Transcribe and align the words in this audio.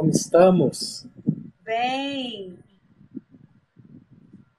Como 0.00 0.12
estamos? 0.12 1.06
Bem. 1.62 2.58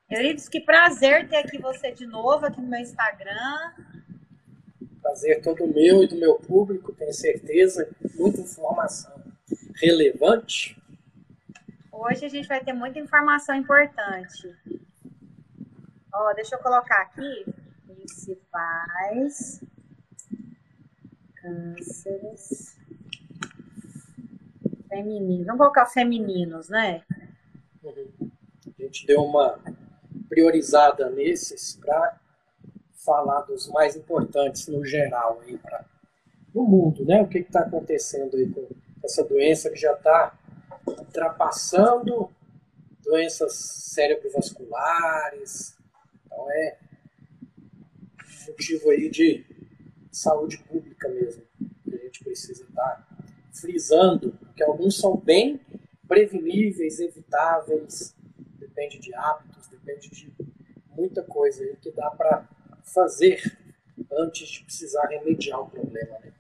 Eurides, 0.08 0.48
que 0.48 0.59
prazer 0.59 1.27
ter 1.27 1.38
aqui 1.38 1.57
você 1.57 1.91
de 1.91 2.05
novo 2.05 2.46
aqui 2.46 2.62
no 2.62 2.68
meu 2.68 2.79
Instagram. 2.79 3.74
Prazer 5.01 5.41
todo 5.41 5.66
meu 5.66 6.04
e 6.04 6.07
do 6.07 6.16
meu 6.16 6.35
público, 6.35 6.93
tenho 6.93 7.12
certeza. 7.12 7.90
Muita 8.13 8.41
informação 8.41 9.20
relevante. 9.82 10.79
Hoje 11.91 12.23
a 12.23 12.29
gente 12.29 12.48
vai 12.48 12.63
ter 12.63 12.73
muita 12.73 12.99
informação 12.99 13.55
importante. 13.55 14.55
Ó, 16.13 16.34
deixa 16.35 16.54
eu 16.54 16.60
colocar 16.60 17.01
aqui. 17.01 17.46
Principais 17.88 19.60
cânceres 21.34 22.79
Femininos. 24.92 25.46
Vamos 25.46 25.60
colocar 25.60 25.86
femininos, 25.86 26.68
né? 26.68 27.02
Uhum. 27.82 28.30
A 28.68 28.84
gente 28.84 29.08
deu 29.08 29.24
uma 29.24 29.58
priorizada 30.28 31.10
nesses 31.10 31.78
para 31.78 32.20
falar 33.06 33.44
dos 33.44 33.70
mais 33.70 33.96
importantes 33.96 34.68
no 34.68 34.86
geral 34.86 35.40
aí 35.46 35.58
para 35.58 35.86
no 36.54 36.66
mundo, 36.66 37.06
né? 37.06 37.22
O 37.22 37.28
que 37.28 37.38
está 37.38 37.62
acontecendo 37.62 38.36
aí 38.36 38.50
com 38.50 38.68
essa 39.02 39.24
doença 39.24 39.70
que 39.70 39.78
já 39.78 39.94
está 39.94 40.38
ultrapassando 40.86 42.30
doenças 43.02 43.54
cerebrovasculares. 43.54 45.78
Então 46.26 46.52
é 46.52 46.78
motivo 48.48 48.90
aí 48.90 49.10
de 49.10 49.46
saúde 50.12 50.58
pública 50.58 51.08
mesmo. 51.08 51.44
Que 51.84 51.96
a 51.96 51.98
gente 51.98 52.26
precisa 52.26 52.64
estar 52.64 52.84
tá 52.84 53.08
frisando 53.52 54.38
que 54.55 54.63
alguns 54.63 54.98
são 54.98 55.18
bem 55.18 55.60
preveníveis, 56.07 56.99
evitáveis, 56.99 58.16
depende 58.57 58.99
de 58.99 59.13
hábitos, 59.13 59.68
depende 59.70 60.10
de 60.10 60.34
muita 60.90 61.24
coisa 61.24 61.63
aí 61.63 61.76
que 61.77 61.91
dá 61.91 62.10
para 62.12 62.48
fazer 62.84 63.41
antes 64.12 64.50
de 64.50 64.63
precisar 64.63 65.07
remediar 65.07 65.62
o 65.62 65.69
problema. 65.69 66.19
Né? 66.19 66.34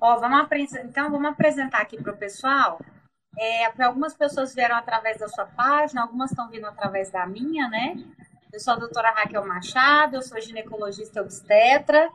Ó, 0.00 0.18
vamos 0.18 0.48
então 0.84 1.10
vamos 1.10 1.30
apresentar 1.30 1.80
aqui 1.80 1.96
para 2.02 2.12
o 2.12 2.16
pessoal. 2.16 2.78
É, 3.36 3.82
algumas 3.82 4.14
pessoas 4.14 4.54
vieram 4.54 4.76
através 4.76 5.18
da 5.18 5.28
sua 5.28 5.46
página, 5.46 6.02
algumas 6.02 6.30
estão 6.30 6.48
vindo 6.50 6.66
através 6.66 7.10
da 7.10 7.26
minha, 7.26 7.68
né? 7.68 7.96
Eu 8.52 8.60
sou 8.60 8.74
a 8.74 8.76
doutora 8.76 9.10
Raquel 9.10 9.44
Machado, 9.44 10.14
eu 10.14 10.22
sou 10.22 10.40
ginecologista 10.40 11.20
obstetra, 11.20 12.12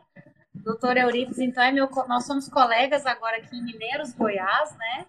Doutor 0.62 0.96
Euripides, 0.96 1.38
então, 1.38 1.62
é 1.62 1.72
meu, 1.72 1.88
nós 2.06 2.26
somos 2.26 2.48
colegas 2.48 3.06
agora 3.06 3.38
aqui 3.38 3.56
em 3.56 3.64
Mineiros, 3.64 4.12
Goiás, 4.12 4.76
né? 4.76 5.06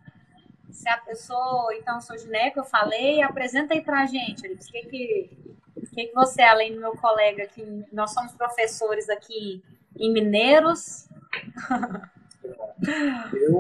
Se 0.71 0.87
a 0.87 0.97
pessoa, 0.97 1.75
então, 1.75 1.99
sou 1.99 2.17
gineco, 2.17 2.59
eu 2.59 2.63
falei, 2.63 3.21
apresenta 3.21 3.73
aí 3.73 3.81
pra 3.81 4.05
gente, 4.05 4.43
Euripides, 4.45 4.69
o 4.69 4.71
que 4.71 4.81
que, 4.83 5.29
que 5.93 6.07
que 6.07 6.13
você, 6.13 6.41
além 6.41 6.73
do 6.73 6.79
meu 6.79 6.93
colega 6.93 7.43
aqui, 7.43 7.85
nós 7.91 8.13
somos 8.13 8.31
professores 8.33 9.09
aqui 9.09 9.61
em 9.97 10.13
Mineiros. 10.13 11.07
Eu 13.33 13.59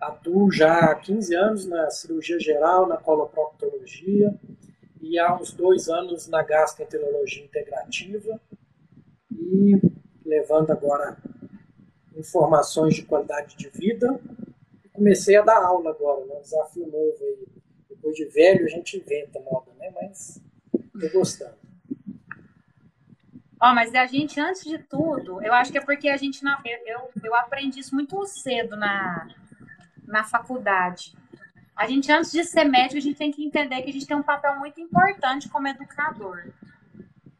atuo 0.00 0.50
já 0.52 0.90
há 0.90 0.94
15 0.94 1.34
anos 1.34 1.66
na 1.66 1.90
cirurgia 1.90 2.38
geral, 2.38 2.86
na 2.86 2.96
coloproctologia, 2.96 4.34
e 5.00 5.18
há 5.18 5.34
uns 5.34 5.52
dois 5.52 5.88
anos 5.88 6.28
na 6.28 6.42
gastroenterologia 6.42 7.44
integrativa. 7.44 8.40
E 9.32 9.80
levando 10.28 10.70
agora 10.70 11.16
informações 12.14 12.94
de 12.94 13.02
qualidade 13.02 13.56
de 13.56 13.68
vida. 13.70 14.20
Comecei 14.92 15.36
a 15.36 15.42
dar 15.42 15.62
aula 15.62 15.90
agora, 15.90 16.26
né? 16.26 16.34
um 16.36 16.42
desafio 16.42 16.86
novo 16.86 17.16
aí. 17.22 17.46
Depois 17.88 18.14
de 18.14 18.26
velho 18.26 18.66
a 18.66 18.68
gente 18.68 18.98
inventa 18.98 19.40
moda, 19.40 19.72
né? 19.78 19.90
Mas 19.94 20.40
estou 20.94 21.10
gostando. 21.10 21.56
Oh, 23.60 23.74
mas 23.74 23.92
a 23.94 24.06
gente, 24.06 24.38
antes 24.38 24.64
de 24.64 24.78
tudo, 24.78 25.42
eu 25.42 25.52
acho 25.52 25.72
que 25.72 25.78
é 25.78 25.80
porque 25.80 26.08
a 26.08 26.16
gente, 26.16 26.44
não, 26.44 26.56
eu, 26.86 27.10
eu 27.24 27.34
aprendi 27.34 27.80
isso 27.80 27.94
muito 27.94 28.24
cedo 28.26 28.76
na, 28.76 29.28
na 30.06 30.22
faculdade. 30.22 31.16
A 31.74 31.86
gente, 31.86 32.10
antes 32.12 32.30
de 32.30 32.44
ser 32.44 32.64
médico, 32.64 32.98
a 32.98 33.00
gente 33.00 33.16
tem 33.16 33.32
que 33.32 33.44
entender 33.44 33.82
que 33.82 33.90
a 33.90 33.92
gente 33.92 34.06
tem 34.06 34.16
um 34.16 34.22
papel 34.22 34.56
muito 34.58 34.80
importante 34.80 35.48
como 35.48 35.66
educador 35.66 36.52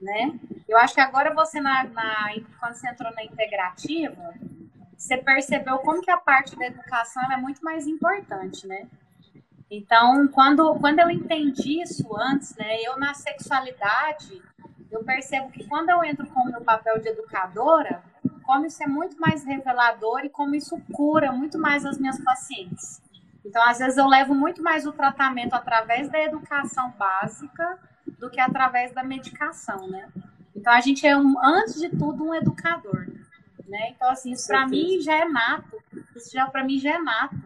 né? 0.01 0.39
Eu 0.69 0.77
acho 0.79 0.95
que 0.95 1.01
agora 1.01 1.35
você, 1.35 1.61
na, 1.61 1.85
na, 1.85 2.35
quando 2.61 2.75
você 2.75 2.89
entrou 2.89 3.13
na 3.15 3.25
integrativa, 3.25 4.35
você 4.97 5.17
percebeu 5.17 5.79
como 5.79 6.03
que 6.03 6.11
a 6.11 6.19
parte 6.19 6.57
da 6.57 6.67
educação 6.67 7.33
é 7.33 7.37
muito 7.37 7.63
mais 7.65 7.87
importante, 7.87 8.67
né? 8.67 8.87
Então, 9.71 10.27
quando, 10.29 10.75
quando 10.77 10.99
eu 10.99 11.11
entendi 11.11 11.83
isso 11.83 12.09
antes, 12.17 12.57
né, 12.57 12.81
eu 12.83 12.99
na 12.99 13.13
sexualidade, 13.13 14.43
eu 14.91 15.05
percebo 15.05 15.51
que 15.51 15.69
quando 15.69 15.91
eu 15.91 16.03
entro 16.03 16.27
com 16.27 16.41
o 16.41 16.51
meu 16.51 16.63
papel 16.63 16.99
de 17.01 17.09
educadora, 17.09 18.03
como 18.43 18.65
isso 18.65 18.83
é 18.83 18.87
muito 18.87 19.21
mais 19.21 19.45
revelador 19.45 20.25
e 20.25 20.31
como 20.31 20.55
isso 20.55 20.81
cura 20.93 21.31
muito 21.31 21.59
mais 21.59 21.85
as 21.85 21.99
minhas 21.99 22.19
pacientes. 22.25 23.03
Então, 23.45 23.63
às 23.63 23.79
vezes, 23.79 23.99
eu 23.99 24.07
levo 24.07 24.35
muito 24.35 24.63
mais 24.63 24.87
o 24.87 24.93
tratamento 24.93 25.53
através 25.53 26.09
da 26.09 26.19
educação 26.19 26.91
básica 26.93 27.79
do 28.19 28.29
que 28.31 28.41
através 28.41 28.93
da 28.93 29.03
medicação, 29.03 29.89
né? 29.89 30.09
Então 30.55 30.73
a 30.73 30.81
gente 30.81 31.07
é 31.07 31.17
um, 31.17 31.37
antes 31.43 31.75
de 31.75 31.89
tudo 31.89 32.25
um 32.25 32.35
educador, 32.35 33.07
né? 33.67 33.91
Então 33.91 34.11
assim, 34.11 34.33
isso 34.33 34.47
para 34.47 34.67
mim 34.67 35.01
já 35.01 35.17
é 35.17 35.25
nato. 35.25 35.77
Isso 36.17 36.33
já 36.33 36.47
para 36.47 36.65
mim 36.65 36.79
já 36.79 36.97
é 36.97 36.99
nato, 36.99 37.37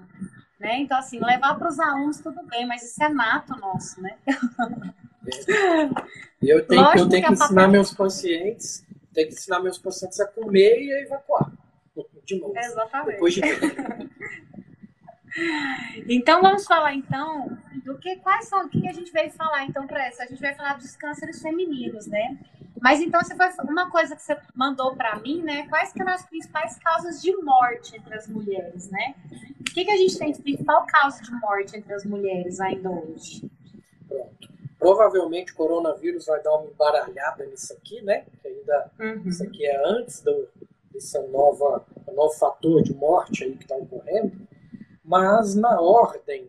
né? 0.59 0.79
Então 0.79 0.99
assim, 0.99 1.21
levar 1.21 1.55
para 1.57 1.69
os 1.69 1.79
alunos 1.79 2.19
tudo 2.21 2.43
bem, 2.45 2.67
mas 2.67 2.83
isso 2.83 3.03
é 3.03 3.09
nato 3.09 3.55
nosso, 3.59 4.01
né? 4.01 4.17
Eu 6.41 6.67
tenho, 6.67 6.83
Lógico 6.83 6.99
eu 6.99 7.09
tenho 7.09 7.23
que, 7.23 7.29
que 7.29 7.35
ensinar 7.35 7.69
meus 7.69 7.95
pacientes, 7.95 8.85
tenho 9.15 9.29
que 9.29 9.35
ensinar 9.35 9.61
meus 9.61 9.79
pacientes 9.79 10.19
a 10.19 10.27
comer 10.27 10.83
e 10.83 10.93
a 10.93 11.03
evacuar. 11.03 11.53
De 12.25 12.41
novo. 12.41 12.57
Exatamente. 12.57 13.13
Depois 13.13 13.35
de 13.35 13.41
Então 16.09 16.43
vamos 16.43 16.65
falar 16.67 16.95
então 16.95 17.57
do 17.85 17.99
que 17.99 18.17
quais 18.17 18.49
são 18.49 18.67
o 18.67 18.69
que 18.69 18.89
a 18.89 18.93
gente 18.93 19.13
veio 19.13 19.31
falar 19.33 19.65
então 19.65 19.87
para 19.87 20.07
essa. 20.07 20.23
A 20.23 20.27
gente 20.27 20.41
vai 20.41 20.55
falar 20.55 20.75
dos 20.75 20.97
cânceres 20.97 21.41
femininos, 21.41 22.07
né? 22.07 22.39
Mas 22.81 23.01
então 23.01 23.21
você 23.21 23.35
foi 23.35 23.49
uma 23.65 23.91
coisa 23.91 24.17
que 24.17 24.23
você 24.23 24.37
mandou 24.55 24.97
para 24.97 25.19
mim, 25.19 25.43
né? 25.43 25.67
Quais 25.69 25.93
que 25.93 26.01
eram 26.01 26.13
as 26.13 26.25
principais 26.25 26.79
causas 26.79 27.21
de 27.21 27.35
morte 27.43 27.97
entre 27.97 28.15
as 28.15 28.29
mulheres, 28.29 28.91
né? 28.91 29.15
O 29.61 29.65
que, 29.65 29.85
que 29.85 29.91
a 29.91 29.97
gente 29.97 30.19
tem 30.19 30.33
de 30.33 30.43
principal 30.43 30.87
causa 30.87 31.23
de 31.23 31.31
morte 31.33 31.77
entre 31.77 31.93
as 31.93 32.05
mulheres 32.05 32.61
ainda 32.61 32.91
hoje? 32.91 33.51
Pronto. 34.09 34.53
Provavelmente 34.79 35.53
o 35.53 35.57
coronavírus 35.57 36.27
vai 36.27 36.43
dar 36.43 36.57
uma 36.57 36.71
embaralhada 36.71 37.47
nisso 37.47 37.73
aqui, 37.73 38.03
né? 38.03 38.25
Que 38.41 38.49
ainda 38.49 38.91
uhum. 38.99 39.29
isso 39.29 39.43
aqui 39.43 39.65
é 39.65 39.81
antes 39.87 40.21
do, 40.21 40.49
desse 40.93 41.19
nova, 41.29 41.85
novo 42.13 42.35
fator 42.35 42.83
de 42.83 42.95
morte 42.95 43.45
aí 43.45 43.55
que 43.57 43.63
está 43.63 43.77
ocorrendo 43.77 44.43
mas 45.05 45.55
na 45.55 45.81
ordem 45.81 46.49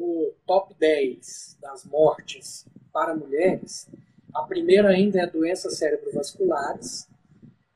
do 0.00 0.34
top 0.46 0.74
10 0.78 1.58
das 1.60 1.84
mortes 1.84 2.66
para 2.90 3.14
mulheres, 3.14 3.86
a 4.32 4.42
primeira 4.44 4.88
ainda 4.88 5.20
é 5.20 5.26
doenças 5.26 5.76
cerebrovasculares, 5.76 7.06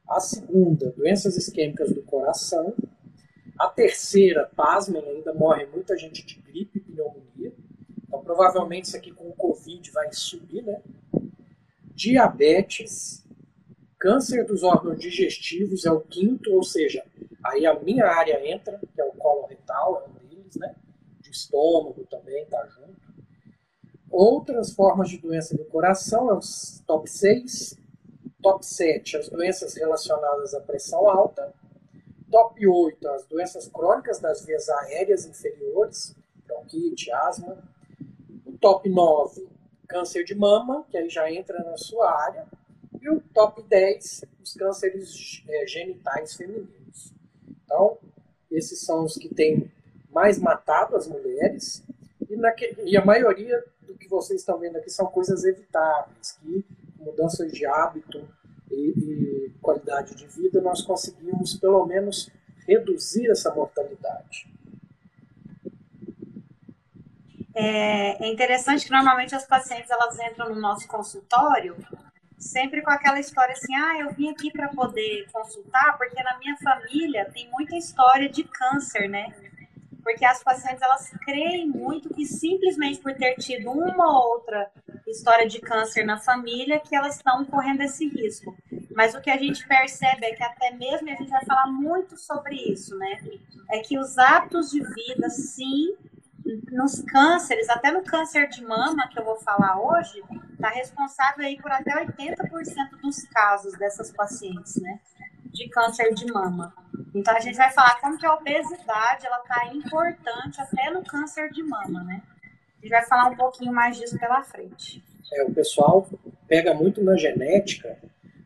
a 0.09 0.19
segunda, 0.21 0.91
doenças 0.93 1.37
isquêmicas 1.37 1.93
do 1.93 2.03
coração, 2.03 2.75
a 3.59 3.69
terceira, 3.69 4.51
pasmem, 4.57 5.07
ainda 5.07 5.35
morre 5.35 5.67
muita 5.67 5.99
gente 5.99 6.25
de 6.25 6.37
gripe 6.41 6.79
e 6.79 6.81
pneumonia, 6.81 7.53
então 8.03 8.23
provavelmente 8.25 8.87
isso 8.87 8.97
aqui 8.97 9.13
com 9.13 9.29
o 9.29 9.35
Covid 9.35 9.91
vai 9.91 10.11
subir, 10.11 10.63
né? 10.63 10.81
Diabetes, 11.95 13.23
câncer 13.99 14.47
dos 14.47 14.63
órgãos 14.63 14.99
digestivos 14.99 15.85
é 15.85 15.93
o 15.93 16.01
quinto, 16.01 16.55
ou 16.55 16.63
seja, 16.63 17.05
aí 17.45 17.67
a 17.67 17.79
minha 17.79 18.07
área 18.07 18.51
entra, 18.51 18.81
que 18.95 19.01
é 19.01 19.05
o 19.05 19.13
colo 19.13 19.47
retal, 19.47 20.03
é 20.07 20.09
um 20.09 20.29
deles, 20.29 20.57
né? 20.57 20.75
Estômago 21.35 22.07
também, 22.09 22.47
tá 22.47 22.65
junto. 22.67 22.95
Outras 24.11 24.73
formas 24.73 25.09
de 25.11 25.19
doença 25.19 25.57
do 25.57 25.65
coração 25.65 26.31
é 26.31 26.35
os 26.35 26.83
top 26.87 27.11
6. 27.11 27.77
Top 28.41 28.65
7, 28.65 29.17
as 29.17 29.29
doenças 29.29 29.75
relacionadas 29.75 30.55
à 30.55 30.61
pressão 30.61 31.09
alta. 31.09 31.53
Top 32.31 32.67
8, 32.67 33.09
as 33.09 33.27
doenças 33.27 33.69
crônicas 33.69 34.21
das 34.21 34.45
vias 34.45 34.69
aéreas 34.69 35.27
inferiores, 35.27 36.15
bronquite, 36.47 37.11
asma. 37.11 37.59
O 38.47 38.53
top 38.59 38.89
9, 38.89 39.49
câncer 39.89 40.25
de 40.25 40.35
mama, 40.35 40.87
que 40.91 40.97
aí 40.97 41.09
já 41.09 41.31
entra 41.31 41.59
na 41.65 41.77
sua 41.77 42.11
área. 42.11 42.47
E 43.01 43.09
o 43.11 43.21
top 43.33 43.63
10, 43.63 44.25
os 44.43 44.55
cânceres 44.55 45.43
é, 45.49 45.67
genitais 45.67 46.35
femininos. 46.35 47.13
Então, 47.65 47.99
esses 48.51 48.81
são 48.81 49.05
os 49.05 49.17
que 49.17 49.35
têm 49.35 49.71
mais 50.15 50.39
matado 50.39 50.97
as 50.97 51.07
mulheres. 51.09 51.83
E, 52.31 52.37
naque, 52.37 52.77
e 52.85 52.97
a 52.97 53.05
maioria 53.05 53.63
do 53.83 53.95
que 53.95 54.09
vocês 54.09 54.41
estão 54.41 54.59
vendo 54.59 54.77
aqui 54.77 54.89
são 54.89 55.07
coisas 55.07 55.45
evitáveis, 55.45 56.39
que 56.41 56.65
mudanças 56.99 57.53
de 57.53 57.67
hábito 57.67 58.27
e, 58.71 58.95
e 58.97 59.51
qualidade 59.61 60.15
de 60.15 60.27
vida 60.27 60.61
nós 60.61 60.83
conseguimos 60.83 61.55
pelo 61.55 61.85
menos 61.85 62.31
reduzir 62.67 63.31
essa 63.31 63.53
mortalidade. 63.55 64.49
É, 67.55 68.25
é 68.25 68.33
interessante 68.33 68.87
que 68.87 68.91
normalmente 68.91 69.35
as 69.35 69.47
pacientes 69.47 69.91
elas 69.91 70.19
entram 70.19 70.49
no 70.55 70.61
nosso 70.61 70.89
consultório 70.89 71.77
sempre 72.37 72.83
com 72.83 72.91
aquela 72.91 73.19
história 73.19 73.53
assim, 73.53 73.75
ah, 73.75 73.99
eu 74.01 74.13
vim 74.13 74.31
aqui 74.31 74.51
para 74.51 74.69
poder 74.69 75.27
consultar 75.33 75.97
porque 75.97 76.23
na 76.23 76.39
minha 76.39 76.57
família 76.59 77.31
tem 77.33 77.49
muita 77.51 77.77
história 77.77 78.29
de 78.29 78.45
câncer, 78.45 79.09
né? 79.09 79.33
Porque 80.05 80.25
as 80.25 80.43
pacientes 80.43 80.83
elas 80.83 81.11
creem 81.25 81.67
muito 81.67 82.13
que 82.13 82.27
simplesmente 82.27 83.01
por 83.01 83.15
ter 83.15 83.35
tido 83.37 83.71
uma 83.71 84.07
ou 84.07 84.35
outra 84.35 84.71
história 85.07 85.49
de 85.49 85.61
câncer 85.61 86.05
na 86.05 86.19
família 86.19 86.79
que 86.79 86.95
elas 86.95 87.17
estão 87.17 87.45
correndo 87.47 87.81
esse 87.81 88.07
risco. 88.07 88.55
Mas 88.95 89.15
o 89.15 89.21
que 89.21 89.31
a 89.31 89.37
gente 89.37 89.67
percebe 89.67 90.27
é 90.27 90.35
que 90.35 90.43
até 90.43 90.71
mesmo 90.73 91.11
a 91.11 91.15
gente 91.15 91.31
vai 91.31 91.45
falar 91.45 91.67
muito 91.67 92.17
sobre 92.17 92.55
isso, 92.55 92.97
né? 92.99 93.19
É 93.71 93.81
que 93.81 93.99
os 93.99 94.19
hábitos 94.19 94.71
de 94.71 94.81
vida, 94.81 95.29
sim, 95.31 95.97
nos 96.71 97.01
cânceres, 97.03 97.69
até 97.71 97.91
no 97.91 98.05
câncer 98.05 98.49
de 98.49 98.63
mama 98.63 99.09
que 99.09 99.19
eu 99.19 99.25
vou 99.25 99.37
falar 99.37 99.81
hoje, 99.81 100.23
está 100.53 100.69
responsável 100.69 101.45
aí 101.45 101.61
por 101.61 101.73
até 101.73 102.05
80% 102.05 103.01
dos 103.03 103.23
casos 103.29 103.73
dessas 103.79 104.13
pacientes, 104.13 104.77
né? 104.77 105.01
De 105.55 105.69
câncer 105.69 106.13
de 106.13 106.27
mama. 106.31 106.75
Então 107.15 107.35
a 107.35 107.41
gente 107.41 107.57
vai 107.57 107.71
falar 107.73 108.01
como 108.01 108.19
que 108.19 108.27
a 108.27 108.35
obesidade 108.35 109.25
ela 109.25 109.39
está 109.39 109.73
importante 109.73 110.61
até 110.61 110.91
no 110.91 111.05
câncer 111.05 111.51
de 111.51 111.63
mama, 111.63 112.03
né? 112.03 112.23
A 112.79 112.81
gente 112.83 112.91
vai 112.91 113.07
falar 113.07 113.31
um 113.31 113.37
pouquinho 113.37 113.73
mais 113.73 113.97
disso 113.97 114.19
pela 114.19 114.43
frente. 114.43 115.03
É, 115.33 115.45
o 115.45 115.55
pessoal 115.55 116.07
pega 116.47 116.75
muito 116.75 117.03
na 117.03 117.17
genética, 117.17 117.99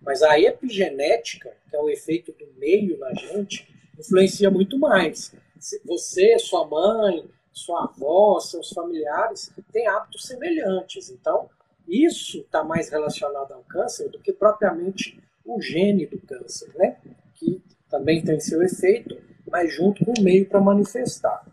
mas 0.03 0.23
a 0.23 0.39
epigenética, 0.39 1.51
que 1.69 1.77
é 1.77 1.81
o 1.81 1.89
efeito 1.89 2.31
do 2.33 2.47
meio 2.59 2.99
na 2.99 3.13
gente, 3.15 3.67
influencia 3.99 4.51
muito 4.51 4.79
mais. 4.79 5.35
Você, 5.87 6.39
sua 6.39 6.67
mãe, 6.67 7.29
sua 7.53 7.85
avó, 7.85 8.39
seus 8.39 8.71
familiares 8.71 9.53
têm 9.73 9.89
hábitos 9.89 10.27
semelhantes. 10.27 11.11
Então, 11.11 11.49
isso 11.89 12.41
está 12.41 12.63
mais 12.63 12.91
relacionado 12.91 13.53
ao 13.53 13.63
câncer 13.65 14.09
do 14.11 14.21
que 14.21 14.33
propriamente 14.33 15.21
o 15.49 15.61
gene 15.61 16.07
do 16.07 16.21
câncer, 16.21 16.71
né? 16.77 16.99
Que 17.35 17.63
também 17.89 18.23
tem 18.23 18.39
seu 18.39 18.63
efeito, 18.63 19.17
mas 19.47 19.75
junto 19.75 20.05
com 20.05 20.13
o 20.19 20.23
meio 20.23 20.47
para 20.47 20.61
manifestar. 20.61 21.45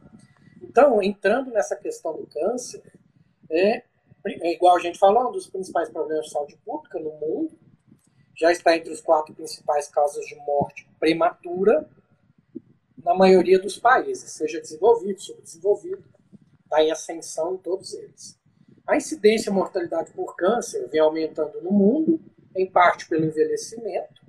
Então, 0.61 1.01
entrando 1.01 1.51
nessa 1.51 1.75
questão 1.75 2.15
do 2.17 2.27
câncer, 2.27 2.83
é, 3.49 3.83
é 4.25 4.53
igual 4.53 4.75
a 4.75 4.79
gente 4.79 4.99
falou, 4.99 5.29
um 5.29 5.31
dos 5.31 5.47
principais 5.47 5.89
problemas 5.89 6.25
de 6.25 6.31
saúde 6.31 6.57
pública 6.65 6.99
no 6.99 7.11
mundo, 7.11 7.57
já 8.35 8.51
está 8.51 8.75
entre 8.75 8.91
os 8.91 8.99
quatro 8.99 9.33
principais 9.33 9.87
causas 9.87 10.25
de 10.25 10.35
morte 10.35 10.85
prematura 10.99 11.89
na 13.01 13.13
maioria 13.13 13.59
dos 13.59 13.77
países, 13.77 14.31
seja 14.31 14.59
desenvolvido, 14.59 15.21
subdesenvolvido, 15.21 16.03
está 16.63 16.83
em 16.83 16.91
ascensão 16.91 17.53
em 17.53 17.57
todos 17.57 17.93
eles. 17.93 18.37
A 18.85 18.97
incidência 18.97 19.49
e 19.49 19.53
mortalidade 19.53 20.11
por 20.11 20.35
câncer 20.35 20.89
vem 20.89 20.99
aumentando 20.99 21.61
no 21.61 21.71
mundo, 21.71 22.19
em 22.55 22.65
parte 22.65 23.07
pelo 23.07 23.25
envelhecimento, 23.25 24.21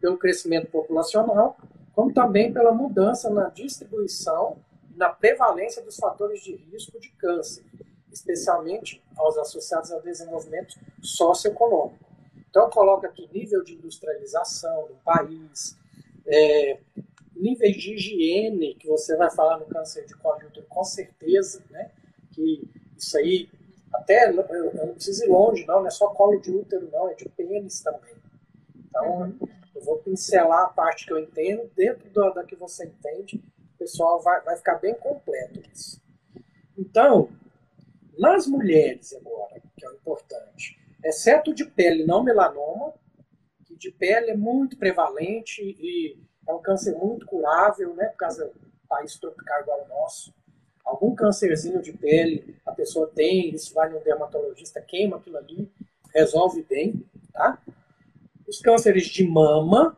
pelo 0.00 0.18
crescimento 0.18 0.70
populacional, 0.70 1.56
como 1.94 2.12
também 2.12 2.52
pela 2.52 2.72
mudança 2.72 3.30
na 3.30 3.48
distribuição 3.48 4.56
e 4.92 4.96
na 4.96 5.08
prevalência 5.08 5.82
dos 5.82 5.96
fatores 5.96 6.42
de 6.42 6.54
risco 6.54 6.98
de 7.00 7.10
câncer, 7.10 7.64
especialmente 8.12 9.02
aos 9.16 9.36
associados 9.36 9.92
ao 9.92 10.00
desenvolvimento 10.00 10.78
socioeconômico. 11.00 12.04
Então, 12.50 12.70
coloca 12.70 13.08
aqui 13.08 13.28
nível 13.32 13.62
de 13.62 13.74
industrialização 13.74 14.88
do 14.88 14.94
país, 15.04 15.76
é, 16.26 16.78
níveis 17.36 17.76
de 17.76 17.94
higiene, 17.94 18.74
que 18.74 18.86
você 18.86 19.16
vai 19.16 19.30
falar 19.30 19.58
no 19.58 19.66
câncer 19.66 20.04
de 20.06 20.14
colo 20.16 20.38
de 20.38 20.46
útero, 20.46 20.66
com 20.68 20.84
certeza, 20.84 21.62
né? 21.70 21.90
que 22.32 22.68
isso 22.96 23.16
aí, 23.18 23.48
até 23.92 24.30
eu, 24.30 24.40
eu 24.40 24.86
não 24.86 24.94
preciso 24.94 25.24
ir 25.24 25.28
longe, 25.28 25.66
não, 25.66 25.80
não 25.80 25.86
é 25.86 25.90
só 25.90 26.08
colo 26.08 26.40
de 26.40 26.50
útero, 26.50 26.88
não, 26.92 27.08
é 27.08 27.14
de 27.14 27.28
pênis 27.28 27.80
também. 27.82 28.14
Então, 28.76 29.20
uhum. 29.20 29.38
eu 29.74 29.82
vou 29.82 29.98
pincelar 29.98 30.64
a 30.64 30.68
parte 30.68 31.06
que 31.06 31.12
eu 31.12 31.18
entendo, 31.18 31.70
dentro 31.74 32.08
do, 32.10 32.30
da 32.32 32.44
que 32.44 32.56
você 32.56 32.86
entende, 32.86 33.42
o 33.74 33.78
pessoal 33.78 34.20
vai, 34.20 34.40
vai 34.42 34.56
ficar 34.56 34.76
bem 34.76 34.94
completo 34.94 35.62
isso. 35.72 36.02
Então, 36.76 37.28
nas 38.18 38.46
mulheres 38.46 39.14
agora, 39.14 39.60
que 39.76 39.84
é 39.86 39.88
o 39.88 39.94
importante, 39.94 40.78
exceto 41.04 41.54
de 41.54 41.64
pele 41.64 42.04
não 42.04 42.22
melanoma, 42.22 42.94
que 43.64 43.76
de 43.76 43.90
pele 43.90 44.30
é 44.30 44.36
muito 44.36 44.76
prevalente 44.76 45.62
e 45.62 46.18
é 46.46 46.52
um 46.52 46.60
câncer 46.60 46.96
muito 46.96 47.26
curável, 47.26 47.94
né, 47.94 48.06
por 48.06 48.16
causa 48.16 48.46
do 48.46 48.88
país 48.88 49.16
tropical 49.18 49.60
igual 49.60 49.80
ao 49.80 49.88
nosso. 49.88 50.34
Algum 50.88 51.14
câncerzinho 51.14 51.82
de 51.82 51.92
pele 51.92 52.56
a 52.64 52.72
pessoa 52.72 53.12
tem, 53.14 53.54
isso 53.54 53.74
vai 53.74 53.90
no 53.90 54.00
dermatologista, 54.00 54.80
queima 54.80 55.18
aquilo 55.18 55.36
ali, 55.36 55.70
resolve 56.14 56.62
bem, 56.62 57.04
tá? 57.30 57.62
Os 58.48 58.58
cânceres 58.58 59.04
de 59.04 59.22
mama, 59.22 59.94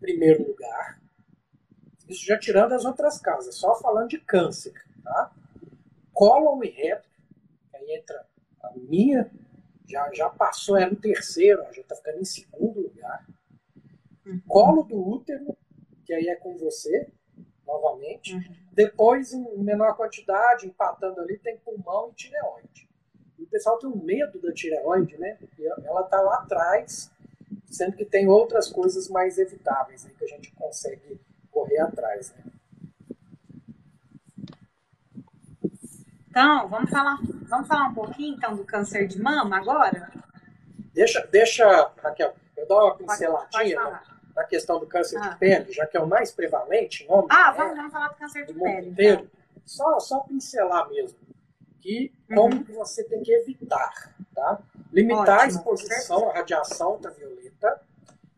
primeiro 0.00 0.44
lugar. 0.44 1.00
Isso 2.08 2.26
já 2.26 2.36
tirando 2.36 2.72
as 2.72 2.84
outras 2.84 3.20
causas, 3.20 3.54
só 3.54 3.76
falando 3.80 4.08
de 4.08 4.18
câncer, 4.18 4.74
tá? 5.04 5.30
Cólon 6.12 6.64
e 6.64 6.68
reto, 6.68 7.08
aí 7.72 7.94
entra 7.94 8.26
a 8.60 8.72
minha, 8.76 9.30
já, 9.88 10.12
já 10.12 10.28
passou, 10.28 10.76
era 10.76 10.92
o 10.92 10.96
terceiro, 10.96 11.62
já 11.72 11.80
está 11.80 11.94
ficando 11.94 12.18
em 12.18 12.24
segundo 12.24 12.80
lugar. 12.80 13.24
Uhum. 14.26 14.40
Colo 14.48 14.82
do 14.82 14.96
útero, 14.96 15.56
que 16.04 16.12
aí 16.12 16.26
é 16.26 16.34
com 16.34 16.58
você, 16.58 17.06
novamente. 17.66 18.34
Uhum. 18.34 18.42
Depois, 18.72 19.32
em 19.32 19.58
menor 19.58 19.96
quantidade, 19.96 20.66
empatando 20.66 21.20
ali, 21.20 21.38
tem 21.38 21.56
pulmão 21.58 22.10
e 22.10 22.14
tireoide. 22.14 22.88
E 23.38 23.42
o 23.42 23.46
pessoal 23.46 23.78
tem 23.78 23.88
um 23.88 23.96
medo 23.96 24.40
da 24.40 24.52
tireoide, 24.52 25.16
né? 25.18 25.38
Ela 25.84 26.02
está 26.02 26.20
lá 26.20 26.36
atrás, 26.36 27.10
sendo 27.66 27.96
que 27.96 28.04
tem 28.04 28.28
outras 28.28 28.68
coisas 28.68 29.08
mais 29.08 29.38
evitáveis 29.38 30.04
aí 30.06 30.12
que 30.14 30.24
a 30.24 30.28
gente 30.28 30.52
consegue 30.52 31.20
correr 31.50 31.80
atrás, 31.80 32.32
né? 32.32 32.44
Então, 36.28 36.68
vamos 36.68 36.90
falar, 36.90 37.16
vamos 37.48 37.68
falar 37.68 37.88
um 37.88 37.94
pouquinho 37.94 38.34
então 38.36 38.56
do 38.56 38.64
câncer 38.64 39.06
de 39.06 39.22
mama 39.22 39.56
agora? 39.56 40.10
Deixa, 40.92 41.24
deixa 41.28 41.92
Raquel, 42.02 42.34
eu 42.56 42.66
dou 42.66 42.86
uma 42.86 42.96
pinceladinha. 42.96 43.80
Pode, 43.80 43.98
pode 43.98 44.13
na 44.34 44.44
questão 44.44 44.80
do 44.80 44.86
câncer 44.86 45.18
ah. 45.18 45.28
de 45.28 45.38
pele, 45.38 45.72
já 45.72 45.86
que 45.86 45.96
é 45.96 46.00
o 46.00 46.06
mais 46.06 46.32
prevalente 46.32 47.04
em 47.04 47.10
homens. 47.10 47.28
Ah, 47.30 47.52
né, 47.52 47.58
vamos, 47.58 47.76
vamos 47.76 47.92
falar 47.92 48.08
do 48.08 48.16
câncer 48.16 48.46
de 48.46 48.52
do 48.52 48.60
pele. 48.60 48.88
Inteiro. 48.90 49.20
Então. 49.20 49.44
Só, 49.64 50.00
só 50.00 50.20
pincelar 50.20 50.88
mesmo. 50.90 51.18
Que 51.80 52.12
como 52.28 52.54
uhum. 52.54 52.64
que 52.64 52.72
você 52.72 53.04
tem 53.04 53.22
que 53.22 53.32
evitar, 53.32 54.14
tá? 54.34 54.60
Limitar 54.92 55.22
Ótimo, 55.22 55.42
a 55.42 55.46
exposição 55.46 56.30
à 56.30 56.34
radiação 56.34 56.92
ultravioleta. 56.92 57.80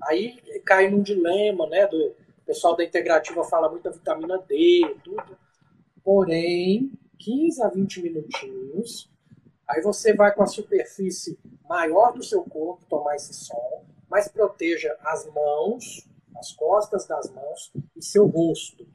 Aí 0.02 0.40
cai 0.64 0.90
num 0.90 1.02
dilema, 1.02 1.66
né? 1.66 1.86
Do 1.86 1.96
o 1.96 2.46
pessoal 2.46 2.76
da 2.76 2.84
integrativa 2.84 3.42
fala 3.42 3.68
muito 3.68 3.82
da 3.82 3.90
vitamina 3.90 4.38
D, 4.38 4.96
tudo. 5.02 5.36
Porém, 6.04 6.92
15 7.18 7.62
a 7.62 7.68
20 7.68 8.02
minutinhos. 8.02 9.10
Aí 9.66 9.82
você 9.82 10.14
vai 10.14 10.32
com 10.32 10.44
a 10.44 10.46
superfície 10.46 11.36
maior 11.68 12.12
do 12.12 12.22
seu 12.22 12.44
corpo 12.44 12.86
tomar 12.88 13.16
esse 13.16 13.34
sol 13.34 13.84
mas 14.10 14.28
proteja 14.28 14.96
as 15.00 15.26
mãos, 15.26 16.08
as 16.38 16.52
costas 16.52 17.06
das 17.06 17.30
mãos 17.30 17.72
e 17.96 18.02
seu 18.02 18.26
rosto, 18.26 18.86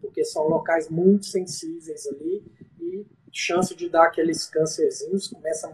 porque 0.00 0.24
são 0.24 0.48
locais 0.48 0.88
muito 0.88 1.26
sensíveis 1.26 2.06
ali 2.06 2.44
e 2.80 3.06
chance 3.32 3.74
de 3.74 3.88
dar 3.88 4.06
aqueles 4.06 4.46
câncerzinhos, 4.46 5.28
começa 5.28 5.70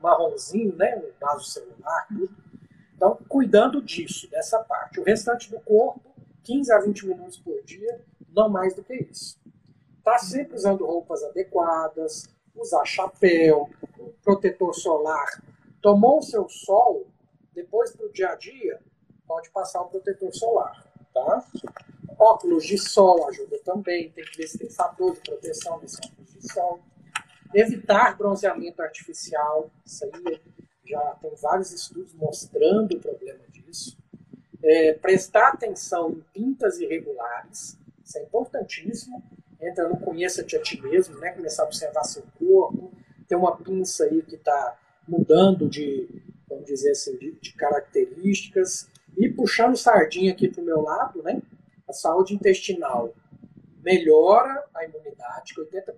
marronzinho, 0.00 0.74
né, 0.76 0.96
no 0.96 1.12
vaso 1.20 1.44
celular, 1.44 2.06
tudo. 2.08 2.34
Então, 2.94 3.18
cuidando 3.28 3.82
disso, 3.82 4.30
dessa 4.30 4.58
parte. 4.60 5.00
O 5.00 5.04
restante 5.04 5.50
do 5.50 5.60
corpo, 5.60 6.14
15 6.44 6.72
a 6.72 6.78
20 6.78 7.06
minutos 7.06 7.38
por 7.38 7.62
dia, 7.62 8.04
não 8.34 8.48
mais 8.48 8.74
do 8.74 8.82
que 8.82 8.94
isso. 8.94 9.38
Tá 10.02 10.18
sempre 10.18 10.54
usando 10.54 10.86
roupas 10.86 11.22
adequadas, 11.24 12.28
usar 12.54 12.84
chapéu, 12.84 13.68
protetor 14.22 14.74
solar, 14.74 15.42
tomou 15.80 16.18
o 16.18 16.22
seu 16.22 16.48
sol, 16.48 17.06
depois 17.54 17.92
para 17.92 18.06
o 18.06 18.12
dia 18.12 18.30
a 18.30 18.34
dia, 18.34 18.80
pode 19.26 19.50
passar 19.50 19.80
o 19.82 19.88
protetor 19.88 20.32
solar, 20.34 20.86
tá? 21.12 21.44
Óculos 22.18 22.64
de 22.64 22.78
sol 22.78 23.28
ajuda 23.28 23.58
também, 23.64 24.10
tem 24.10 24.24
que 24.24 24.36
ver 24.36 24.46
se 24.46 24.58
tem 24.58 24.70
fator 24.70 25.14
de 25.14 25.20
proteção 25.20 25.80
nesse 25.80 25.98
óculos 26.04 26.32
de 26.32 26.52
sol. 26.52 26.80
Evitar 27.54 28.16
bronzeamento 28.16 28.82
artificial, 28.82 29.70
isso 29.84 30.04
aí 30.04 30.40
já 30.84 31.00
tem 31.20 31.34
vários 31.36 31.72
estudos 31.72 32.12
mostrando 32.14 32.96
o 32.96 33.00
problema 33.00 33.44
disso. 33.48 33.96
É, 34.62 34.94
prestar 34.94 35.48
atenção 35.48 36.10
em 36.10 36.24
pintas 36.32 36.78
irregulares, 36.78 37.78
isso 38.04 38.18
é 38.18 38.22
importantíssimo. 38.22 39.22
Entra 39.60 39.88
no 39.88 39.98
Conheça-te 39.98 40.56
a 40.56 40.62
ti 40.62 40.80
mesmo, 40.82 41.18
né? 41.18 41.32
começar 41.32 41.62
a 41.62 41.66
observar 41.66 42.04
seu 42.04 42.22
corpo. 42.38 42.92
Tem 43.26 43.38
uma 43.38 43.56
pinça 43.56 44.04
aí 44.04 44.22
que 44.22 44.34
está 44.34 44.78
mudando 45.08 45.68
de, 45.68 46.22
vamos 46.54 46.66
dizer 46.66 46.92
assim, 46.92 47.16
de, 47.18 47.32
de 47.32 47.52
características. 47.52 48.88
E 49.16 49.28
puxando 49.28 49.76
sardinha 49.76 50.32
aqui 50.32 50.48
para 50.48 50.62
o 50.62 50.64
meu 50.64 50.80
lado, 50.80 51.22
né? 51.22 51.40
a 51.88 51.92
saúde 51.92 52.34
intestinal 52.34 53.14
melhora 53.82 54.64
a 54.74 54.84
imunidade, 54.84 55.54
que 55.54 55.60
80% 55.60 55.94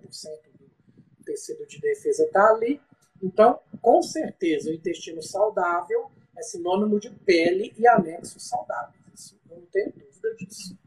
do 0.59 1.23
tecido 1.23 1.65
de 1.65 1.79
defesa 1.79 2.25
está 2.25 2.49
ali. 2.49 2.81
Então, 3.23 3.59
com 3.81 4.01
certeza, 4.01 4.69
o 4.69 4.73
intestino 4.73 5.21
saudável 5.23 6.11
é 6.37 6.41
sinônimo 6.41 6.99
de 6.99 7.09
pele 7.09 7.73
e 7.77 7.87
anexos 7.87 8.47
saudáveis. 8.47 9.01
Isso 9.13 9.39
não 9.49 9.61
tenho 9.71 9.91
dúvida 9.93 10.35
disso. 10.35 10.77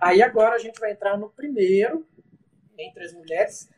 Aí 0.00 0.22
agora 0.22 0.54
a 0.54 0.58
gente 0.58 0.78
vai 0.78 0.92
entrar 0.92 1.16
no 1.16 1.30
primeiro, 1.30 2.06
entre 2.78 3.04
as 3.04 3.12
mulheres, 3.12 3.68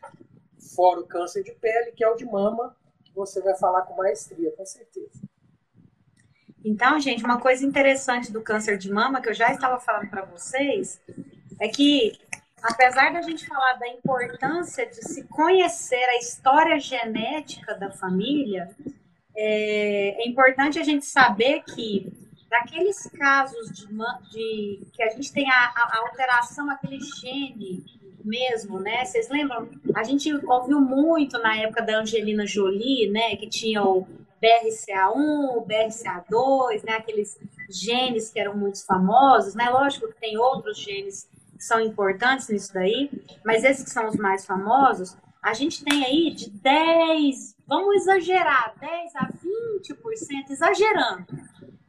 fora 0.74 1.00
o 1.00 1.06
câncer 1.06 1.42
de 1.42 1.52
pele, 1.52 1.92
que 1.92 2.02
é 2.02 2.08
o 2.08 2.16
de 2.16 2.24
mama, 2.24 2.76
que 3.04 3.14
você 3.14 3.40
vai 3.40 3.56
falar 3.56 3.82
com 3.82 3.94
maestria, 3.94 4.50
com 4.52 4.66
certeza. 4.66 5.20
Então, 6.64 6.98
gente, 6.98 7.22
uma 7.22 7.38
coisa 7.38 7.64
interessante 7.64 8.32
do 8.32 8.40
câncer 8.40 8.78
de 8.78 8.90
mama, 8.90 9.20
que 9.20 9.28
eu 9.28 9.34
já 9.34 9.52
estava 9.52 9.78
falando 9.78 10.08
para 10.08 10.24
vocês, 10.24 10.98
é 11.60 11.68
que, 11.68 12.18
apesar 12.62 13.12
da 13.12 13.20
gente 13.20 13.46
falar 13.46 13.74
da 13.74 13.86
importância 13.88 14.86
de 14.86 15.06
se 15.06 15.24
conhecer 15.24 16.02
a 16.02 16.16
história 16.16 16.80
genética 16.80 17.74
da 17.74 17.90
família, 17.90 18.70
é, 19.36 20.22
é 20.22 20.28
importante 20.28 20.78
a 20.78 20.82
gente 20.82 21.04
saber 21.04 21.62
que, 21.64 22.10
daqueles 22.48 23.10
casos 23.18 23.70
de, 23.70 23.86
de 24.30 24.86
que 24.94 25.02
a 25.02 25.10
gente 25.10 25.30
tem 25.32 25.50
a, 25.50 25.54
a 25.54 25.98
alteração, 26.08 26.70
aquele 26.70 26.98
gene 27.00 27.84
mesmo, 28.24 28.80
né? 28.80 29.04
Vocês 29.04 29.28
lembram? 29.28 29.68
A 29.94 30.02
gente 30.02 30.32
ouviu 30.46 30.80
muito 30.80 31.38
na 31.38 31.58
época 31.58 31.82
da 31.82 31.98
Angelina 31.98 32.46
Jolie, 32.46 33.10
né? 33.10 33.36
Que 33.36 33.48
tinha 33.48 33.84
o 33.84 34.06
BRCA1, 34.44 35.56
o 35.56 35.66
BRCA2, 35.66 36.84
né? 36.84 36.96
Aqueles 36.96 37.38
genes 37.70 38.30
que 38.30 38.38
eram 38.38 38.56
muito 38.56 38.84
famosos, 38.84 39.54
né? 39.54 39.70
Lógico 39.70 40.08
que 40.08 40.20
tem 40.20 40.36
outros 40.36 40.78
genes 40.78 41.26
que 41.56 41.64
são 41.64 41.80
importantes 41.80 42.48
nisso 42.48 42.74
daí, 42.74 43.10
mas 43.44 43.64
esses 43.64 43.84
que 43.84 43.90
são 43.90 44.08
os 44.08 44.16
mais 44.16 44.44
famosos, 44.44 45.16
a 45.42 45.54
gente 45.54 45.84
tem 45.84 46.04
aí 46.04 46.34
de 46.34 46.50
10, 46.50 47.56
vamos 47.66 47.96
exagerar, 47.96 48.74
10 48.80 49.16
a 49.16 49.28
20%, 49.28 50.50
exagerando, 50.50 51.26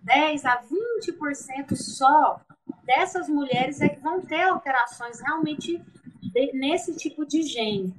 10 0.04 0.46
a 0.46 0.62
20% 0.62 1.76
só 1.76 2.40
dessas 2.86 3.28
mulheres 3.28 3.82
é 3.82 3.90
que 3.90 4.00
vão 4.00 4.22
ter 4.22 4.44
alterações 4.44 5.20
realmente 5.20 5.82
de, 6.22 6.52
nesse 6.54 6.96
tipo 6.96 7.26
de 7.26 7.42
gene. 7.44 7.94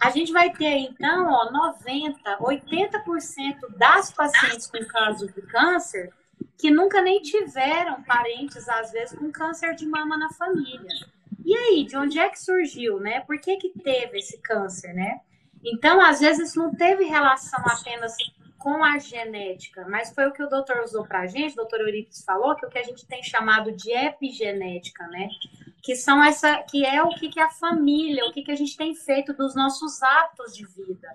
A 0.00 0.10
gente 0.10 0.32
vai 0.32 0.52
ter, 0.52 0.78
então, 0.78 1.26
ó, 1.26 1.50
90, 1.50 2.38
80% 2.38 3.76
das 3.76 4.12
pacientes 4.12 4.66
com 4.66 4.84
caso 4.86 5.26
de 5.26 5.42
câncer 5.42 6.12
que 6.56 6.70
nunca 6.70 7.00
nem 7.02 7.20
tiveram 7.20 8.02
parentes, 8.02 8.68
às 8.68 8.92
vezes, 8.92 9.18
com 9.18 9.30
câncer 9.30 9.74
de 9.74 9.86
mama 9.86 10.16
na 10.16 10.30
família. 10.30 11.06
E 11.44 11.56
aí, 11.56 11.84
de 11.84 11.96
onde 11.96 12.18
é 12.18 12.28
que 12.28 12.38
surgiu, 12.38 13.00
né? 13.00 13.20
Por 13.20 13.40
que 13.40 13.56
que 13.56 13.70
teve 13.70 14.18
esse 14.18 14.38
câncer, 14.38 14.92
né? 14.92 15.20
Então, 15.64 16.00
às 16.00 16.20
vezes, 16.20 16.54
não 16.54 16.74
teve 16.74 17.04
relação 17.04 17.60
apenas 17.66 18.14
com 18.58 18.84
a 18.84 18.98
genética, 18.98 19.86
mas 19.88 20.12
foi 20.12 20.26
o 20.26 20.32
que 20.32 20.42
o 20.42 20.48
doutor 20.48 20.82
usou 20.82 21.06
para 21.06 21.20
a 21.20 21.26
gente, 21.26 21.52
o 21.52 21.56
doutor 21.56 21.80
Euripides 21.80 22.24
falou, 22.24 22.56
que 22.56 22.64
é 22.64 22.68
o 22.68 22.70
que 22.70 22.78
a 22.78 22.82
gente 22.82 23.06
tem 23.06 23.22
chamado 23.22 23.72
de 23.72 23.90
epigenética, 23.92 25.06
né? 25.06 25.28
Que 25.82 25.94
são 25.94 26.22
essa, 26.22 26.62
que 26.64 26.84
é 26.84 27.02
o 27.02 27.10
que, 27.10 27.28
que 27.28 27.40
a 27.40 27.50
família, 27.50 28.26
o 28.26 28.32
que, 28.32 28.42
que 28.42 28.50
a 28.50 28.56
gente 28.56 28.76
tem 28.76 28.94
feito 28.94 29.32
dos 29.32 29.54
nossos 29.54 30.02
hábitos 30.02 30.54
de 30.54 30.66
vida. 30.66 31.08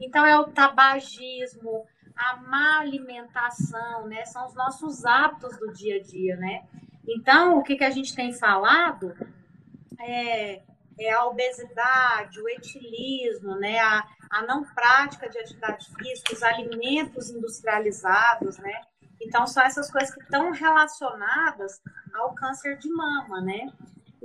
Então 0.00 0.24
é 0.24 0.38
o 0.38 0.44
tabagismo, 0.44 1.86
a 2.16 2.36
má 2.36 2.80
alimentação, 2.80 4.06
né? 4.06 4.24
São 4.24 4.46
os 4.46 4.54
nossos 4.54 5.04
hábitos 5.04 5.58
do 5.58 5.72
dia 5.72 5.96
a 5.96 6.02
dia, 6.02 6.36
né? 6.36 6.64
Então, 7.06 7.58
o 7.58 7.62
que, 7.62 7.76
que 7.76 7.84
a 7.84 7.90
gente 7.90 8.14
tem 8.14 8.32
falado 8.32 9.14
é, 10.00 10.62
é 10.98 11.12
a 11.12 11.26
obesidade, 11.26 12.40
o 12.40 12.48
etilismo, 12.48 13.56
né? 13.56 13.78
A, 13.80 14.06
a 14.30 14.42
não 14.42 14.64
prática 14.64 15.28
de 15.28 15.38
atividade 15.38 15.86
física, 15.96 16.34
os 16.34 16.42
alimentos 16.42 17.30
industrializados, 17.30 18.58
né? 18.58 18.80
Então, 19.20 19.46
são 19.46 19.62
essas 19.62 19.90
coisas 19.90 20.14
que 20.14 20.22
estão 20.22 20.50
relacionadas 20.50 21.80
ao 22.14 22.34
câncer 22.34 22.78
de 22.78 22.88
mama, 22.90 23.40
né? 23.40 23.72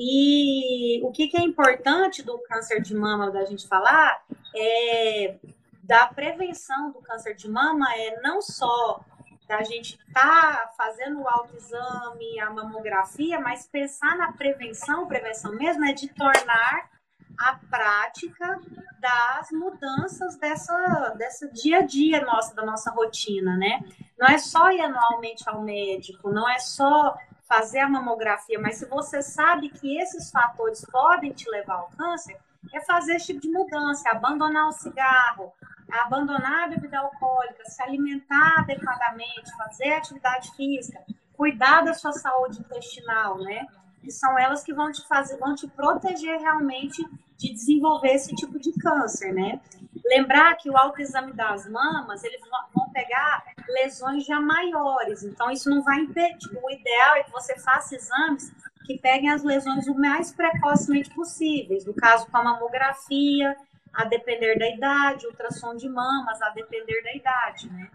E 0.02 1.02
o 1.04 1.12
que, 1.12 1.28
que 1.28 1.38
é 1.38 1.42
importante 1.42 2.24
do 2.24 2.40
câncer 2.40 2.82
de 2.82 2.96
mama 2.96 3.30
da 3.30 3.44
gente 3.44 3.68
falar 3.68 4.24
é 4.56 5.36
da 5.84 6.08
prevenção 6.08 6.92
do 6.92 7.02
câncer 7.02 7.36
de 7.36 7.50
mama 7.50 7.94
é 7.94 8.22
não 8.22 8.42
só 8.42 9.04
da 9.46 9.62
gente 9.64 10.00
estar 10.08 10.58
tá 10.58 10.72
fazendo 10.78 11.20
o 11.20 11.28
autoexame, 11.28 12.40
a 12.40 12.50
mamografia, 12.50 13.42
mas 13.42 13.68
pensar 13.68 14.16
na 14.16 14.32
prevenção, 14.32 15.08
prevenção 15.08 15.52
mesmo 15.56 15.84
é 15.84 15.92
de 15.92 16.08
tornar 16.08 16.90
a 17.38 17.56
prática 17.70 18.62
das 19.00 19.50
mudanças 19.52 20.38
dessa, 20.38 21.16
dessa 21.18 21.48
dia 21.50 21.80
a 21.80 21.82
dia 21.82 22.24
nossa, 22.24 22.56
da 22.56 22.66
nossa 22.66 22.92
rotina, 22.92 23.58
né? 23.58 23.82
Não 24.18 24.28
é 24.28 24.38
só 24.38 24.72
ir 24.72 24.82
anualmente 24.82 25.48
ao 25.50 25.62
médico, 25.62 26.30
não 26.32 26.48
é 26.48 26.60
só 26.60 27.18
fazer 27.50 27.80
a 27.80 27.90
mamografia, 27.90 28.60
mas 28.60 28.78
se 28.78 28.86
você 28.86 29.24
sabe 29.24 29.70
que 29.70 29.98
esses 29.98 30.30
fatores 30.30 30.86
podem 30.86 31.34
te 31.34 31.50
levar 31.50 31.78
ao 31.78 31.90
câncer, 31.98 32.38
é 32.72 32.80
fazer 32.82 33.16
esse 33.16 33.28
tipo 33.28 33.40
de 33.40 33.50
mudança, 33.50 34.08
é 34.08 34.16
abandonar 34.16 34.68
o 34.68 34.72
cigarro, 34.72 35.52
é 35.92 36.00
abandonar 36.02 36.66
a 36.66 36.68
bebida 36.68 37.00
alcoólica, 37.00 37.66
se 37.66 37.82
alimentar 37.82 38.60
adequadamente, 38.60 39.58
fazer 39.58 39.94
atividade 39.94 40.52
física, 40.56 41.04
cuidar 41.34 41.82
da 41.82 41.96
sua 41.96 42.12
saúde 42.12 42.60
intestinal, 42.60 43.40
né? 43.40 43.66
Que 44.02 44.12
são 44.12 44.38
elas 44.38 44.64
que 44.64 44.72
vão 44.74 44.92
te 44.92 45.06
fazer, 45.08 45.38
vão 45.38 45.56
te 45.56 45.68
proteger 45.68 46.40
realmente 46.40 47.04
de 47.36 47.52
desenvolver 47.52 48.14
esse 48.14 48.36
tipo 48.36 48.60
de 48.60 48.72
câncer, 48.74 49.34
né? 49.34 49.60
Lembrar 50.06 50.56
que 50.56 50.70
o 50.70 50.78
autoexame 50.78 51.34
das 51.34 51.68
mamas, 51.68 52.24
eles 52.24 52.42
vão 52.76 52.90
pegar 52.92 53.44
lesões 53.74 54.26
já 54.26 54.40
maiores, 54.40 55.24
então 55.24 55.52
isso 55.52 55.70
não 55.70 55.84
vai 55.84 56.00
impedir. 56.00 56.58
O 56.62 56.72
ideal 56.72 57.16
é 57.16 57.24
que 57.24 57.32
você 57.32 57.58
faça 57.60 57.96
exames 57.96 58.52
que 58.86 58.98
peguem 58.98 59.30
as 59.30 59.44
lesões 59.44 59.88
o 59.88 59.94
mais 59.94 60.32
precocemente 60.32 61.14
possíveis, 61.14 61.86
no 61.86 61.94
caso 61.94 62.26
com 62.28 62.38
a 62.38 62.44
mamografia, 62.44 63.56
a 63.94 64.06
depender 64.06 64.58
da 64.58 64.70
idade, 64.70 65.28
ultrassom 65.28 65.76
de 65.76 65.88
mamas, 65.88 66.42
a 66.42 66.50
depender 66.50 67.02
da 67.04 67.14
idade, 67.14 67.72
né? 67.72 67.90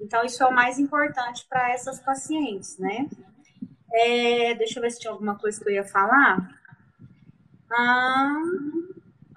Então, 0.00 0.24
isso 0.24 0.42
é 0.42 0.46
o 0.46 0.54
mais 0.54 0.78
importante 0.78 1.46
para 1.48 1.70
essas 1.70 2.00
pacientes, 2.00 2.78
né? 2.78 3.06
É, 3.92 4.54
deixa 4.54 4.78
eu 4.78 4.82
ver 4.82 4.90
se 4.90 5.00
tinha 5.00 5.12
alguma 5.12 5.38
coisa 5.38 5.60
que 5.60 5.68
eu 5.68 5.74
ia 5.74 5.84
falar. 5.84 6.58
Ah, 7.70 8.34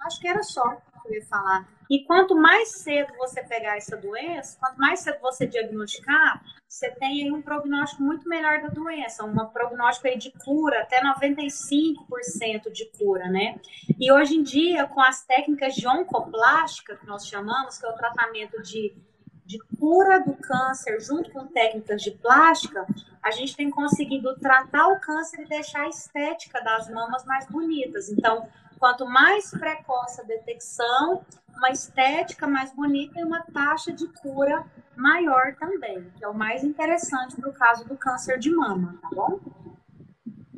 acho 0.06 0.20
que 0.20 0.28
era 0.28 0.42
só 0.42 0.80
que 1.04 1.14
eu 1.14 1.20
ia 1.20 1.26
falar. 1.26 1.68
E 1.90 2.04
quanto 2.04 2.34
mais 2.34 2.80
cedo 2.82 3.12
você 3.16 3.42
pegar 3.42 3.76
essa 3.76 3.96
doença, 3.96 4.56
quanto 4.58 4.78
mais 4.78 5.00
cedo 5.00 5.20
você 5.20 5.46
diagnosticar, 5.46 6.42
você 6.66 6.90
tem 6.90 7.24
aí 7.24 7.32
um 7.32 7.42
prognóstico 7.42 8.02
muito 8.02 8.28
melhor 8.28 8.60
da 8.62 8.68
doença, 8.68 9.24
um 9.24 9.34
prognóstico 9.46 10.08
aí 10.08 10.18
de 10.18 10.32
cura, 10.32 10.80
até 10.80 11.00
95% 11.00 12.72
de 12.72 12.90
cura, 12.98 13.28
né? 13.28 13.60
E 14.00 14.10
hoje 14.10 14.36
em 14.36 14.42
dia, 14.42 14.86
com 14.86 15.00
as 15.00 15.24
técnicas 15.24 15.74
de 15.74 15.86
oncoplástica, 15.86 16.96
que 16.96 17.06
nós 17.06 17.26
chamamos, 17.26 17.78
que 17.78 17.86
é 17.86 17.88
o 17.88 17.94
tratamento 17.94 18.60
de, 18.62 18.96
de 19.44 19.58
cura 19.78 20.18
do 20.18 20.34
câncer 20.34 21.00
junto 21.00 21.30
com 21.30 21.46
técnicas 21.46 22.02
de 22.02 22.10
plástica, 22.10 22.86
a 23.22 23.30
gente 23.30 23.56
tem 23.56 23.70
conseguido 23.70 24.36
tratar 24.38 24.88
o 24.88 25.00
câncer 25.00 25.42
e 25.42 25.48
deixar 25.48 25.82
a 25.82 25.88
estética 25.88 26.60
das 26.60 26.90
mamas 26.90 27.24
mais 27.24 27.46
bonitas. 27.46 28.10
Então, 28.10 28.48
quanto 28.84 29.06
mais 29.06 29.50
precoce 29.50 30.20
a 30.20 30.24
detecção, 30.24 31.24
uma 31.56 31.70
estética 31.70 32.46
mais 32.46 32.70
bonita 32.70 33.18
e 33.18 33.24
uma 33.24 33.40
taxa 33.40 33.90
de 33.90 34.06
cura 34.08 34.62
maior 34.94 35.56
também, 35.58 36.04
que 36.18 36.22
é 36.22 36.28
o 36.28 36.34
mais 36.34 36.62
interessante 36.62 37.34
para 37.34 37.48
o 37.48 37.52
caso 37.54 37.88
do 37.88 37.96
câncer 37.96 38.38
de 38.38 38.50
mama, 38.50 38.98
tá 39.00 39.08
bom? 39.10 39.40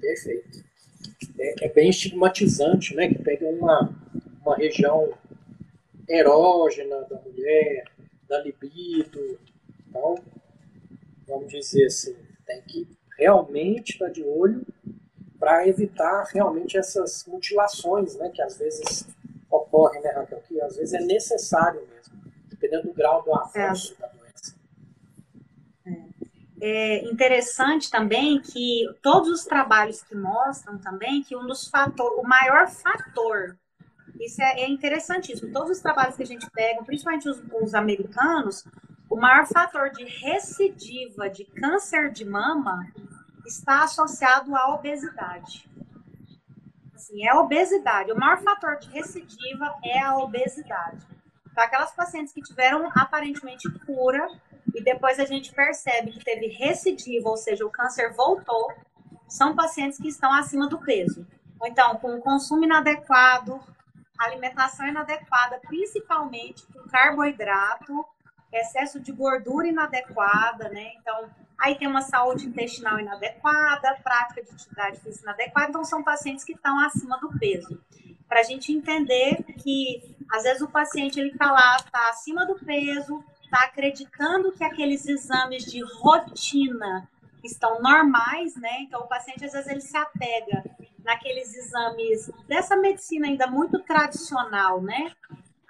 Perfeito. 0.00 0.64
É, 1.38 1.66
é, 1.66 1.68
bem 1.72 1.88
estigmatizante, 1.88 2.96
né? 2.96 3.06
Que 3.06 3.22
pega 3.22 3.46
uma, 3.46 3.94
uma 4.44 4.56
região 4.56 5.16
erógena 6.08 7.02
da 7.02 7.20
mulher, 7.20 7.84
da 8.28 8.40
libido. 8.40 9.38
Então, 9.88 10.16
vamos 11.28 11.46
dizer 11.46 11.86
assim, 11.86 12.16
tem 12.44 12.60
que 12.62 12.88
realmente 13.16 13.92
estar 13.92 14.08
de 14.08 14.24
olho 14.24 14.66
para 15.46 15.68
evitar 15.68 16.24
realmente 16.34 16.76
essas 16.76 17.24
mutilações, 17.24 18.16
né, 18.16 18.30
que 18.34 18.42
às 18.42 18.58
vezes 18.58 19.06
ocorrem, 19.48 20.02
né, 20.02 20.10
Raquel, 20.10 20.40
que 20.40 20.60
às 20.60 20.74
vezes 20.74 20.92
é 20.92 21.00
necessário 21.00 21.86
mesmo, 21.86 22.20
dependendo 22.48 22.88
do 22.88 22.92
grau 22.92 23.22
do 23.22 23.32
avanço 23.32 23.94
é. 23.96 24.02
da 24.02 24.08
doença. 24.08 24.56
É. 25.86 26.96
é 26.96 27.04
interessante 27.04 27.88
também 27.88 28.40
que 28.40 28.92
todos 29.00 29.28
os 29.28 29.44
trabalhos 29.44 30.02
que 30.02 30.16
mostram 30.16 30.78
também 30.78 31.22
que 31.22 31.36
um 31.36 31.46
dos 31.46 31.68
fatores, 31.68 32.18
o 32.18 32.24
maior 32.24 32.66
fator, 32.68 33.56
isso 34.18 34.42
é, 34.42 34.62
é 34.62 34.68
interessantíssimo, 34.68 35.52
todos 35.52 35.70
os 35.70 35.78
trabalhos 35.78 36.16
que 36.16 36.24
a 36.24 36.26
gente 36.26 36.50
pega, 36.50 36.82
principalmente 36.82 37.28
os, 37.28 37.40
os 37.62 37.72
americanos, 37.72 38.64
o 39.08 39.14
maior 39.14 39.46
fator 39.46 39.90
de 39.90 40.02
recidiva 40.02 41.30
de 41.30 41.44
câncer 41.44 42.10
de 42.10 42.24
mama 42.24 42.84
está 43.46 43.84
associado 43.84 44.54
à 44.54 44.74
obesidade. 44.74 45.70
Assim, 46.94 47.24
é 47.24 47.30
a 47.30 47.40
obesidade. 47.40 48.12
O 48.12 48.18
maior 48.18 48.42
fator 48.42 48.78
de 48.78 48.88
recidiva 48.90 49.74
é 49.84 50.00
a 50.00 50.16
obesidade. 50.18 51.06
Para 51.54 51.64
aquelas 51.64 51.92
pacientes 51.92 52.32
que 52.32 52.42
tiveram 52.42 52.90
aparentemente 52.94 53.70
cura 53.86 54.28
e 54.74 54.82
depois 54.82 55.18
a 55.18 55.24
gente 55.24 55.54
percebe 55.54 56.12
que 56.12 56.24
teve 56.24 56.48
recidiva, 56.48 57.28
ou 57.28 57.36
seja, 57.36 57.64
o 57.64 57.70
câncer 57.70 58.12
voltou, 58.12 58.72
são 59.28 59.54
pacientes 59.54 59.98
que 59.98 60.08
estão 60.08 60.32
acima 60.32 60.68
do 60.68 60.78
peso. 60.78 61.26
Ou 61.58 61.66
então, 61.66 61.96
com 61.96 62.20
consumo 62.20 62.64
inadequado, 62.64 63.60
alimentação 64.18 64.86
inadequada, 64.86 65.60
principalmente 65.66 66.66
com 66.66 66.88
carboidrato, 66.88 68.04
excesso 68.52 69.00
de 69.00 69.12
gordura 69.12 69.66
inadequada, 69.66 70.68
né? 70.68 70.92
Então, 71.00 71.30
aí 71.58 71.76
tem 71.76 71.88
uma 71.88 72.02
saúde 72.02 72.46
intestinal 72.46 72.98
inadequada, 72.98 73.98
prática 74.02 74.42
de 74.42 74.50
atividade 74.50 75.00
física 75.00 75.24
inadequada, 75.24 75.68
então 75.70 75.84
são 75.84 76.02
pacientes 76.02 76.44
que 76.44 76.52
estão 76.52 76.78
acima 76.80 77.18
do 77.18 77.30
peso. 77.38 77.80
Para 78.28 78.40
a 78.40 78.42
gente 78.42 78.72
entender 78.72 79.42
que, 79.58 80.16
às 80.30 80.42
vezes, 80.42 80.60
o 80.60 80.68
paciente 80.68 81.18
ele 81.18 81.30
está 81.30 81.50
lá, 81.50 81.76
está 81.76 82.10
acima 82.10 82.44
do 82.44 82.56
peso, 82.56 83.24
está 83.44 83.64
acreditando 83.64 84.52
que 84.52 84.64
aqueles 84.64 85.06
exames 85.06 85.64
de 85.64 85.82
rotina 85.82 87.08
estão 87.44 87.80
normais, 87.80 88.56
né? 88.56 88.80
Então, 88.80 89.00
o 89.00 89.08
paciente, 89.08 89.44
às 89.44 89.52
vezes, 89.52 89.68
ele 89.70 89.80
se 89.80 89.96
apega 89.96 90.64
naqueles 91.04 91.54
exames 91.54 92.30
dessa 92.48 92.76
medicina 92.76 93.28
ainda 93.28 93.46
muito 93.46 93.78
tradicional, 93.78 94.82
né? 94.82 95.12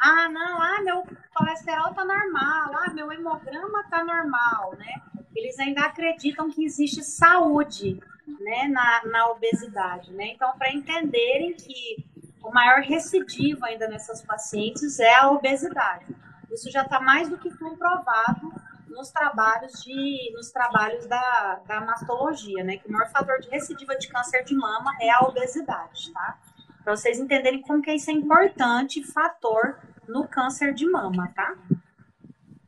Ah, 0.01 0.29
não, 0.29 0.61
ah, 0.61 0.83
meu 0.83 1.05
colesterol 1.35 1.93
tá 1.95 2.05
normal, 2.05 2.73
ah, 2.75 2.93
meu 2.93 3.13
hemograma 3.13 3.85
tá 3.91 4.03
normal, 4.03 4.75
né? 4.79 4.95
Eles 5.37 5.59
ainda 5.59 5.83
acreditam 5.83 6.51
que 6.51 6.65
existe 6.65 7.05
saúde, 7.05 8.01
né, 8.41 8.69
na, 8.69 9.05
na 9.05 9.31
obesidade, 9.31 10.13
né? 10.13 10.29
Então, 10.29 10.57
para 10.59 10.73
entenderem 10.73 11.55
que 11.55 12.05
o 12.43 12.51
maior 12.51 12.81
recidivo 12.81 13.65
ainda 13.65 13.87
nessas 13.89 14.23
pacientes 14.23 14.99
é 14.99 15.15
a 15.15 15.31
obesidade. 15.31 16.07
Isso 16.51 16.71
já 16.71 16.83
está 16.83 17.01
mais 17.01 17.29
do 17.29 17.39
que 17.39 17.51
comprovado 17.57 18.53
nos 18.89 19.11
trabalhos 19.11 19.83
de 19.83 20.33
nos 20.35 20.51
trabalhos 20.51 21.07
da, 21.07 21.61
da 21.67 21.81
mastologia, 21.81 22.65
né? 22.65 22.79
Que 22.79 22.89
o 22.89 22.93
maior 22.93 23.11
fator 23.11 23.39
de 23.41 23.49
recidiva 23.49 23.97
de 23.97 24.09
câncer 24.09 24.43
de 24.45 24.55
mama 24.55 24.91
é 25.01 25.11
a 25.11 25.21
obesidade, 25.21 26.13
tá? 26.13 26.39
Para 26.83 26.97
vocês 26.97 27.19
entenderem 27.19 27.61
como 27.63 27.83
que 27.83 27.93
isso 27.93 28.11
é 28.11 28.15
importante, 28.15 29.03
fator 29.03 29.79
no 30.09 30.27
câncer 30.27 30.73
de 30.73 30.89
mama, 30.89 31.31
tá? 31.35 31.55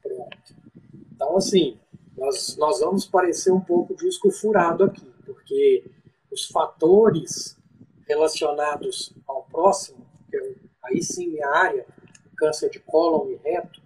Pronto. 0.03 0.57
Então, 1.14 1.37
assim, 1.37 1.79
nós, 2.19 2.57
nós 2.57 2.81
vamos 2.81 3.07
parecer 3.07 3.53
um 3.53 3.61
pouco 3.61 3.95
disco 3.95 4.31
furado 4.31 4.85
aqui, 4.85 5.07
porque 5.25 5.91
os 6.31 6.47
fatores 6.47 7.57
relacionados 8.07 9.15
ao 9.27 9.45
próximo, 9.45 10.05
que 10.31 10.37
é, 10.37 10.55
aí 10.85 11.03
sim 11.03 11.29
minha 11.29 11.49
área, 11.49 11.87
câncer 12.37 12.71
de 12.71 12.81
cólon 12.81 13.31
e 13.31 13.37
reto, 13.37 13.81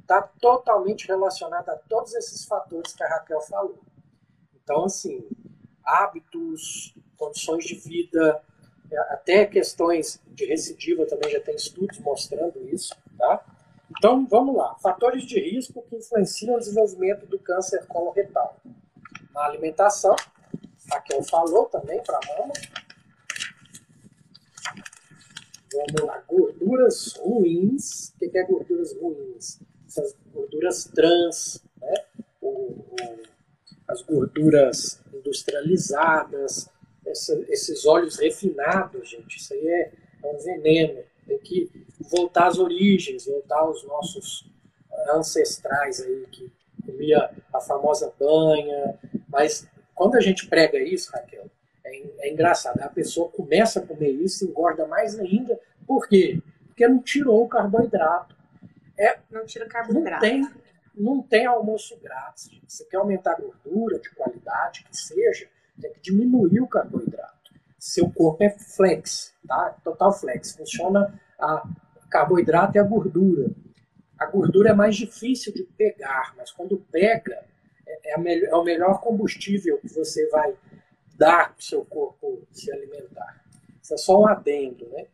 está 0.00 0.22
totalmente 0.22 1.06
relacionado 1.06 1.68
a 1.68 1.76
todos 1.76 2.14
esses 2.14 2.44
fatores 2.44 2.94
que 2.94 3.02
a 3.02 3.08
Raquel 3.08 3.40
falou. 3.42 3.78
Então, 4.54 4.84
assim, 4.84 5.28
hábitos, 5.84 6.94
condições 7.16 7.64
de 7.64 7.74
vida, 7.74 8.42
até 9.10 9.44
questões 9.44 10.20
de 10.26 10.46
recidiva 10.46 11.06
também 11.06 11.30
já 11.30 11.40
tem 11.40 11.54
estudos 11.54 11.98
mostrando 12.00 12.58
isso? 12.68 12.94
Então, 13.98 14.24
vamos 14.26 14.56
lá. 14.56 14.76
Fatores 14.76 15.24
de 15.24 15.40
risco 15.40 15.82
que 15.82 15.96
influenciam 15.96 16.54
o 16.54 16.58
desenvolvimento 16.58 17.26
do 17.26 17.38
câncer 17.38 17.84
coloretal. 17.86 18.56
Na 19.34 19.44
alimentação, 19.44 20.14
a 20.92 21.00
Kel 21.00 21.22
falou 21.24 21.66
também 21.66 22.00
para 22.04 22.16
a 22.16 22.38
mama. 22.38 22.52
Vamos 25.72 26.08
lá. 26.08 26.22
Gorduras 26.28 27.14
ruins. 27.16 28.10
O 28.10 28.18
que 28.18 28.38
é 28.38 28.44
gorduras 28.44 28.96
ruins? 28.96 29.60
Essas 29.86 30.16
gorduras 30.32 30.84
trans, 30.84 31.64
né? 31.80 31.94
O, 32.40 32.48
o, 32.48 32.96
as 33.88 34.02
gorduras 34.02 35.02
industrializadas, 35.12 36.68
essa, 37.04 37.34
esses 37.48 37.84
óleos 37.86 38.18
refinados, 38.18 39.08
gente, 39.08 39.38
isso 39.38 39.52
aí 39.54 39.66
é, 39.66 39.92
é, 40.22 40.26
um 40.26 40.38
veneno. 40.38 41.02
Tem 41.28 41.38
que 41.38 41.70
voltar 42.10 42.48
às 42.48 42.58
origens, 42.58 43.26
voltar 43.26 43.60
aos 43.60 43.84
nossos 43.84 44.50
ancestrais 45.14 46.00
aí, 46.00 46.26
que 46.32 46.50
comia 46.84 47.30
a 47.52 47.60
famosa 47.60 48.12
banha. 48.18 48.98
Mas 49.28 49.68
quando 49.94 50.16
a 50.16 50.20
gente 50.20 50.48
prega 50.48 50.78
isso, 50.78 51.12
Raquel, 51.12 51.50
é, 51.84 52.28
é 52.28 52.32
engraçado. 52.32 52.80
A 52.80 52.88
pessoa 52.88 53.28
começa 53.28 53.80
a 53.80 53.86
comer 53.86 54.10
isso 54.10 54.44
e 54.44 54.48
engorda 54.48 54.86
mais 54.86 55.18
ainda. 55.18 55.58
Por 55.86 56.08
quê? 56.08 56.40
Porque 56.66 56.88
não 56.88 57.00
tirou 57.02 57.44
o 57.44 57.48
carboidrato. 57.48 58.36
É, 58.98 59.18
não 59.30 59.44
tira 59.46 59.66
o 59.66 59.68
carboidrato. 59.68 60.24
Não 60.24 60.30
tem, 60.30 60.50
não 60.94 61.22
tem 61.22 61.46
almoço 61.46 61.96
grátis. 61.98 62.50
Você 62.66 62.84
quer 62.84 62.96
aumentar 62.96 63.32
a 63.32 63.40
gordura 63.40 63.98
de 63.98 64.10
qualidade, 64.10 64.84
que 64.84 64.96
seja, 64.96 65.48
tem 65.80 65.92
que 65.92 66.00
diminuir 66.00 66.60
o 66.60 66.66
carboidrato. 66.66 67.37
Seu 67.78 68.10
corpo 68.10 68.42
é 68.42 68.50
flex, 68.50 69.34
tá? 69.46 69.76
Total 69.84 70.12
flex. 70.12 70.52
Funciona 70.52 71.20
a 71.38 71.66
carboidrato 72.10 72.76
e 72.76 72.80
a 72.80 72.82
gordura. 72.82 73.50
A 74.18 74.26
gordura 74.26 74.70
é 74.70 74.74
mais 74.74 74.96
difícil 74.96 75.52
de 75.52 75.62
pegar, 75.62 76.34
mas 76.36 76.50
quando 76.50 76.76
pega, 76.90 77.44
é, 77.86 78.14
é, 78.14 78.44
é 78.46 78.56
o 78.56 78.64
melhor 78.64 79.00
combustível 79.00 79.78
que 79.78 79.88
você 79.88 80.28
vai 80.28 80.56
dar 81.16 81.52
para 81.52 81.60
o 81.60 81.62
seu 81.62 81.84
corpo 81.84 82.42
se 82.52 82.70
alimentar. 82.72 83.44
Isso 83.80 83.94
é 83.94 83.96
só 83.96 84.20
um 84.20 84.26
adendo, 84.26 84.88
né? 84.88 85.06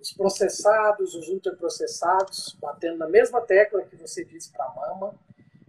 Os 0.00 0.12
processados, 0.12 1.14
os 1.14 1.28
ultraprocessados, 1.28 2.56
batendo 2.60 2.98
na 2.98 3.08
mesma 3.08 3.40
tecla 3.40 3.82
que 3.82 3.96
você 3.96 4.24
disse 4.24 4.50
para 4.52 4.64
a 4.64 4.74
mama. 4.74 5.14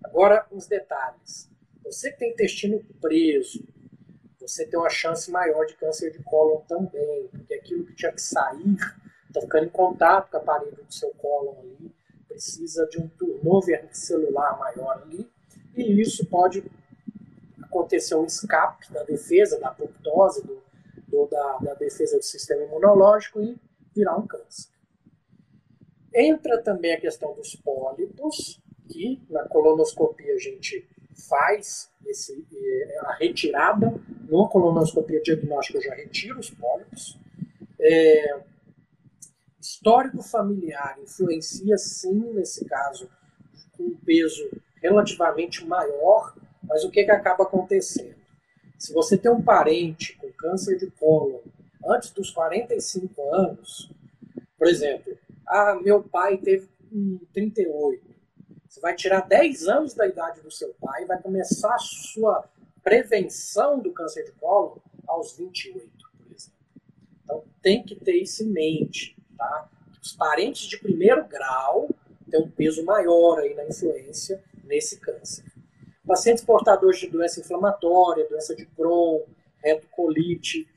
Agora, 0.03 0.45
uns 0.51 0.67
detalhes. 0.67 1.49
Você 1.83 2.11
que 2.11 2.19
tem 2.19 2.31
intestino 2.31 2.83
preso, 3.01 3.63
você 4.49 4.65
tem 4.65 4.79
uma 4.79 4.89
chance 4.89 5.29
maior 5.31 5.65
de 5.65 5.75
câncer 5.75 6.11
de 6.11 6.23
cólon 6.23 6.61
também, 6.67 7.27
porque 7.27 7.53
aquilo 7.53 7.85
que 7.85 7.95
tinha 7.95 8.11
que 8.11 8.21
sair 8.21 8.75
está 9.27 9.41
ficando 9.41 9.65
em 9.65 9.69
contato 9.69 10.31
com 10.31 10.37
a 10.37 10.39
parede 10.39 10.75
do 10.75 10.93
seu 10.93 11.11
cólon 11.11 11.59
ali, 11.59 11.91
precisa 12.27 12.87
de 12.87 12.99
um 12.99 13.07
turnover 13.09 13.87
celular 13.91 14.57
maior 14.57 15.03
ali, 15.03 15.29
e 15.75 16.01
isso 16.01 16.25
pode 16.25 16.63
acontecer 17.61 18.15
um 18.15 18.25
escape 18.25 18.91
da 18.91 19.03
defesa, 19.03 19.59
da 19.59 19.69
apoptose, 19.69 20.45
do, 20.45 20.61
do 21.07 21.27
da, 21.27 21.57
da 21.59 21.73
defesa 21.75 22.17
do 22.17 22.23
sistema 22.23 22.63
imunológico 22.63 23.41
e 23.41 23.55
virar 23.95 24.17
um 24.17 24.25
câncer. 24.25 24.69
Entra 26.13 26.61
também 26.61 26.93
a 26.93 26.99
questão 26.99 27.35
dos 27.35 27.55
pólipos, 27.55 28.59
que 28.87 29.21
na 29.29 29.47
colonoscopia 29.47 30.33
a 30.33 30.39
gente 30.39 30.89
faz 31.27 31.91
esse, 32.07 32.47
é, 32.51 32.99
a 33.01 33.13
retirada, 33.13 33.93
numa 34.29 34.47
colonoscopia 34.47 35.21
diagnóstica 35.21 35.79
eu 35.79 35.83
já 35.83 35.95
retiro 35.95 36.39
os 36.39 36.49
pólipos. 36.49 37.17
É, 37.79 38.39
histórico 39.59 40.21
familiar 40.21 40.97
influencia 41.01 41.77
sim, 41.77 42.33
nesse 42.33 42.65
caso, 42.65 43.09
com 43.75 43.83
um 43.83 43.95
peso 44.05 44.49
relativamente 44.81 45.65
maior, 45.65 46.35
mas 46.63 46.83
o 46.83 46.91
que, 46.91 47.03
que 47.03 47.11
acaba 47.11 47.43
acontecendo? 47.43 48.19
Se 48.77 48.93
você 48.93 49.17
tem 49.17 49.31
um 49.31 49.41
parente 49.41 50.15
com 50.17 50.31
câncer 50.31 50.77
de 50.77 50.89
cólon 50.91 51.39
antes 51.85 52.11
dos 52.11 52.29
45 52.29 53.33
anos, 53.33 53.91
por 54.57 54.67
exemplo, 54.67 55.17
ah, 55.47 55.79
meu 55.81 56.03
pai 56.03 56.37
teve 56.37 56.69
um 56.91 57.19
38, 57.33 58.03
você 58.67 58.79
vai 58.79 58.95
tirar 58.95 59.21
10 59.21 59.67
anos 59.67 59.93
da 59.93 60.07
idade 60.07 60.41
do 60.41 60.51
seu 60.51 60.73
pai, 60.79 61.05
vai 61.05 61.21
começar 61.21 61.73
a 61.73 61.79
sua 61.79 62.47
prevenção 62.83 63.79
do 63.79 63.91
câncer 63.91 64.25
de 64.25 64.31
colo 64.33 64.81
aos 65.07 65.35
28, 65.37 65.89
por 66.17 66.35
exemplo. 66.35 66.59
Então 67.23 67.43
tem 67.61 67.83
que 67.83 67.95
ter 67.95 68.15
isso 68.21 68.43
em 68.43 68.47
mente, 68.47 69.15
tá? 69.37 69.69
Os 70.01 70.13
parentes 70.13 70.67
de 70.67 70.77
primeiro 70.77 71.25
grau 71.27 71.89
tem 72.29 72.41
um 72.41 72.49
peso 72.49 72.83
maior 72.83 73.39
aí 73.39 73.53
na 73.53 73.65
influência 73.65 74.43
nesse 74.63 74.99
câncer. 74.99 75.45
Pacientes 76.05 76.43
portadores 76.43 76.99
de 76.99 77.09
doença 77.09 77.39
inflamatória, 77.39 78.27
doença 78.27 78.55
de 78.55 78.65
Crohn, 78.65 79.21
retocolite, 79.63 80.67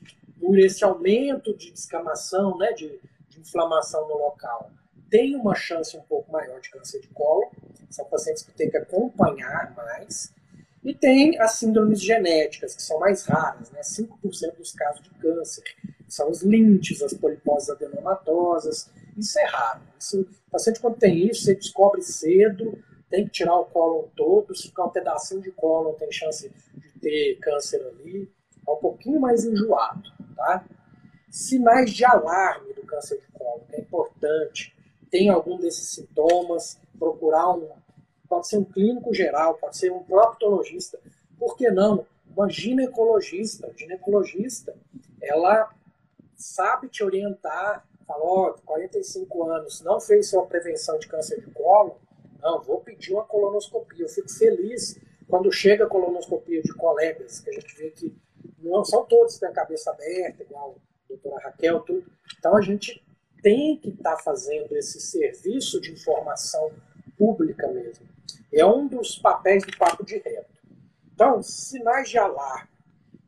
por 0.41 0.59
esse 0.59 0.83
aumento 0.85 1.57
de 1.57 1.71
descamação, 1.71 2.59
né, 2.59 2.73
de, 2.73 3.01
de 3.29 3.41
inflamação 3.41 4.09
no 4.09 4.19
local, 4.19 4.71
tem 5.09 5.37
uma 5.37 5.55
chance 5.55 5.97
um 5.97 6.03
pouco 6.03 6.33
maior 6.33 6.59
de 6.61 6.71
câncer 6.71 7.01
de 7.01 7.09
colo. 7.09 7.51
São 7.91 8.05
pacientes 8.07 8.43
que 8.43 8.53
têm 8.53 8.71
que 8.71 8.79
acompanhar 8.79 9.75
mais. 9.77 10.35
E 10.85 10.93
tem 10.93 11.39
as 11.41 11.53
síndromes 11.53 12.03
genéticas, 12.03 12.75
que 12.75 12.83
são 12.83 12.99
mais 12.99 13.25
raras, 13.25 13.71
né? 13.71 13.81
5% 13.81 14.57
dos 14.57 14.73
casos 14.73 15.03
de 15.03 15.11
câncer. 15.11 15.63
São 16.09 16.29
os 16.29 16.43
lintes, 16.43 17.01
as 17.03 17.15
poliposes 17.15 17.71
adenomatosas. 17.71 18.91
Isso 19.17 19.39
é 19.39 19.45
raro. 19.47 19.81
Isso, 19.99 20.21
o 20.21 20.51
paciente, 20.51 20.81
quando 20.81 20.97
tem 20.97 21.27
isso, 21.29 21.45
você 21.45 21.55
descobre 21.55 22.03
cedo, 22.03 22.77
tem 23.09 23.25
que 23.25 23.31
tirar 23.31 23.57
o 23.59 23.67
cólon 23.67 24.09
todo. 24.17 24.55
Se 24.57 24.69
ficar 24.69 24.87
um 24.87 24.91
pedacinho 24.91 25.41
de 25.41 25.53
cólon, 25.53 25.93
tem 25.95 26.11
chance 26.11 26.51
de 26.75 27.01
ter 27.01 27.39
câncer 27.41 27.81
ali. 27.87 28.29
É 28.67 28.71
um 28.71 28.77
pouquinho 28.77 29.21
mais 29.21 29.45
enjoado, 29.45 30.11
tá? 30.35 30.65
Sinais 31.31 31.93
de 31.93 32.05
alarme 32.05 32.73
do 32.75 32.83
câncer 32.83 33.21
de 33.21 33.27
cólon, 33.39 33.63
é 33.73 33.81
importante. 33.81 34.75
Tem 35.11 35.29
algum 35.29 35.59
desses 35.59 35.91
sintomas, 35.91 36.79
procurar 36.99 37.53
um 37.55 37.69
pode 38.33 38.49
ser 38.49 38.57
um 38.57 38.65
clínico 38.65 39.13
geral, 39.13 39.57
pode 39.57 39.77
ser 39.77 39.93
um 39.93 40.03
proctologista, 40.03 40.99
por 41.39 41.55
que 41.55 41.71
não? 41.71 42.07
Uma 42.35 42.49
ginecologista, 42.49 43.71
ginecologista, 43.77 44.75
ela 45.21 45.71
sabe 46.35 46.89
te 46.89 47.05
orientar, 47.05 47.87
fala, 48.07 48.25
ó, 48.25 48.49
oh, 48.49 48.63
45 48.65 49.51
anos, 49.51 49.83
não 49.83 50.01
fez 50.01 50.31
sua 50.31 50.47
prevenção 50.47 50.99
de 50.99 51.09
câncer 51.09 51.43
de 51.43 51.51
colo, 51.51 52.01
não, 52.41 52.63
vou 52.63 52.81
pedir 52.81 53.13
uma 53.13 53.23
colonoscopia. 53.23 54.07
Eu 54.07 54.09
fico 54.09 54.33
feliz 54.33 54.99
quando 55.29 55.53
chega 55.53 55.85
a 55.85 55.89
colonoscopia 55.89 56.63
de 56.63 56.73
colegas, 56.73 57.39
que 57.39 57.51
a 57.51 57.53
gente 57.53 57.77
vê 57.77 57.91
que 57.91 58.17
não 58.61 58.83
são 58.83 59.05
todos 59.05 59.35
que 59.35 59.41
têm 59.41 59.51
a 59.51 59.53
cabeça 59.53 59.91
aberta, 59.91 60.43
igual 60.43 60.77
a 61.05 61.09
doutora 61.09 61.39
Raquel, 61.39 61.81
tudo. 61.81 62.11
Então 62.39 62.57
a 62.57 62.63
gente 62.63 63.05
tem 63.43 63.77
que 63.77 63.91
estar 63.91 64.17
tá 64.17 64.23
fazendo 64.23 64.75
esse 64.75 64.99
serviço 65.03 65.79
de 65.83 65.93
informação 65.93 66.73
pública 67.19 67.69
mesmo. 67.69 68.12
É 68.53 68.65
um 68.65 68.87
dos 68.87 69.19
papéis 69.19 69.65
do 69.65 69.77
papo 69.77 70.05
de 70.05 70.19
reto. 70.19 70.53
Então, 71.15 71.43
sinais 71.43 72.09
de 72.09 72.19
alarme. 72.19 72.69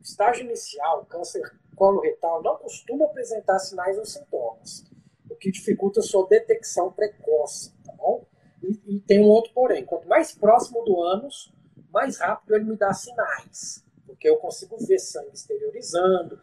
Estágio 0.02 0.44
inicial, 0.44 1.06
câncer 1.06 1.42
coloretal, 1.74 2.42
não 2.42 2.56
costuma 2.56 3.06
apresentar 3.06 3.58
sinais 3.58 3.98
ou 3.98 4.04
sintomas, 4.04 4.84
o 5.28 5.34
que 5.34 5.50
dificulta 5.50 6.00
sua 6.02 6.26
detecção 6.28 6.92
precoce, 6.92 7.72
tá 7.84 7.92
bom? 7.92 8.24
E, 8.62 8.96
e 8.96 9.00
tem 9.00 9.20
um 9.20 9.28
outro 9.28 9.52
porém, 9.52 9.84
quanto 9.84 10.08
mais 10.08 10.32
próximo 10.32 10.84
do 10.84 11.02
ânus, 11.02 11.52
mais 11.90 12.18
rápido 12.18 12.54
ele 12.54 12.64
me 12.64 12.76
dá 12.76 12.92
sinais, 12.92 13.84
porque 14.06 14.28
eu 14.28 14.36
consigo 14.36 14.76
ver 14.78 14.98
sangue 14.98 15.34
exteriorizando, 15.34 16.38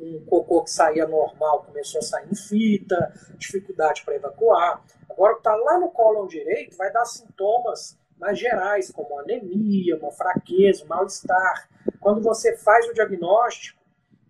um, 0.00 0.04
um, 0.04 0.16
um 0.16 0.24
cocô 0.24 0.64
que 0.64 0.70
saía 0.70 1.06
normal 1.06 1.64
começou 1.64 1.98
a 1.98 2.02
sair 2.02 2.28
em 2.30 2.34
fita, 2.34 3.12
dificuldade 3.36 4.02
para 4.04 4.16
evacuar. 4.16 4.82
Agora, 5.08 5.32
o 5.32 5.36
que 5.36 5.40
está 5.40 5.54
lá 5.54 5.78
no 5.78 5.90
cólon 5.90 6.26
direito 6.26 6.76
vai 6.76 6.92
dar 6.92 7.04
sintomas 7.04 7.98
mais 8.18 8.38
gerais, 8.38 8.90
como 8.90 9.18
anemia, 9.18 9.96
uma 9.96 10.12
fraqueza, 10.12 10.84
mal-estar. 10.84 11.68
Quando 11.98 12.22
você 12.22 12.56
faz 12.56 12.86
o 12.86 12.92
diagnóstico, 12.92 13.80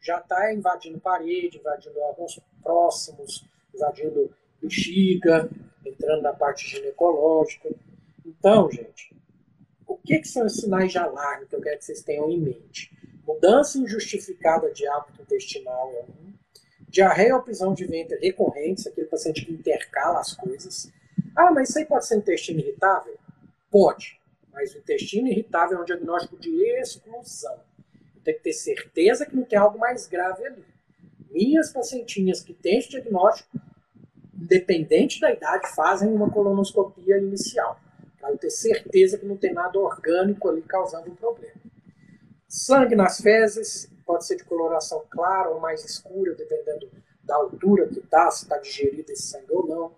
já 0.00 0.18
está 0.18 0.52
invadindo 0.52 1.00
parede, 1.00 1.58
invadindo 1.58 2.00
órgãos 2.00 2.40
próximos, 2.62 3.44
invadindo 3.74 4.32
bexiga, 4.62 5.50
entrando 5.84 6.22
na 6.22 6.32
parte 6.32 6.68
ginecológica. 6.68 7.68
Então, 8.24 8.70
gente, 8.70 9.14
o 9.86 9.96
que, 9.96 10.20
que 10.20 10.28
são 10.28 10.46
os 10.46 10.56
sinais 10.56 10.92
de 10.92 10.98
alarme 10.98 11.46
que 11.46 11.56
eu 11.56 11.60
quero 11.60 11.78
que 11.78 11.84
vocês 11.84 12.02
tenham 12.02 12.30
em 12.30 12.40
mente? 12.40 12.96
Mudança 13.34 13.78
injustificada 13.78 14.72
de 14.72 14.86
hábito 14.88 15.22
intestinal 15.22 15.92
é 15.94 16.02
um, 16.02 16.30
Diarreia 16.88 17.36
ou 17.36 17.42
prisão 17.42 17.72
de 17.72 17.84
ventre 17.86 18.18
recorrentes, 18.18 18.84
aquele 18.84 19.06
paciente 19.06 19.46
que 19.46 19.52
intercala 19.52 20.18
as 20.18 20.34
coisas. 20.34 20.90
Ah, 21.36 21.52
mas 21.52 21.68
isso 21.68 21.78
aí 21.78 21.84
pode 21.84 22.04
ser 22.04 22.16
intestino 22.16 22.58
irritável? 22.58 23.16
Pode. 23.70 24.20
Mas 24.52 24.74
o 24.74 24.78
intestino 24.78 25.28
irritável 25.28 25.78
é 25.78 25.82
um 25.82 25.84
diagnóstico 25.84 26.36
de 26.36 26.50
exclusão. 26.80 27.60
Tem 28.24 28.34
que 28.34 28.40
ter 28.40 28.52
certeza 28.52 29.24
que 29.24 29.36
não 29.36 29.44
tem 29.44 29.56
algo 29.56 29.78
mais 29.78 30.08
grave 30.08 30.44
ali. 30.44 30.64
Minhas 31.30 31.72
pacientinhas 31.72 32.40
que 32.40 32.52
têm 32.52 32.78
esse 32.78 32.90
diagnóstico, 32.90 33.56
independente 34.34 35.20
da 35.20 35.32
idade, 35.32 35.72
fazem 35.76 36.12
uma 36.12 36.28
colonoscopia 36.28 37.18
inicial. 37.18 37.80
Para 38.20 38.32
eu 38.32 38.38
ter 38.38 38.50
certeza 38.50 39.16
que 39.16 39.24
não 39.24 39.36
tem 39.36 39.52
nada 39.52 39.78
orgânico 39.78 40.48
ali 40.48 40.62
causando 40.62 41.08
um 41.08 41.14
problema. 41.14 41.59
Sangue 42.50 42.96
nas 42.96 43.20
fezes, 43.20 43.88
pode 44.04 44.26
ser 44.26 44.34
de 44.34 44.42
coloração 44.42 45.04
clara 45.08 45.50
ou 45.50 45.60
mais 45.60 45.84
escura, 45.84 46.34
dependendo 46.34 46.90
da 47.22 47.36
altura 47.36 47.86
que 47.86 48.00
está, 48.00 48.28
se 48.28 48.42
está 48.42 48.58
digerido 48.58 49.12
esse 49.12 49.22
sangue 49.22 49.52
ou 49.52 49.68
não. 49.68 49.92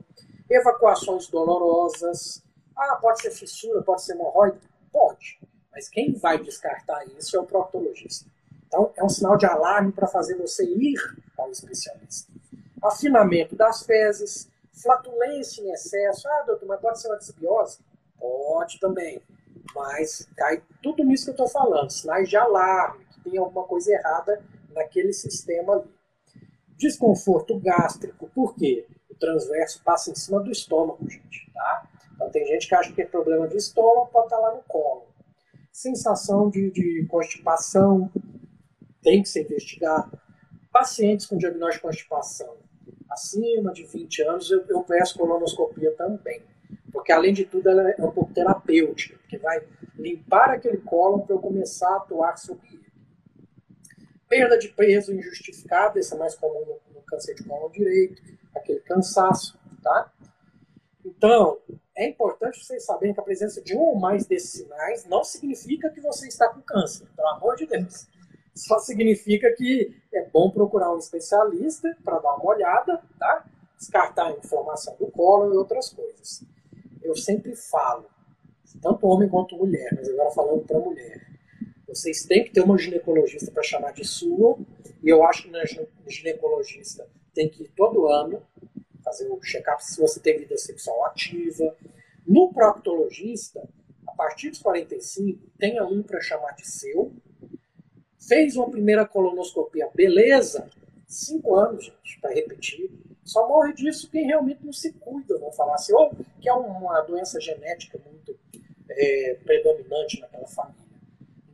Evacuações 0.51 1.29
dolorosas. 1.29 2.43
Ah, 2.77 2.99
pode 3.01 3.23
ser 3.23 3.31
fissura, 3.31 3.81
pode 3.81 4.03
ser 4.03 4.13
hemorroide? 4.13 4.59
Pode. 4.93 5.41
Mas 5.73 5.89
quem 5.89 6.13
vai 6.13 6.39
descartar 6.43 7.07
isso 7.17 7.39
é 7.39 7.41
o 7.41 7.47
proctologista. 7.47 8.29
Então, 8.67 8.93
é 8.97 9.03
um 9.03 9.09
sinal 9.09 9.39
de 9.39 9.47
alarme 9.47 9.91
para 9.91 10.07
fazer 10.07 10.35
você 10.37 10.67
ir 10.67 10.99
ao 11.39 11.51
especialista. 11.51 12.31
Afinamento 12.83 13.57
das 13.57 13.83
fezes, 13.83 14.47
flatulência 14.75 15.63
em 15.63 15.73
excesso. 15.73 16.29
Ah, 16.29 16.43
doutor, 16.47 16.67
mas 16.67 16.81
pode 16.83 17.01
ser 17.01 17.09
uma 17.09 17.17
desbiose? 17.17 17.79
Pode 18.19 18.79
também. 18.79 19.23
Mas 19.75 20.29
cai 20.37 20.63
tudo 20.83 21.05
nisso 21.05 21.25
que 21.25 21.31
eu 21.31 21.45
estou 21.45 21.49
falando. 21.49 21.91
Sinais 21.91 22.29
de 22.29 22.37
alarme, 22.37 23.07
tem 23.23 23.39
alguma 23.39 23.65
coisa 23.65 23.93
errada 23.93 24.43
naquele 24.71 25.13
sistema 25.13 25.75
ali. 25.75 25.91
Desconforto 26.77 27.59
gástrico, 27.61 28.29
por 28.35 28.55
quê? 28.57 28.87
O 29.09 29.15
transverso 29.15 29.83
passa 29.85 30.11
em 30.11 30.15
cima 30.15 30.41
do 30.41 30.51
estômago, 30.51 31.09
gente, 31.09 31.51
tá? 31.53 31.89
Então 32.15 32.31
tem 32.31 32.45
gente 32.47 32.69
que 32.69 32.75
acha 32.75 32.93
que 32.93 33.03
é 33.03 33.07
problema 33.07 33.47
de 33.47 33.57
estômago, 33.57 34.11
pode 34.11 34.27
estar 34.27 34.39
lá 34.39 34.55
no 34.55 34.63
colo. 34.63 35.07
Sensação 35.73 36.51
de, 36.51 36.71
de 36.71 37.07
constipação, 37.09 38.11
tem 39.01 39.23
que 39.23 39.29
ser 39.29 39.43
investigado. 39.43 40.19
Pacientes 40.73 41.27
com 41.27 41.37
diagnóstico 41.37 41.89
de 41.89 41.97
constipação 41.97 42.63
acima 43.13 43.73
de 43.73 43.85
20 43.85 44.23
anos, 44.23 44.51
eu, 44.51 44.65
eu 44.69 44.83
peço 44.83 45.19
colonoscopia 45.19 45.93
também. 45.93 46.43
Porque, 46.93 47.11
além 47.11 47.33
de 47.33 47.45
tudo, 47.45 47.69
ela 47.69 47.91
é 47.91 48.05
um 48.05 48.11
pouco 48.11 48.33
terapêutica, 48.35 49.17
porque 49.19 49.39
vai 49.39 49.63
limpar 49.97 50.51
aquele 50.51 50.79
colo 50.79 51.23
para 51.23 51.35
eu 51.35 51.41
começar 51.41 51.89
a 51.89 51.97
atuar 51.97 52.37
sobre 52.37 52.83
perda 54.29 54.59
de 54.59 54.69
peso 54.69 55.13
injustificada, 55.13 55.99
esse 55.99 56.15
é 56.15 56.17
mais 56.17 56.35
comum 56.35 56.61
no, 56.61 56.95
no 56.95 57.03
câncer 57.03 57.35
de 57.35 57.45
colo 57.45 57.69
direito, 57.71 58.23
aquele 58.55 58.81
cansaço, 58.81 59.59
tá? 59.83 60.11
Então, 61.05 61.59
é 61.95 62.09
importante 62.09 62.65
vocês 62.65 62.85
saberem 62.85 63.13
que 63.13 63.21
a 63.21 63.25
presença 63.25 63.61
de 63.61 63.77
um 63.77 63.81
ou 63.81 63.99
mais 63.99 64.25
desses 64.25 64.63
sinais 64.63 65.05
não 65.05 65.23
significa 65.23 65.91
que 65.91 66.01
você 66.01 66.29
está 66.29 66.49
com 66.49 66.63
câncer, 66.63 67.07
pelo 67.15 67.29
amor 67.29 67.57
de 67.57 67.67
Deus. 67.67 68.07
Só 68.55 68.79
significa 68.79 69.53
que 69.53 69.95
é 70.13 70.25
bom 70.31 70.51
procurar 70.51 70.95
um 70.95 70.99
especialista 70.99 71.95
para 72.03 72.19
dar 72.19 72.35
uma 72.37 72.55
olhada, 72.55 73.03
tá? 73.19 73.45
Descartar 73.77 74.29
a 74.29 74.33
inflamação 74.33 74.97
do 74.97 75.09
colo 75.09 75.53
e 75.53 75.57
outras 75.57 75.91
coisas. 75.91 76.43
Eu 77.03 77.17
sempre 77.17 77.55
falo, 77.57 78.07
tanto 78.81 79.07
homem 79.07 79.29
quanto 79.29 79.57
mulher, 79.57 79.91
mas 79.95 80.09
agora 80.09 80.31
falando 80.31 80.65
para 80.65 80.79
mulher, 80.79 81.27
vocês 81.87 82.25
têm 82.25 82.45
que 82.45 82.53
ter 82.53 82.63
uma 82.63 82.79
ginecologista 82.79 83.51
para 83.51 83.63
chamar 83.63 83.93
de 83.93 84.05
sua, 84.05 84.59
e 85.03 85.09
eu 85.09 85.25
acho 85.25 85.45
que 85.45 85.51
na 85.51 85.63
ginecologista 86.07 87.07
tem 87.35 87.49
que 87.49 87.65
ir 87.65 87.73
todo 87.77 88.09
ano 88.09 88.43
fazer 89.03 89.29
o 89.29 89.41
check-up 89.41 89.85
se 89.85 90.01
você 90.01 90.21
tem 90.21 90.39
vida 90.39 90.57
sexual 90.57 91.05
ativa. 91.07 91.77
No 92.27 92.53
proctologista, 92.53 93.69
a 94.07 94.13
partir 94.13 94.51
dos 94.51 94.61
45, 94.61 95.51
tenha 95.59 95.85
um 95.85 96.03
para 96.03 96.21
chamar 96.21 96.53
de 96.53 96.67
seu. 96.67 97.13
Fez 98.29 98.57
uma 98.57 98.71
primeira 98.71 99.05
colonoscopia, 99.05 99.91
beleza? 99.95 100.71
Cinco 101.07 101.57
anos, 101.57 101.85
gente, 101.85 102.21
para 102.21 102.33
repetir. 102.33 102.91
Só 103.33 103.49
morre 103.49 103.73
disso 103.73 104.11
quem 104.11 104.27
realmente 104.27 104.63
não 104.63 104.75
se 104.75 104.93
cuida, 104.93 105.39
vamos 105.39 105.57
falar 105.57 105.75
assim, 105.75 105.95
ou 105.95 106.15
que 106.39 106.51
é 106.51 106.53
uma 106.53 107.01
doença 107.01 107.41
genética 107.41 107.99
muito 108.05 108.39
é, 108.91 109.39
predominante 109.43 110.21
naquela 110.21 110.47
família. 110.47 110.83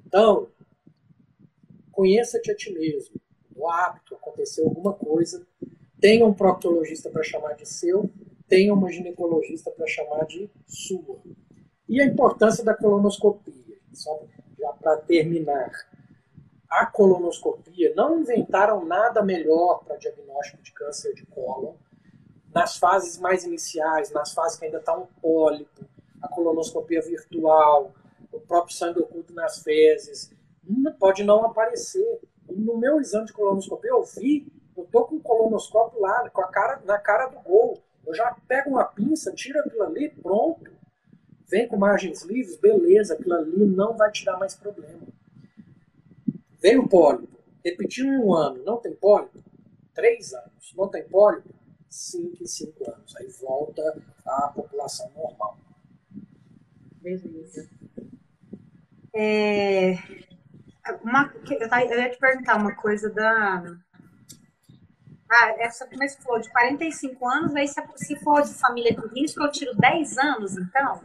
Então, 0.05 0.49
conheça-te 1.93 2.51
a 2.51 2.57
ti 2.57 2.73
mesmo. 2.73 3.14
No 3.55 3.69
hábito, 3.69 4.17
aconteceu 4.17 4.64
alguma 4.64 4.93
coisa, 4.93 5.47
tenha 6.01 6.27
um 6.27 6.35
proctologista 6.35 7.11
para 7.11 7.23
chamar 7.23 7.53
de 7.55 7.69
seu, 7.69 8.11
tenha 8.49 8.75
uma 8.75 8.91
ginecologista 8.91 9.71
para 9.71 9.87
chamar 9.87 10.25
de 10.27 10.51
sua. 10.67 11.21
E 11.88 12.01
a 12.01 12.05
importância 12.05 12.64
da 12.64 12.75
colonoscopia, 12.75 13.79
só 13.93 14.21
para 14.81 14.97
terminar. 14.97 15.88
A 16.68 16.87
colonoscopia, 16.87 17.94
não 17.94 18.20
inventaram 18.20 18.85
nada 18.85 19.22
melhor 19.22 19.83
para 19.85 19.96
diagnóstico 19.96 20.62
de 20.62 20.72
câncer 20.72 21.14
de 21.14 21.24
cólon 21.26 21.74
nas 22.54 22.76
fases 22.76 23.18
mais 23.18 23.44
iniciais, 23.44 24.11
nas 24.11 24.33
fases 24.33 24.59
que 24.59 24.64
ainda 24.64 24.78
está 24.78 24.96
um 24.96 25.07
pólipo, 25.20 25.85
a 26.20 26.28
colonoscopia 26.28 27.00
virtual, 27.00 27.92
o 28.33 28.40
próprio 28.40 28.74
sangue 28.74 29.00
oculto 29.00 29.33
nas 29.33 29.62
fezes, 29.62 30.31
pode 30.98 31.22
não 31.22 31.44
aparecer. 31.44 32.20
No 32.48 32.76
meu 32.76 33.00
exame 33.00 33.26
de 33.26 33.33
colonoscopia 33.33 33.90
eu 33.90 34.02
vi, 34.02 34.50
eu 34.76 34.85
tô 34.90 35.04
com 35.04 35.16
o 35.16 35.20
colonoscópio 35.20 36.00
lá, 36.00 36.28
com 36.31 36.40
a 36.40 36.48
cara, 36.48 36.81
na 36.85 36.98
cara 36.98 37.26
do 37.26 37.40
gol. 37.40 37.83
Eu 38.07 38.14
já 38.14 38.35
pego 38.46 38.70
uma 38.70 38.85
pinça, 38.85 39.33
tiro 39.33 39.61
aquilo 39.61 39.83
ali, 39.83 40.09
pronto. 40.11 40.70
Vem 41.46 41.66
com 41.66 41.76
margens 41.76 42.22
livres, 42.22 42.57
beleza, 42.57 43.14
aquilo 43.14 43.35
ali 43.35 43.64
não 43.64 43.96
vai 43.96 44.11
te 44.11 44.24
dar 44.24 44.38
mais 44.38 44.54
problema. 44.54 45.00
Veio 46.61 46.83
o 46.83 46.88
pólipo, 46.88 47.38
repetiu 47.64 48.07
em 48.07 48.18
um 48.18 48.35
ano, 48.35 48.64
não 48.64 48.79
tem 48.79 48.94
pólipo? 48.94 49.42
Três 49.94 50.33
anos, 50.33 50.75
não 50.77 50.88
tem 50.88 51.05
pólipo? 51.05 51.49
Cinco 51.88 52.42
em 52.42 52.47
cinco 52.47 52.90
anos. 52.90 53.16
Aí 53.16 53.29
volta 53.40 53.83
à 54.27 54.49
população 54.55 55.11
normal. 55.16 55.59
Beleza. 57.01 57.68
É, 59.14 59.94
uma, 61.03 61.33
eu 61.90 61.99
ia 61.99 62.11
te 62.11 62.18
perguntar 62.18 62.57
uma 62.57 62.75
coisa 62.75 63.11
da. 63.11 63.77
Ah, 65.31 65.55
essa 65.59 65.87
como 65.87 66.03
é 66.03 66.07
que 66.07 66.23
falou? 66.23 66.40
De 66.40 66.51
45 66.51 67.29
anos, 67.29 67.55
aí 67.55 67.68
se, 67.68 67.81
se 67.97 68.16
for 68.16 68.42
de 68.42 68.55
família 68.55 68.94
de 68.94 69.07
risco, 69.09 69.42
eu 69.42 69.51
tiro 69.51 69.77
10 69.77 70.18
anos, 70.18 70.57
então? 70.57 71.03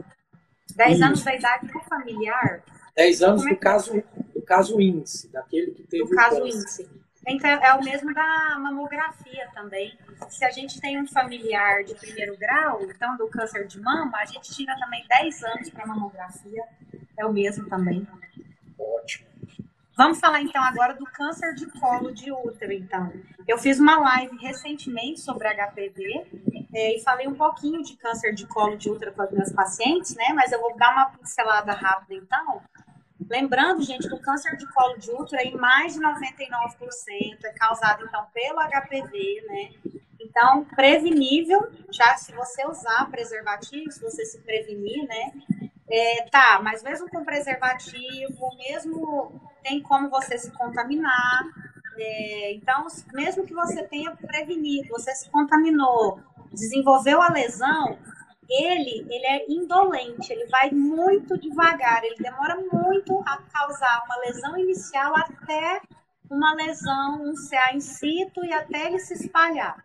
10 0.76 0.94
Isso. 0.94 1.04
anos 1.04 1.22
da 1.22 1.34
idade 1.34 1.66
do 1.66 1.80
familiar? 1.80 2.62
10 2.96 3.22
anos 3.22 3.46
é 3.46 3.50
do, 3.50 3.56
caso, 3.56 4.02
caso 4.44 4.80
índice, 4.80 5.28
daquele 5.28 5.72
que 5.72 5.82
teve. 5.84 6.04
Do 6.04 6.10
caso 6.10 6.40
câncer. 6.40 6.56
índice. 6.56 7.04
Então, 7.26 7.50
é 7.50 7.74
o 7.74 7.82
mesmo 7.82 8.12
da 8.12 8.58
mamografia 8.58 9.48
também. 9.54 9.96
Se 10.28 10.44
a 10.44 10.50
gente 10.50 10.78
tem 10.80 11.00
um 11.00 11.06
familiar 11.06 11.82
de 11.82 11.94
primeiro 11.94 12.36
grau, 12.36 12.82
então 12.82 13.16
do 13.16 13.28
câncer 13.28 13.66
de 13.66 13.80
mama, 13.80 14.18
a 14.18 14.26
gente 14.26 14.54
tira 14.54 14.78
também 14.78 15.04
10 15.08 15.42
anos 15.44 15.70
para 15.70 15.86
mamografia. 15.86 16.62
É 17.18 17.24
o 17.24 17.32
mesmo 17.32 17.66
também. 17.68 18.06
Ótimo. 18.78 19.34
Vamos 19.96 20.18
falar 20.18 20.42
então 20.42 20.60
agora 20.60 20.92
do 20.94 21.04
câncer 21.04 21.54
de 21.54 21.66
colo 21.78 22.12
de 22.12 22.30
útero, 22.30 22.72
então. 22.72 23.12
Eu 23.46 23.56
fiz 23.58 23.78
uma 23.78 23.96
live 23.98 24.36
recentemente 24.38 25.20
sobre 25.20 25.48
HPV 25.48 26.26
é, 26.74 26.96
e 26.96 27.02
falei 27.02 27.28
um 27.28 27.34
pouquinho 27.34 27.80
de 27.82 27.96
câncer 27.96 28.34
de 28.34 28.44
colo 28.46 28.76
de 28.76 28.90
útero 28.90 29.12
com 29.12 29.22
as 29.22 29.30
minhas 29.30 29.52
pacientes, 29.52 30.16
né? 30.16 30.32
Mas 30.34 30.50
eu 30.50 30.60
vou 30.60 30.76
dar 30.76 30.92
uma 30.92 31.10
pincelada 31.10 31.72
rápida 31.72 32.14
então. 32.14 32.60
Lembrando, 33.28 33.82
gente, 33.82 34.08
que 34.08 34.14
o 34.14 34.20
câncer 34.20 34.56
de 34.56 34.66
colo 34.72 34.98
de 34.98 35.10
útero 35.10 35.40
é 35.40 35.44
em 35.44 35.56
mais 35.56 35.94
de 35.94 36.00
99% 36.00 37.44
é 37.44 37.52
causado 37.52 38.04
então 38.04 38.26
pelo 38.32 38.60
HPV, 38.60 39.44
né? 39.48 39.70
Então, 40.20 40.64
prevenível, 40.64 41.70
já 41.90 42.16
se 42.16 42.32
você 42.32 42.66
usar 42.66 43.10
preservativo, 43.10 43.90
se 43.90 44.00
você 44.00 44.24
se 44.24 44.40
prevenir, 44.40 45.06
né? 45.06 45.32
É, 45.88 46.26
tá, 46.30 46.60
mas 46.62 46.82
mesmo 46.82 47.08
com 47.08 47.24
preservativo, 47.24 48.56
mesmo 48.56 49.40
tem 49.62 49.80
como 49.82 50.10
você 50.10 50.36
se 50.38 50.50
contaminar. 50.50 51.44
É, 51.96 52.52
então, 52.54 52.86
mesmo 53.12 53.46
que 53.46 53.54
você 53.54 53.82
tenha 53.84 54.16
prevenido, 54.16 54.88
você 54.88 55.14
se 55.14 55.30
contaminou, 55.30 56.18
desenvolveu 56.52 57.22
a 57.22 57.28
lesão, 57.28 57.98
ele, 58.48 59.06
ele 59.10 59.26
é 59.26 59.50
indolente, 59.50 60.32
ele 60.32 60.46
vai 60.46 60.70
muito 60.70 61.38
devagar, 61.38 62.04
ele 62.04 62.16
demora 62.16 62.56
muito 62.56 63.20
a 63.26 63.38
causar 63.52 64.02
uma 64.04 64.16
lesão 64.18 64.56
inicial 64.58 65.14
até 65.16 65.80
uma 66.30 66.54
lesão, 66.54 67.22
um 67.22 67.34
CA 67.34 67.74
in 67.74 67.80
situ 67.80 68.44
e 68.44 68.52
até 68.52 68.86
ele 68.86 68.98
se 68.98 69.14
espalhar. 69.14 69.82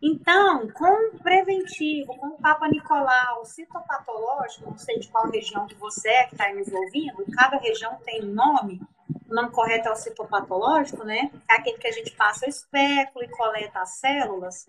Então, 0.00 0.68
com 0.68 1.18
preventivo, 1.18 2.16
com 2.16 2.28
o 2.28 2.38
Papa 2.38 2.68
Nicolau, 2.68 3.44
citopatológico, 3.44 4.70
não 4.70 4.78
sei 4.78 4.98
de 4.98 5.08
qual 5.08 5.28
região 5.30 5.66
que 5.66 5.74
você 5.74 6.08
é 6.08 6.26
que 6.26 6.34
está 6.34 6.46
ouvindo, 6.78 7.24
cada 7.34 7.56
região 7.56 7.98
tem 8.04 8.22
um 8.24 8.34
nome, 8.34 8.80
o 9.28 9.34
nome 9.34 9.50
correto 9.50 9.88
é 9.88 9.92
o 9.92 9.96
citopatológico, 9.96 11.02
né? 11.02 11.30
É 11.50 11.56
aquele 11.56 11.78
que 11.78 11.88
a 11.88 11.92
gente 11.92 12.12
passa 12.12 12.46
o 12.46 12.48
espéculo 12.48 13.24
e 13.24 13.28
coleta 13.28 13.80
as 13.80 13.98
células. 13.98 14.66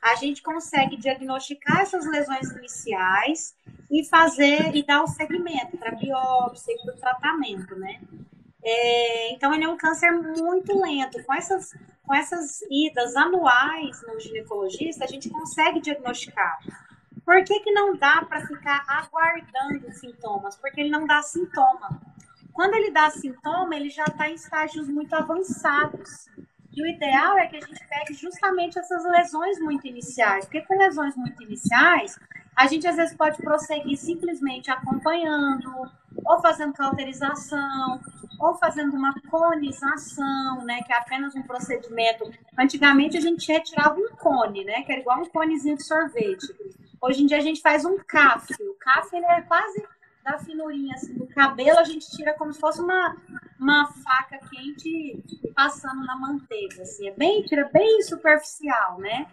A 0.00 0.14
gente 0.14 0.42
consegue 0.42 0.96
diagnosticar 0.96 1.80
essas 1.80 2.06
lesões 2.06 2.50
iniciais 2.52 3.54
e 3.90 4.04
fazer 4.04 4.74
e 4.74 4.84
dar 4.84 5.02
o 5.02 5.06
segmento 5.06 5.76
para 5.76 5.94
biópsia 5.94 6.72
e 6.72 6.82
para 6.82 6.94
o 6.94 6.96
tratamento, 6.96 7.74
né? 7.76 8.00
É, 8.62 9.32
então, 9.32 9.54
ele 9.54 9.64
é 9.64 9.68
um 9.68 9.76
câncer 9.76 10.12
muito 10.12 10.78
lento. 10.80 11.22
Com 11.24 11.34
essas, 11.34 11.72
com 12.02 12.14
essas 12.14 12.60
idas 12.70 13.16
anuais 13.16 14.02
no 14.06 14.18
ginecologista, 14.20 15.04
a 15.04 15.08
gente 15.08 15.28
consegue 15.28 15.80
diagnosticar. 15.80 16.58
Por 17.24 17.42
que, 17.44 17.60
que 17.60 17.72
não 17.72 17.96
dá 17.96 18.24
para 18.24 18.46
ficar 18.46 18.84
aguardando 18.88 19.92
sintomas? 19.92 20.56
Porque 20.56 20.80
ele 20.80 20.90
não 20.90 21.06
dá 21.06 21.22
sintoma. 21.22 22.00
Quando 22.52 22.74
ele 22.74 22.90
dá 22.90 23.10
sintoma, 23.10 23.74
ele 23.74 23.88
já 23.88 24.04
está 24.04 24.28
em 24.28 24.34
estágios 24.34 24.88
muito 24.88 25.14
avançados. 25.14 26.28
E 26.72 26.82
o 26.82 26.86
ideal 26.86 27.36
é 27.38 27.46
que 27.46 27.56
a 27.56 27.60
gente 27.60 27.84
pegue 27.88 28.14
justamente 28.14 28.78
essas 28.78 29.04
lesões 29.04 29.58
muito 29.60 29.86
iniciais, 29.86 30.44
porque 30.44 30.60
com 30.62 30.78
lesões 30.78 31.16
muito 31.16 31.42
iniciais, 31.42 32.18
a 32.56 32.66
gente 32.66 32.86
às 32.86 32.96
vezes 32.96 33.16
pode 33.16 33.38
prosseguir 33.38 33.96
simplesmente 33.96 34.70
acompanhando, 34.70 35.90
ou 36.24 36.40
fazendo 36.40 36.72
cauterização, 36.72 38.00
ou 38.38 38.54
fazendo 38.54 38.94
uma 38.94 39.14
conização, 39.28 40.64
né, 40.64 40.82
que 40.82 40.92
é 40.92 40.96
apenas 40.96 41.34
um 41.34 41.42
procedimento. 41.42 42.30
Antigamente 42.58 43.16
a 43.16 43.20
gente 43.20 43.50
retirava 43.50 43.98
um 43.98 44.08
cone, 44.16 44.64
né, 44.64 44.82
que 44.82 44.92
era 44.92 45.00
igual 45.00 45.20
um 45.20 45.26
conezinho 45.26 45.76
de 45.76 45.84
sorvete. 45.84 46.46
Hoje 47.02 47.22
em 47.22 47.26
dia 47.26 47.38
a 47.38 47.42
gente 47.42 47.60
faz 47.60 47.84
um 47.84 47.96
CAF. 47.98 48.52
O 48.62 48.74
CAF 48.74 49.14
ele 49.14 49.26
é 49.26 49.40
quase 49.42 49.82
da 50.22 50.38
finurinha 50.38 50.94
assim, 50.94 51.14
do 51.14 51.26
cabelo, 51.26 51.78
a 51.78 51.84
gente 51.84 52.10
tira 52.10 52.34
como 52.34 52.52
se 52.52 52.60
fosse 52.60 52.80
uma, 52.80 53.16
uma 53.60 53.92
faca 53.92 54.38
quente 54.48 55.22
passando 55.54 56.02
na 56.04 56.16
manteiga, 56.16 56.82
assim, 56.82 57.08
é 57.08 57.12
bem, 57.12 57.42
tira 57.42 57.68
bem 57.72 58.02
superficial, 58.02 58.98
né? 58.98 59.26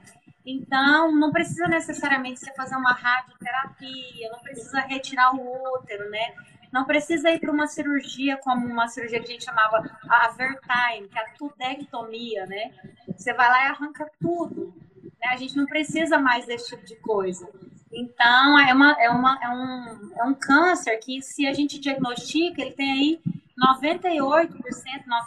Então, 0.46 1.12
não 1.14 1.32
precisa 1.32 1.68
necessariamente 1.68 2.40
você 2.40 2.54
fazer 2.54 2.76
uma 2.76 2.94
radioterapia, 2.94 4.30
não 4.32 4.40
precisa 4.40 4.80
retirar 4.82 5.34
o 5.34 5.76
útero, 5.76 6.10
né? 6.10 6.36
Não 6.72 6.86
precisa 6.86 7.30
ir 7.32 7.40
para 7.40 7.52
uma 7.52 7.68
cirurgia 7.68 8.38
como 8.38 8.66
uma 8.66 8.88
cirurgia 8.88 9.20
que 9.20 9.28
a 9.28 9.32
gente 9.32 9.46
chamava 9.46 9.84
a 10.10 10.30
Vertime, 10.30 11.08
que 11.08 11.18
é 11.18 11.22
a 11.22 11.34
tudectomia, 11.34 12.46
né? 12.46 12.72
Você 13.16 13.34
vai 13.34 13.50
lá 13.50 13.64
e 13.64 13.68
arranca 13.68 14.10
tudo. 14.20 14.74
Né? 15.04 15.30
A 15.30 15.38
gente 15.38 15.56
não 15.56 15.66
precisa 15.66 16.18
mais 16.18 16.46
desse 16.46 16.70
tipo 16.70 16.86
de 16.86 16.96
coisa. 16.98 17.48
Então, 17.92 18.60
é, 18.60 18.74
uma, 18.74 18.92
é, 19.02 19.10
uma, 19.10 19.40
é, 19.42 19.50
um, 19.50 20.12
é 20.20 20.24
um 20.26 20.34
câncer 20.34 20.98
que, 20.98 21.22
se 21.22 21.48
a 21.48 21.54
gente 21.54 21.80
diagnostica, 21.80 22.62
ele 22.62 22.72
tem 22.72 22.92
aí 22.92 23.22
98%, 23.58 24.52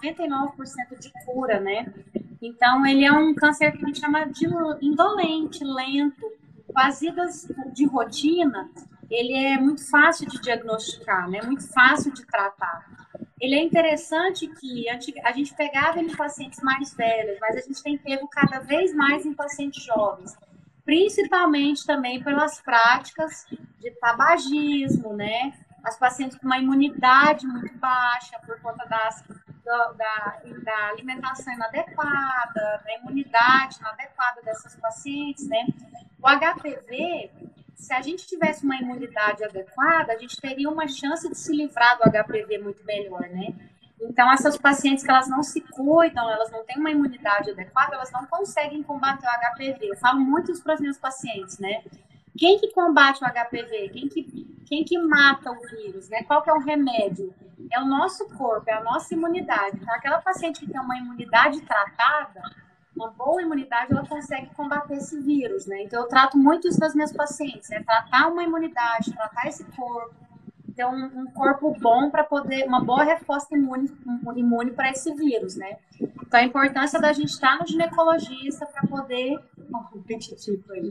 99% 0.02 0.98
de 0.98 1.12
cura, 1.24 1.60
né? 1.60 1.92
Então, 2.40 2.86
ele 2.86 3.04
é 3.04 3.12
um 3.12 3.34
câncer 3.34 3.72
que 3.72 3.84
a 3.84 3.86
gente 3.86 4.00
chama 4.00 4.24
de 4.26 4.46
indolente, 4.80 5.64
lento. 5.64 6.30
Com 6.66 6.78
as 6.78 7.02
idas 7.02 7.48
de 7.74 7.84
rotina, 7.86 8.70
ele 9.10 9.34
é 9.34 9.58
muito 9.58 9.88
fácil 9.90 10.28
de 10.28 10.40
diagnosticar, 10.40 11.28
né? 11.28 11.42
Muito 11.42 11.66
fácil 11.72 12.12
de 12.12 12.24
tratar. 12.24 12.86
Ele 13.40 13.56
é 13.56 13.62
interessante 13.62 14.46
que 14.46 14.88
a 14.88 15.32
gente 15.32 15.54
pegava 15.54 15.98
ele 15.98 16.12
em 16.12 16.16
pacientes 16.16 16.62
mais 16.62 16.94
velhos, 16.94 17.38
mas 17.40 17.56
a 17.56 17.60
gente 17.60 17.82
tem 17.82 17.98
pego 17.98 18.28
cada 18.28 18.60
vez 18.60 18.94
mais 18.94 19.26
em 19.26 19.34
pacientes 19.34 19.82
jovens 19.82 20.36
principalmente 20.90 21.86
também 21.86 22.20
pelas 22.20 22.60
práticas 22.60 23.46
de 23.78 23.92
tabagismo, 24.00 25.12
né? 25.12 25.52
As 25.82 25.98
pacientes 25.98 26.38
com 26.38 26.46
uma 26.46 26.58
imunidade 26.58 27.46
muito 27.46 27.76
baixa 27.78 28.38
por 28.44 28.60
conta 28.60 28.84
das, 28.86 29.24
da, 29.64 29.92
da, 29.92 30.40
da 30.62 30.88
alimentação 30.88 31.52
inadequada, 31.52 32.82
da 32.84 32.94
imunidade 33.00 33.78
inadequada 33.80 34.42
dessas 34.42 34.76
pacientes, 34.76 35.48
né? 35.48 35.66
O 36.22 36.28
HPV, 36.28 37.30
se 37.74 37.94
a 37.94 38.02
gente 38.02 38.26
tivesse 38.26 38.64
uma 38.64 38.76
imunidade 38.76 39.42
adequada, 39.42 40.12
a 40.12 40.18
gente 40.18 40.36
teria 40.40 40.68
uma 40.68 40.86
chance 40.86 41.28
de 41.28 41.36
se 41.36 41.54
livrar 41.56 41.96
do 41.98 42.04
HPV 42.04 42.58
muito 42.58 42.84
melhor, 42.84 43.22
né? 43.22 43.54
Então, 44.00 44.32
essas 44.32 44.56
pacientes 44.56 45.04
que 45.04 45.10
elas 45.10 45.28
não 45.28 45.42
se 45.42 45.60
cuidam, 45.60 46.28
elas 46.30 46.50
não 46.50 46.64
têm 46.64 46.78
uma 46.78 46.90
imunidade 46.90 47.50
adequada, 47.50 47.94
elas 47.94 48.10
não 48.10 48.24
conseguem 48.26 48.82
combater 48.82 49.26
o 49.26 49.54
HPV. 49.54 49.90
Eu 49.90 49.96
falo 49.96 50.20
muito 50.20 50.50
isso 50.50 50.62
para 50.62 50.74
os 50.74 50.80
meus 50.80 50.96
pacientes, 50.96 51.58
né? 51.58 51.82
Quem 52.40 52.59
que 52.59 52.72
combate 52.72 53.22
o 53.22 53.26
HPV? 53.26 53.90
Quem 53.90 54.09
que, 54.09 54.22
quem 54.64 54.83
que 54.83 54.96
mata 54.96 55.50
o 55.50 55.61
vírus, 55.76 56.09
né? 56.09 56.22
Qual 56.22 56.40
que 56.40 56.48
é 56.48 56.55
o 56.55 56.59
remédio? 56.59 57.35
É 57.70 57.79
o 57.79 57.85
nosso 57.85 58.26
corpo, 58.31 58.64
é 58.66 58.72
a 58.72 58.83
nossa 58.83 59.12
imunidade. 59.12 59.76
Então, 59.76 59.94
aquela 59.94 60.22
paciente 60.22 60.61
que 60.61 60.72
tem 60.72 60.81
uma 60.81 60.96
imunidade 60.96 61.61
tratada, 61.61 62.40
uma 62.96 63.11
boa 63.11 63.42
imunidade, 63.42 63.92
ela 63.92 64.07
consegue 64.07 64.46
combater 64.55 64.94
esse 64.94 65.20
vírus, 65.20 65.66
né? 65.66 65.83
Então, 65.83 66.00
eu 66.00 66.09
trato 66.09 66.38
muito 66.38 66.66
isso 66.66 66.81
das 66.81 66.94
minhas 66.94 67.12
pacientes, 67.12 67.68
né? 67.68 67.83
Tratar 67.83 68.29
uma 68.29 68.42
imunidade, 68.42 69.12
tratar 69.12 69.46
esse 69.46 69.62
corpo, 69.76 70.14
ter 70.74 70.87
um, 70.87 71.20
um 71.20 71.26
corpo 71.33 71.76
bom 71.79 72.09
para 72.09 72.24
poder, 72.24 72.66
uma 72.66 72.83
boa 72.83 73.05
resposta 73.05 73.55
imune, 73.55 73.92
imune 74.35 74.70
para 74.70 74.88
esse 74.88 75.14
vírus, 75.14 75.57
né? 75.57 75.76
Então, 76.00 76.40
a 76.40 76.42
importância 76.42 76.98
da 76.98 77.12
gente 77.12 77.35
estar 77.35 77.59
no 77.59 77.66
ginecologista 77.66 78.64
para 78.64 78.88
poder 78.88 79.38
petitivo 80.06 80.72
aí. 80.72 80.90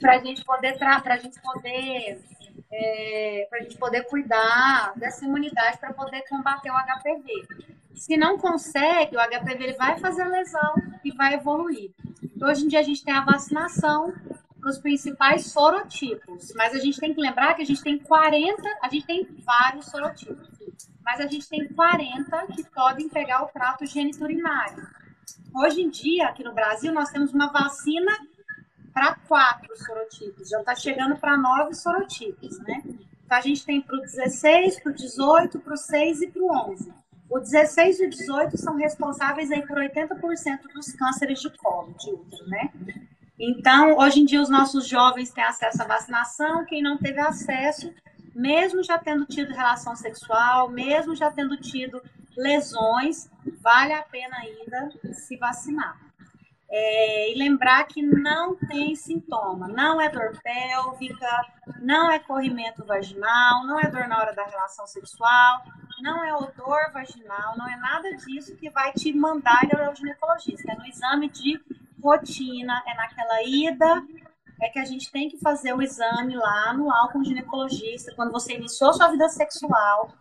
para 0.00 0.14
a 0.14 0.18
gente 0.18 0.44
poder 0.44 0.78
para 0.78 1.14
a 1.14 1.16
gente 1.16 1.40
poder 1.40 2.20
é, 2.72 3.46
para 3.50 3.58
a 3.58 3.62
gente 3.62 3.76
poder 3.76 4.04
cuidar 4.04 4.92
dessa 4.96 5.24
imunidade 5.24 5.78
para 5.78 5.92
poder 5.92 6.22
combater 6.28 6.70
o 6.70 6.74
HPV. 6.74 7.46
Se 7.94 8.16
não 8.16 8.38
consegue, 8.38 9.16
o 9.16 9.20
HPV 9.20 9.64
ele 9.64 9.72
vai 9.74 9.98
fazer 9.98 10.24
lesão 10.24 10.74
e 11.04 11.12
vai 11.12 11.34
evoluir. 11.34 11.92
Hoje 12.42 12.64
em 12.64 12.68
dia 12.68 12.80
a 12.80 12.82
gente 12.82 13.04
tem 13.04 13.14
a 13.14 13.24
vacinação 13.24 14.12
para 14.60 14.70
os 14.70 14.78
principais 14.78 15.46
sorotipos, 15.46 16.52
mas 16.54 16.74
a 16.74 16.78
gente 16.78 16.98
tem 16.98 17.12
que 17.12 17.20
lembrar 17.20 17.54
que 17.54 17.62
a 17.62 17.66
gente 17.66 17.82
tem 17.82 17.98
40, 17.98 18.62
a 18.80 18.88
gente 18.88 19.06
tem 19.06 19.28
vários 19.44 19.86
sorotipos, 19.86 20.48
mas 21.04 21.20
a 21.20 21.26
gente 21.26 21.48
tem 21.48 21.68
40 21.68 22.46
que 22.46 22.64
podem 22.70 23.08
pegar 23.08 23.42
o 23.42 23.48
trato 23.48 23.84
geniturinário. 23.84 24.86
Hoje 25.54 25.82
em 25.82 25.90
dia, 25.90 26.26
aqui 26.26 26.42
no 26.42 26.54
Brasil, 26.54 26.92
nós 26.92 27.10
temos 27.10 27.32
uma 27.32 27.48
vacina 27.52 28.12
para 28.92 29.14
quatro 29.14 29.76
sorotipos, 29.76 30.48
já 30.48 30.60
está 30.60 30.74
chegando 30.74 31.16
para 31.16 31.36
nove 31.36 31.74
sorotipos, 31.74 32.58
né? 32.60 32.82
Então 33.24 33.38
a 33.38 33.40
gente 33.40 33.64
tem 33.64 33.80
para 33.80 33.96
o 33.96 34.00
16, 34.00 34.80
para 34.80 34.92
o 34.92 34.94
18, 34.94 35.58
para 35.60 35.74
o 35.74 35.76
6 35.76 36.22
e 36.22 36.26
para 36.28 36.42
o 36.42 36.70
11. 36.70 36.92
O 37.30 37.38
16 37.38 38.00
e 38.00 38.06
o 38.06 38.10
18 38.10 38.58
são 38.58 38.76
responsáveis 38.76 39.50
aí 39.50 39.66
por 39.66 39.78
80% 39.78 40.18
dos 40.74 40.92
cânceres 40.92 41.40
de 41.40 41.50
colo, 41.50 41.94
de 41.98 42.10
útero, 42.10 42.46
né? 42.46 42.70
Então, 43.38 43.96
hoje 43.96 44.20
em 44.20 44.24
dia, 44.26 44.42
os 44.42 44.50
nossos 44.50 44.86
jovens 44.86 45.30
têm 45.30 45.42
acesso 45.42 45.82
à 45.82 45.86
vacinação, 45.86 46.66
quem 46.66 46.82
não 46.82 46.98
teve 46.98 47.20
acesso, 47.20 47.92
mesmo 48.34 48.82
já 48.82 48.98
tendo 48.98 49.24
tido 49.24 49.54
relação 49.54 49.96
sexual, 49.96 50.68
mesmo 50.68 51.14
já 51.14 51.30
tendo 51.30 51.56
tido 51.56 52.02
lesões, 52.36 53.30
vale 53.60 53.92
a 53.92 54.02
pena 54.02 54.36
ainda 54.36 54.90
se 55.12 55.36
vacinar. 55.36 55.96
É, 56.74 57.30
e 57.30 57.38
lembrar 57.38 57.84
que 57.84 58.00
não 58.00 58.56
tem 58.56 58.94
sintoma, 58.96 59.68
não 59.68 60.00
é 60.00 60.08
dor 60.08 60.32
pélvica, 60.42 61.28
não 61.78 62.10
é 62.10 62.18
corrimento 62.18 62.82
vaginal, 62.82 63.66
não 63.66 63.78
é 63.78 63.90
dor 63.90 64.08
na 64.08 64.18
hora 64.18 64.34
da 64.34 64.44
relação 64.44 64.86
sexual, 64.86 65.62
não 66.00 66.24
é 66.24 66.34
odor 66.34 66.90
vaginal, 66.90 67.56
não 67.58 67.68
é 67.68 67.76
nada 67.76 68.16
disso 68.16 68.56
que 68.56 68.70
vai 68.70 68.90
te 68.92 69.12
mandar 69.12 69.62
ir 69.64 69.78
ao 69.78 69.94
ginecologista. 69.94 70.72
É 70.72 70.74
no 70.74 70.86
exame 70.86 71.28
de 71.28 71.60
rotina, 72.02 72.82
é 72.86 72.94
naquela 72.94 73.42
ida, 73.42 74.02
é 74.62 74.68
que 74.68 74.78
a 74.78 74.84
gente 74.84 75.10
tem 75.10 75.28
que 75.28 75.38
fazer 75.38 75.74
o 75.74 75.82
exame 75.82 76.36
lá 76.36 76.70
anual 76.70 77.10
com 77.10 77.18
o 77.18 77.24
ginecologista, 77.24 78.14
quando 78.14 78.32
você 78.32 78.54
iniciou 78.54 78.92
sua 78.92 79.08
vida 79.08 79.28
sexual. 79.28 80.12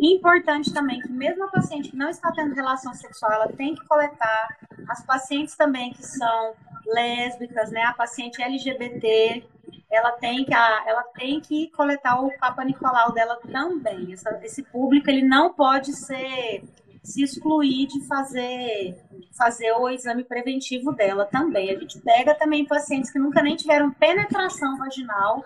Importante 0.00 0.72
também 0.72 0.98
que 1.00 1.12
mesmo 1.12 1.44
a 1.44 1.48
paciente 1.48 1.90
que 1.90 1.96
não 1.96 2.08
está 2.08 2.32
tendo 2.32 2.54
relação 2.54 2.94
sexual, 2.94 3.32
ela 3.32 3.48
tem 3.48 3.74
que 3.74 3.84
coletar. 3.86 4.56
As 4.88 5.04
pacientes 5.04 5.54
também 5.54 5.92
que 5.92 6.02
são 6.02 6.54
lésbicas, 6.86 7.70
né, 7.70 7.82
a 7.82 7.92
paciente 7.92 8.42
LGBT, 8.42 9.44
ela 9.90 10.12
tem 10.12 10.44
que, 10.44 10.54
ela 10.54 11.02
tem 11.14 11.40
que 11.40 11.70
coletar 11.72 12.18
o 12.18 12.30
Papa 12.38 12.64
Nicolau 12.64 13.12
dela 13.12 13.38
também. 13.52 14.12
Essa, 14.12 14.40
esse 14.42 14.62
público 14.62 15.10
ele 15.10 15.22
não 15.22 15.52
pode 15.52 15.92
ser 15.92 16.64
se 17.02 17.22
excluir 17.22 17.86
de 17.86 18.06
fazer 18.06 18.96
fazer 19.36 19.72
o 19.72 19.88
exame 19.88 20.24
preventivo 20.24 20.92
dela 20.92 21.24
também. 21.24 21.70
A 21.70 21.78
gente 21.78 21.98
pega 22.00 22.34
também 22.34 22.66
pacientes 22.66 23.10
que 23.10 23.18
nunca 23.18 23.42
nem 23.42 23.56
tiveram 23.56 23.90
penetração 23.90 24.78
vaginal 24.78 25.44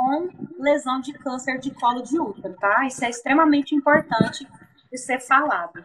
com 0.00 0.30
lesão 0.58 0.98
de 1.00 1.12
câncer 1.12 1.58
de 1.58 1.70
colo 1.72 2.02
de 2.02 2.18
útero, 2.18 2.54
tá? 2.54 2.86
Isso 2.86 3.04
é 3.04 3.10
extremamente 3.10 3.74
importante 3.74 4.46
de 4.90 4.98
ser 4.98 5.20
falado. 5.20 5.84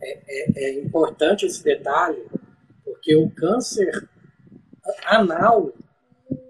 É, 0.00 0.20
é, 0.28 0.64
é 0.64 0.80
importante 0.80 1.44
esse 1.44 1.62
detalhe, 1.62 2.24
porque 2.84 3.16
o 3.16 3.28
câncer 3.30 4.08
anal 5.06 5.72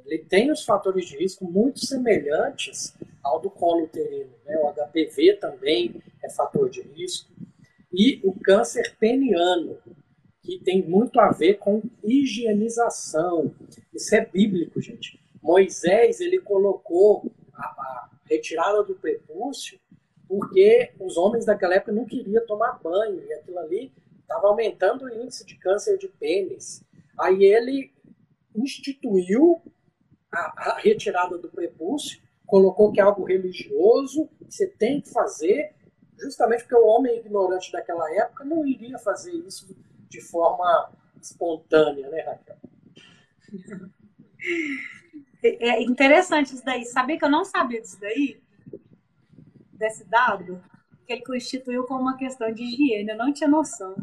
ele 0.04 0.24
tem 0.24 0.50
os 0.50 0.64
fatores 0.64 1.06
de 1.06 1.16
risco 1.18 1.44
muito 1.50 1.84
semelhantes 1.84 2.94
ao 3.22 3.40
do 3.40 3.50
colo 3.50 3.84
uterino. 3.84 4.30
Né? 4.44 4.56
O 4.58 4.72
HPV 4.72 5.34
também 5.34 6.02
é 6.22 6.30
fator 6.30 6.68
de 6.68 6.82
risco. 6.82 7.30
E 7.92 8.20
o 8.22 8.32
câncer 8.38 8.96
peniano, 8.98 9.78
que 10.42 10.58
tem 10.60 10.82
muito 10.82 11.20
a 11.20 11.30
ver 11.30 11.54
com 11.54 11.82
higienização. 12.02 13.54
Isso 13.94 14.14
é 14.14 14.24
bíblico, 14.24 14.80
gente. 14.80 15.18
Moisés 15.48 16.20
ele 16.20 16.38
colocou 16.40 17.32
a, 17.54 17.62
a 17.62 18.10
retirada 18.26 18.82
do 18.84 18.94
prepúcio 18.94 19.80
porque 20.28 20.92
os 21.00 21.16
homens 21.16 21.46
daquela 21.46 21.74
época 21.74 21.90
não 21.90 22.04
queriam 22.04 22.46
tomar 22.46 22.78
banho 22.82 23.24
e 23.24 23.32
aquilo 23.32 23.58
ali 23.60 23.90
estava 24.20 24.48
aumentando 24.48 25.06
o 25.06 25.08
índice 25.08 25.46
de 25.46 25.56
câncer 25.56 25.96
de 25.96 26.06
pênis. 26.06 26.84
Aí 27.18 27.44
ele 27.44 27.90
instituiu 28.54 29.62
a, 30.30 30.72
a 30.72 30.78
retirada 30.80 31.38
do 31.38 31.48
prepúcio, 31.48 32.20
colocou 32.46 32.92
que 32.92 33.00
é 33.00 33.02
algo 33.02 33.24
religioso, 33.24 34.28
que 34.44 34.54
você 34.54 34.66
tem 34.66 35.00
que 35.00 35.08
fazer, 35.08 35.74
justamente 36.20 36.64
porque 36.64 36.76
o 36.76 36.86
homem 36.86 37.16
ignorante 37.16 37.72
daquela 37.72 38.14
época 38.14 38.44
não 38.44 38.66
iria 38.66 38.98
fazer 38.98 39.32
isso 39.32 39.74
de 40.10 40.20
forma 40.20 40.92
espontânea, 41.18 42.06
né, 42.10 42.20
Raquel? 42.20 42.58
É, 45.42 45.68
é 45.68 45.82
interessante 45.82 46.54
isso 46.54 46.64
daí. 46.64 46.84
Sabia 46.84 47.18
que 47.18 47.24
eu 47.24 47.30
não 47.30 47.44
sabia 47.44 47.80
disso 47.80 47.98
daí? 48.00 48.40
Desse 49.72 50.04
dado? 50.04 50.62
Que 51.06 51.12
ele 51.14 51.24
constituiu 51.24 51.84
como 51.84 52.02
uma 52.02 52.16
questão 52.16 52.52
de 52.52 52.62
higiene. 52.62 53.10
Eu 53.10 53.16
não 53.16 53.32
tinha 53.32 53.48
noção. 53.48 53.96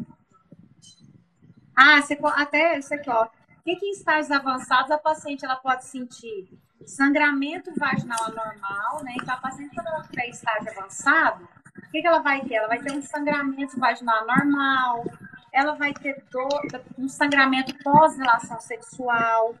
Ah, 1.76 2.00
você, 2.00 2.18
até 2.22 2.78
isso 2.78 2.94
aqui, 2.94 3.10
ó. 3.10 3.24
O 3.24 3.30
que, 3.62 3.76
que 3.76 3.86
em 3.86 3.90
estágios 3.90 4.30
avançados 4.30 4.90
a 4.90 4.98
paciente 4.98 5.44
ela 5.44 5.56
pode 5.56 5.84
sentir? 5.84 6.48
Sangramento 6.86 7.72
vaginal 7.76 8.24
anormal, 8.24 9.02
né? 9.02 9.14
Então, 9.20 9.34
a 9.34 9.38
paciente, 9.38 9.74
quando 9.74 9.88
ela 9.88 10.02
tiver 10.04 10.28
estágio 10.28 10.70
avançado, 10.70 11.48
o 11.76 11.90
que, 11.90 12.00
que 12.00 12.06
ela 12.06 12.20
vai 12.20 12.40
ter? 12.42 12.54
Ela 12.54 12.68
vai 12.68 12.80
ter 12.80 12.92
um 12.92 13.02
sangramento 13.02 13.78
vaginal 13.78 14.22
anormal, 14.22 15.04
ela 15.52 15.74
vai 15.74 15.92
ter 15.92 16.22
dor, 16.30 16.62
um 16.96 17.08
sangramento 17.08 17.74
pós-relação 17.82 18.60
sexual, 18.60 19.54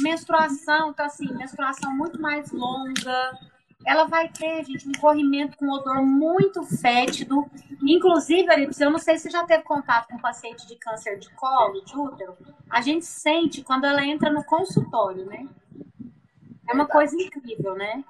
menstruação, 0.00 0.90
então 0.90 1.06
assim, 1.06 1.32
menstruação 1.34 1.94
muito 1.94 2.20
mais 2.20 2.50
longa. 2.52 3.38
Ela 3.86 4.06
vai 4.06 4.28
ter, 4.28 4.64
gente, 4.64 4.88
um 4.88 4.92
corrimento 4.92 5.56
com 5.56 5.70
odor 5.70 6.04
muito 6.04 6.62
fétido. 6.64 7.48
Inclusive, 7.82 8.50
Arips, 8.50 8.80
eu 8.80 8.90
não 8.90 8.98
sei 8.98 9.18
se 9.18 9.30
já 9.30 9.44
teve 9.44 9.62
contato 9.62 10.08
com 10.08 10.18
paciente 10.18 10.66
de 10.66 10.76
câncer 10.76 11.18
de 11.18 11.30
colo, 11.30 11.82
de 11.84 11.96
útero. 11.96 12.36
A 12.68 12.80
gente 12.80 13.06
sente 13.06 13.62
quando 13.62 13.84
ela 13.84 14.04
entra 14.04 14.30
no 14.30 14.44
consultório, 14.44 15.24
né? 15.26 15.48
É 16.68 16.74
uma 16.74 16.86
coisa 16.86 17.16
incrível, 17.16 17.74
né? 17.74 18.04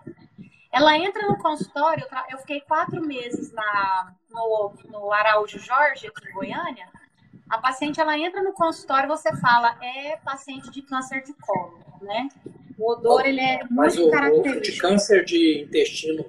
Ela 0.72 0.98
entra 0.98 1.27
no 1.29 1.38
consultório, 1.38 2.07
eu 2.31 2.38
fiquei 2.38 2.61
quatro 2.61 3.01
meses 3.01 3.53
na, 3.53 4.12
no, 4.31 4.72
no 4.90 5.12
Araújo 5.12 5.59
Jorge, 5.59 6.07
aqui 6.07 6.29
em 6.29 6.33
Goiânia, 6.33 6.88
a 7.48 7.58
paciente 7.58 8.00
ela 8.00 8.18
entra 8.18 8.42
no 8.42 8.52
consultório, 8.52 9.08
você 9.08 9.34
fala, 9.37 9.76
é 9.82 10.16
paciente 10.16 10.70
de 10.70 10.82
câncer 10.82 11.22
de 11.22 11.32
colo, 11.34 11.78
né? 12.02 12.28
O 12.78 12.92
odor 12.92 13.26
ele 13.26 13.40
é 13.40 13.61
Mas 13.70 13.96
muito 13.96 14.08
o, 14.08 14.12
característico. 14.12 14.62
de 14.62 14.78
câncer 14.78 15.24
de 15.24 15.62
intestino 15.62 16.24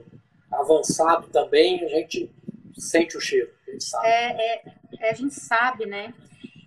avançado 0.52 1.28
também, 1.28 1.84
a 1.84 1.88
gente 1.90 2.32
sente 2.78 3.18
o 3.18 3.22
cheiro, 3.22 3.52
a 3.68 3.72
gente 3.72 3.84
sabe. 3.84 4.08
É, 4.08 4.32
é, 4.32 4.64
é, 5.02 5.10
a 5.12 5.14
gente 5.14 5.34
sabe, 5.34 5.86
né? 5.86 6.14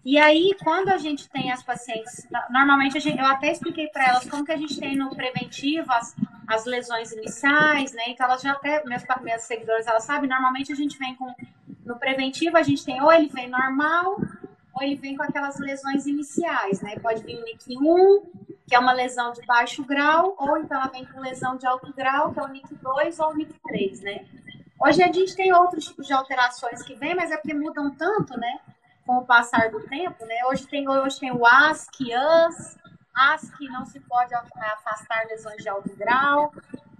E 0.04 0.18
aí, 0.18 0.54
quando 0.62 0.88
a 0.88 0.98
gente 0.98 1.28
tem 1.30 1.52
as 1.52 1.62
pacientes, 1.62 2.26
normalmente 2.50 2.98
gente, 2.98 3.18
eu 3.18 3.26
até 3.26 3.52
expliquei 3.52 3.86
para 3.88 4.08
elas 4.08 4.28
como 4.28 4.44
que 4.44 4.50
a 4.50 4.56
gente 4.56 4.78
tem 4.78 4.96
no 4.96 5.14
preventivo 5.14 5.90
as, 5.92 6.14
as 6.46 6.64
lesões 6.64 7.12
iniciais, 7.12 7.92
né? 7.92 8.04
Então 8.08 8.26
elas 8.26 8.42
já 8.42 8.52
até, 8.52 8.84
minhas, 8.84 9.04
minhas 9.22 9.42
seguidoras, 9.42 9.86
elas 9.86 10.04
sabem, 10.04 10.28
normalmente 10.28 10.72
a 10.72 10.76
gente 10.76 10.98
vem 10.98 11.14
com 11.14 11.32
no 11.84 11.98
preventivo 11.98 12.56
a 12.56 12.62
gente 12.62 12.84
tem 12.84 13.02
ou 13.02 13.12
ele 13.12 13.26
vem 13.28 13.48
normal 13.48 14.20
ou 14.74 14.82
ele 14.82 14.96
vem 14.96 15.16
com 15.16 15.22
aquelas 15.22 15.58
lesões 15.58 16.06
iniciais, 16.06 16.80
né? 16.80 16.98
Pode 16.98 17.22
vir 17.22 17.42
NIC 17.42 17.76
1, 17.78 18.22
que 18.66 18.74
é 18.74 18.78
uma 18.78 18.92
lesão 18.92 19.32
de 19.32 19.44
baixo 19.44 19.84
grau, 19.84 20.34
ou 20.38 20.58
então 20.58 20.80
ela 20.80 20.90
vem 20.90 21.04
com 21.04 21.20
lesão 21.20 21.56
de 21.56 21.66
alto 21.66 21.92
grau, 21.92 22.32
que 22.32 22.40
é 22.40 22.42
o 22.42 22.48
NIC 22.48 22.74
2 22.74 23.20
ou 23.20 23.30
o 23.30 23.36
NIC 23.36 23.54
3, 23.66 24.00
né? 24.00 24.24
Hoje 24.80 25.02
a 25.02 25.12
gente 25.12 25.36
tem 25.36 25.52
outros 25.52 25.84
tipos 25.84 26.06
de 26.06 26.12
alterações 26.12 26.82
que 26.82 26.94
vêm, 26.94 27.14
mas 27.14 27.30
é 27.30 27.36
porque 27.36 27.54
mudam 27.54 27.90
tanto, 27.94 28.36
né? 28.38 28.58
Com 29.06 29.18
o 29.18 29.24
passar 29.24 29.70
do 29.70 29.80
tempo, 29.80 30.24
né? 30.24 30.44
Hoje 30.46 30.66
tem, 30.66 30.88
hoje 30.88 31.20
tem 31.20 31.32
o 31.32 31.46
ASC, 31.46 32.12
AS, 32.12 32.78
ASC 33.14 33.60
não 33.68 33.84
se 33.84 34.00
pode 34.00 34.34
afastar 34.34 35.26
lesões 35.26 35.62
de 35.62 35.68
alto 35.68 35.94
grau. 35.96 36.52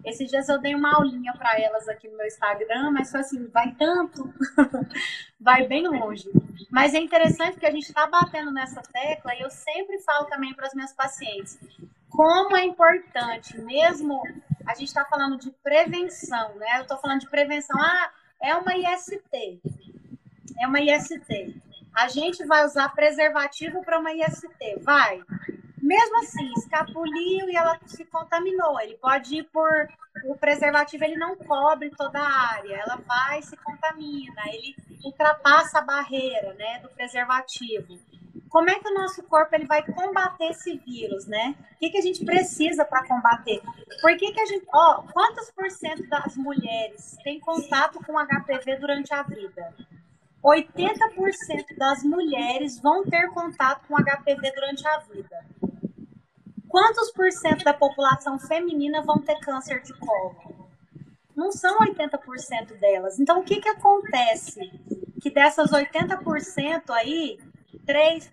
Esses 0.05 0.29
dias 0.29 0.49
eu 0.49 0.61
dei 0.61 0.75
uma 0.75 0.97
aulinha 0.97 1.33
para 1.33 1.61
elas 1.61 1.89
aqui 1.89 2.09
no 2.09 2.17
meu 2.17 2.27
Instagram, 2.27 2.91
mas 2.91 3.11
foi 3.11 3.21
assim, 3.21 3.47
vai 3.49 3.73
tanto, 3.73 4.33
vai 5.41 5.67
bem 5.67 5.87
longe. 5.87 6.29
Mas 6.71 6.95
é 6.95 6.99
interessante 6.99 7.53
porque 7.53 7.67
a 7.67 7.71
gente 7.71 7.87
está 7.87 8.07
batendo 8.07 8.51
nessa 8.51 8.83
tecla 8.83 9.35
e 9.35 9.41
eu 9.41 9.51
sempre 9.51 10.01
falo 10.01 10.27
também 10.27 10.55
para 10.55 10.67
as 10.67 10.75
minhas 10.75 10.93
pacientes 10.93 11.59
como 12.13 12.55
é 12.57 12.65
importante, 12.65 13.59
mesmo 13.59 14.23
a 14.67 14.75
gente 14.75 14.89
está 14.89 15.05
falando 15.05 15.39
de 15.39 15.51
prevenção, 15.51 16.55
né? 16.57 16.77
Eu 16.77 16.83
estou 16.83 16.99
falando 16.99 17.21
de 17.21 17.29
prevenção, 17.29 17.75
ah, 17.81 18.11
é 18.41 18.55
uma 18.55 18.77
IST, 18.77 19.61
é 20.61 20.67
uma 20.67 20.81
IST. 20.81 21.57
a 21.95 22.09
gente 22.09 22.45
vai 22.45 22.65
usar 22.65 22.89
preservativo 22.91 23.83
para 23.83 23.99
uma 23.99 24.13
IST. 24.13 24.79
Vai. 24.83 25.23
Mesmo 25.93 26.21
assim, 26.21 26.51
escapuliu 26.57 27.51
e 27.51 27.55
ela 27.55 27.79
se 27.85 28.03
contaminou. 28.07 28.81
Ele 28.81 28.97
pode 28.97 29.37
ir 29.37 29.45
por. 29.45 29.69
O 30.25 30.35
preservativo 30.39 31.05
ele 31.05 31.17
não 31.17 31.37
cobre 31.37 31.91
toda 31.91 32.19
a 32.19 32.55
área, 32.55 32.77
ela 32.77 32.97
vai 32.97 33.43
se 33.43 33.55
contamina, 33.59 34.43
ele 34.47 34.75
ultrapassa 35.05 35.81
a 35.81 35.83
barreira 35.83 36.55
né, 36.55 36.79
do 36.79 36.89
preservativo. 36.89 37.99
Como 38.49 38.71
é 38.71 38.79
que 38.79 38.89
o 38.89 38.95
nosso 38.95 39.23
corpo 39.25 39.55
ele 39.55 39.67
vai 39.67 39.83
combater 39.83 40.47
esse 40.47 40.79
vírus, 40.79 41.27
né? 41.27 41.55
O 41.75 41.79
que, 41.79 41.91
que 41.91 41.99
a 41.99 42.03
gente 42.03 42.25
precisa 42.25 42.87
para 42.87 43.07
combater? 43.07 43.61
Por 44.01 44.17
que, 44.17 44.33
que 44.33 44.41
a 44.41 44.47
gente. 44.47 44.67
Ó, 44.73 45.03
quantos 45.13 45.51
por 45.51 45.71
cento 45.71 46.09
das 46.09 46.37
mulheres 46.39 47.19
têm 47.23 47.39
contato 47.39 47.99
com 48.05 48.15
HPV 48.19 48.77
durante 48.77 49.13
a 49.13 49.23
vida? 49.23 49.75
80% 50.43 51.77
das 51.77 52.03
mulheres 52.03 52.81
vão 52.81 53.05
ter 53.05 53.29
contato 53.29 53.87
com 53.87 53.95
HPV 53.95 54.53
durante 54.53 54.87
a 54.89 54.99
vida. 54.99 55.37
Quantos 56.73 57.11
por 57.11 57.31
cento 57.31 57.65
da 57.65 57.75
população 57.75 58.39
feminina 58.39 59.03
vão 59.03 59.19
ter 59.19 59.39
câncer 59.41 59.83
de 59.83 59.93
colo? 59.93 60.35
Não 61.37 61.53
são 61.53 61.81
80% 61.81 62.79
delas. 62.81 63.21
Então, 63.21 63.41
o 63.41 63.45
que, 63.45 63.61
que 63.61 63.69
acontece? 63.69 64.73
Que 65.21 65.29
dessas 65.29 65.71
80% 65.71 66.89
aí, 66.89 67.39
3%, 67.87 68.31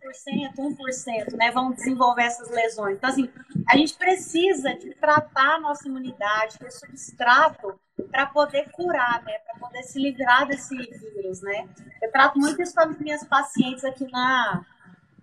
1%, 0.55 1.33
né, 1.33 1.51
vão 1.51 1.73
desenvolver 1.73 2.23
essas 2.23 2.49
lesões. 2.49 2.95
Então, 2.95 3.09
assim, 3.09 3.29
a 3.69 3.75
gente 3.75 3.95
precisa 3.95 4.73
de 4.73 4.95
tratar 4.95 5.55
a 5.55 5.59
nossa 5.59 5.85
imunidade, 5.89 6.59
ter 6.59 6.71
substrato 6.71 7.77
para 8.09 8.25
poder 8.27 8.71
curar, 8.71 9.21
né, 9.23 9.33
para 9.39 9.59
poder 9.59 9.83
se 9.83 9.99
livrar 9.99 10.47
desse 10.47 10.77
vírus, 10.77 11.41
né. 11.41 11.67
Eu 12.01 12.09
trato 12.09 12.39
muito 12.39 12.61
isso 12.61 12.73
com 12.73 12.83
as 12.83 12.97
minhas 12.99 13.25
pacientes 13.25 13.83
aqui 13.83 14.09
na 14.09 14.65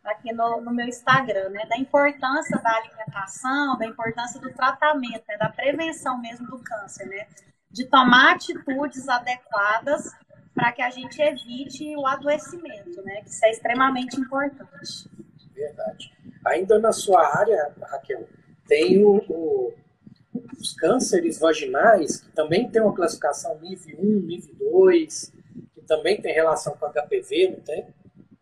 aqui 0.09 0.33
no, 0.33 0.61
no, 0.61 0.73
meu 0.73 0.87
Instagram, 0.87 1.51
né, 1.51 1.67
da 1.67 1.77
importância 1.77 2.59
da 2.59 2.77
alimentação, 2.77 3.77
da 3.79 3.87
importância 3.87 4.41
do 4.41 4.53
tratamento, 4.53 5.25
né, 5.29 5.37
da 5.37 5.49
prevenção 5.49 6.21
mesmo 6.21 6.47
do 6.47 6.59
câncer, 6.59 7.07
né, 7.07 7.27
de 7.71 7.85
tomar 7.87 8.35
atitudes 8.35 9.09
adequadas 9.09 10.13
para 10.55 10.73
que 10.73 10.83
a 10.83 10.91
gente 10.91 11.21
evite 11.21 11.95
o 11.97 12.07
adoecimento, 12.07 13.03
né, 13.03 13.23
que 13.23 13.29
isso 13.29 13.45
é 13.45 13.51
extremamente 13.51 14.19
importante. 14.19 15.11
Verdade. 15.55 16.13
Ainda 16.47 16.79
na 16.79 16.93
sua 16.93 17.39
área, 17.39 17.75
Raquel, 17.83 18.29
tem 18.67 19.03
o, 19.05 19.19
o, 19.29 19.75
os 20.59 20.75
cânceres 20.75 21.39
vaginais, 21.39 22.21
que 22.21 22.31
também 22.33 22.69
tem 22.69 22.83
uma 22.83 22.95
classificação 22.95 23.59
nível 23.61 23.99
1, 23.99 24.05
nível 24.21 24.55
2, 24.59 25.33
que 25.75 25.81
também 25.83 26.21
tem 26.21 26.35
relação 26.35 26.77
com 26.77 26.87
HPV, 26.87 27.51
não 27.53 27.61
tem? 27.61 27.87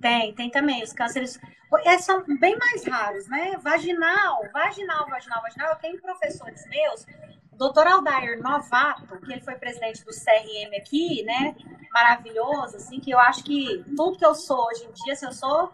Tem, 0.00 0.34
tem 0.34 0.50
também. 0.50 0.82
Os 0.82 0.92
cânceres 0.92 1.40
é, 1.84 1.98
são 1.98 2.24
bem 2.38 2.56
mais 2.58 2.84
raros, 2.84 3.26
né? 3.28 3.56
Vaginal, 3.62 4.42
vaginal, 4.52 5.08
vaginal, 5.08 5.42
vaginal. 5.42 5.70
Eu 5.70 5.76
tenho 5.76 6.00
professores 6.00 6.66
meus, 6.68 7.06
o 7.52 7.56
doutor 7.56 7.86
Aldair 7.86 8.40
Novato, 8.40 9.18
que 9.20 9.32
ele 9.32 9.40
foi 9.40 9.54
presidente 9.54 10.04
do 10.04 10.10
CRM 10.10 10.76
aqui, 10.76 11.22
né? 11.24 11.54
Maravilhoso, 11.92 12.76
assim, 12.76 13.00
que 13.00 13.10
eu 13.10 13.18
acho 13.18 13.44
que 13.44 13.84
tudo 13.96 14.18
que 14.18 14.26
eu 14.26 14.34
sou 14.34 14.66
hoje 14.66 14.84
em 14.84 14.92
dia, 15.04 15.16
se 15.16 15.26
eu 15.26 15.32
sou 15.32 15.72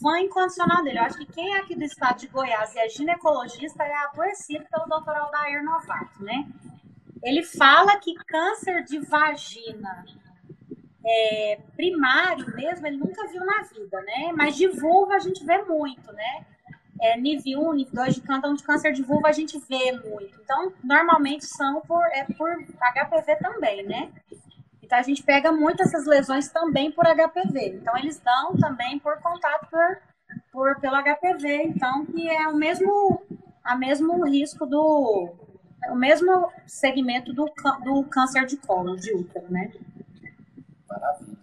fã 0.00 0.18
incondicional 0.20 0.82
dele. 0.82 0.98
Eu 0.98 1.04
acho 1.04 1.18
que 1.18 1.26
quem 1.26 1.54
é 1.54 1.58
aqui 1.58 1.74
do 1.74 1.84
estado 1.84 2.18
de 2.18 2.26
Goiás 2.26 2.74
e 2.74 2.78
é 2.78 2.88
ginecologista 2.88 3.82
é 3.84 3.94
aborrecido 4.04 4.64
pelo 4.70 4.86
doutor 4.86 5.14
Aldair 5.16 5.64
Novato, 5.64 6.22
né? 6.22 6.46
Ele 7.22 7.42
fala 7.42 7.98
que 7.98 8.14
câncer 8.26 8.84
de 8.84 8.98
vagina 8.98 10.04
é, 11.06 11.58
primário 11.76 12.54
mesmo, 12.54 12.86
ele 12.86 12.96
nunca 12.96 13.26
viu 13.28 13.44
na 13.44 13.62
vida, 13.62 14.00
né? 14.02 14.32
Mas 14.34 14.56
de 14.56 14.68
vulva 14.68 15.14
a 15.14 15.18
gente 15.18 15.44
vê 15.44 15.58
muito, 15.62 16.12
né? 16.12 16.46
É, 17.00 17.16
nível 17.18 17.68
1, 17.68 17.72
nível 17.74 17.94
2 17.94 18.14
de 18.14 18.20
câncer, 18.22 18.54
de 18.54 18.62
câncer 18.62 18.92
de 18.92 19.02
vulva 19.02 19.28
a 19.28 19.32
gente 19.32 19.58
vê 19.68 19.92
muito. 19.92 20.40
Então, 20.42 20.72
normalmente 20.82 21.44
são 21.44 21.80
por, 21.82 22.02
é, 22.06 22.24
por 22.24 22.50
HPV 22.50 23.36
também, 23.36 23.84
né? 23.84 24.10
Então, 24.82 24.98
a 24.98 25.02
gente 25.02 25.22
pega 25.22 25.52
muito 25.52 25.82
essas 25.82 26.06
lesões 26.06 26.48
também 26.48 26.90
por 26.90 27.04
HPV. 27.04 27.78
Então, 27.80 27.96
eles 27.98 28.20
dão 28.20 28.56
também 28.56 28.98
por 28.98 29.18
contato 29.20 29.68
por, 29.68 29.98
por, 30.52 30.80
pelo 30.80 30.96
HPV. 30.96 31.64
Então, 31.64 32.06
que 32.06 32.28
é 32.28 32.48
o 32.48 32.54
mesmo, 32.54 33.22
a 33.62 33.76
mesmo 33.76 34.24
risco 34.24 34.64
do... 34.66 35.34
O 35.90 35.94
mesmo 35.94 36.50
segmento 36.66 37.34
do, 37.34 37.44
do 37.82 38.04
câncer 38.04 38.46
de 38.46 38.56
colo, 38.56 38.96
de 38.96 39.12
útero, 39.12 39.44
né? 39.50 39.70
Maravilha. 40.94 41.38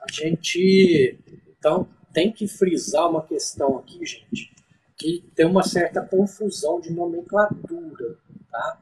A 0.00 0.12
gente, 0.12 1.18
então, 1.58 1.88
tem 2.12 2.32
que 2.32 2.46
frisar 2.46 3.08
uma 3.08 3.24
questão 3.24 3.78
aqui, 3.78 4.04
gente, 4.04 4.54
que 4.96 5.24
tem 5.34 5.46
uma 5.46 5.62
certa 5.62 6.00
confusão 6.00 6.80
de 6.80 6.92
nomenclatura, 6.92 8.18
tá? 8.50 8.80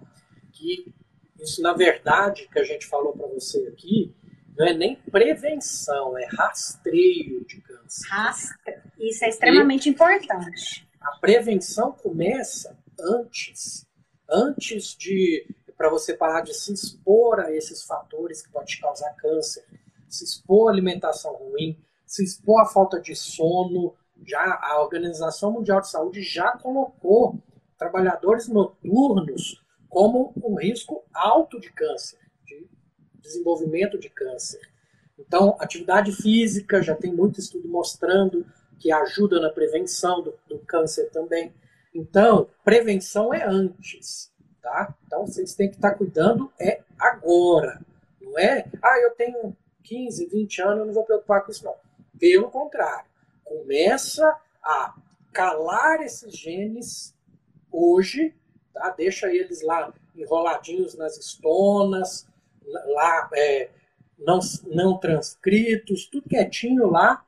Que 0.52 0.92
isso, 1.40 1.60
na 1.62 1.72
verdade, 1.72 2.48
que 2.50 2.58
a 2.58 2.64
gente 2.64 2.86
falou 2.86 3.12
para 3.12 3.26
você 3.26 3.68
aqui, 3.68 4.14
não 4.56 4.66
é 4.66 4.74
nem 4.74 4.96
prevenção, 4.96 6.16
é 6.18 6.26
rastreio 6.26 7.44
de 7.44 7.60
câncer. 7.60 8.08
Rastre... 8.08 8.82
Isso 8.98 9.24
é 9.24 9.28
extremamente 9.28 9.86
e 9.86 9.90
importante. 9.90 10.88
A 11.00 11.16
prevenção 11.18 11.92
começa 11.92 12.78
antes, 12.98 13.86
antes 14.28 14.94
de 14.96 15.46
para 15.76 15.90
você 15.90 16.14
parar 16.14 16.42
de 16.42 16.54
se 16.54 16.72
expor 16.72 17.40
a 17.40 17.52
esses 17.52 17.82
fatores 17.82 18.40
que 18.40 18.52
podem 18.52 18.68
te 18.68 18.80
causar 18.80 19.12
câncer, 19.16 19.64
se 20.12 20.24
expor 20.24 20.68
à 20.68 20.72
alimentação 20.72 21.34
ruim, 21.34 21.78
se 22.06 22.22
expor 22.22 22.60
à 22.60 22.66
falta 22.66 23.00
de 23.00 23.14
sono. 23.14 23.94
Já 24.24 24.58
a 24.62 24.80
Organização 24.80 25.52
Mundial 25.52 25.80
de 25.80 25.90
Saúde 25.90 26.22
já 26.22 26.52
colocou 26.52 27.38
trabalhadores 27.76 28.46
noturnos 28.46 29.60
como 29.88 30.32
um 30.36 30.54
risco 30.54 31.04
alto 31.12 31.58
de 31.58 31.72
câncer, 31.72 32.18
de 32.46 32.68
desenvolvimento 33.20 33.98
de 33.98 34.08
câncer. 34.08 34.60
Então, 35.18 35.56
atividade 35.58 36.12
física 36.12 36.82
já 36.82 36.94
tem 36.94 37.12
muito 37.12 37.40
estudo 37.40 37.68
mostrando 37.68 38.46
que 38.78 38.92
ajuda 38.92 39.40
na 39.40 39.50
prevenção 39.50 40.22
do, 40.22 40.34
do 40.48 40.58
câncer 40.60 41.10
também. 41.10 41.52
Então, 41.94 42.48
prevenção 42.64 43.34
é 43.34 43.44
antes 43.44 44.32
tá? 44.62 44.94
Então 45.06 45.26
vocês 45.26 45.54
têm 45.54 45.68
que 45.68 45.74
estar 45.76 45.94
cuidando 45.94 46.50
é 46.58 46.80
agora, 46.98 47.84
não 48.20 48.38
é? 48.38 48.64
Ah, 48.80 48.98
eu 49.00 49.10
tenho 49.10 49.54
15, 49.82 50.26
20 50.26 50.62
anos, 50.62 50.78
eu 50.78 50.86
não 50.86 50.92
vou 50.92 51.04
preocupar 51.04 51.44
com 51.44 51.50
isso 51.50 51.64
não. 51.64 51.74
Pelo 52.18 52.50
contrário, 52.50 53.06
começa 53.44 54.38
a 54.62 54.94
calar 55.32 56.00
esses 56.02 56.36
genes 56.36 57.14
hoje, 57.70 58.34
tá? 58.72 58.90
Deixa 58.90 59.32
eles 59.32 59.62
lá 59.62 59.92
enroladinhos 60.14 60.94
nas 60.94 61.16
estonas, 61.16 62.26
lá 62.64 63.30
é, 63.34 63.70
não, 64.18 64.38
não 64.66 64.98
transcritos, 64.98 66.06
tudo 66.06 66.28
quietinho 66.28 66.86
lá, 66.86 67.24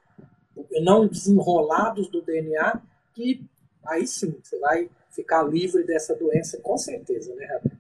não 0.83 1.07
desenrolados 1.07 2.09
do 2.09 2.23
DNA, 2.23 2.81
que 3.15 3.45
aí 3.87 4.07
sim 4.07 4.37
você 4.43 4.59
vai 4.59 4.89
ficar 5.11 5.43
livre 5.43 5.85
dessa 5.85 6.15
doença, 6.15 6.59
com 6.61 6.77
certeza, 6.77 7.35
né, 7.35 7.47
Rafa? 7.47 7.74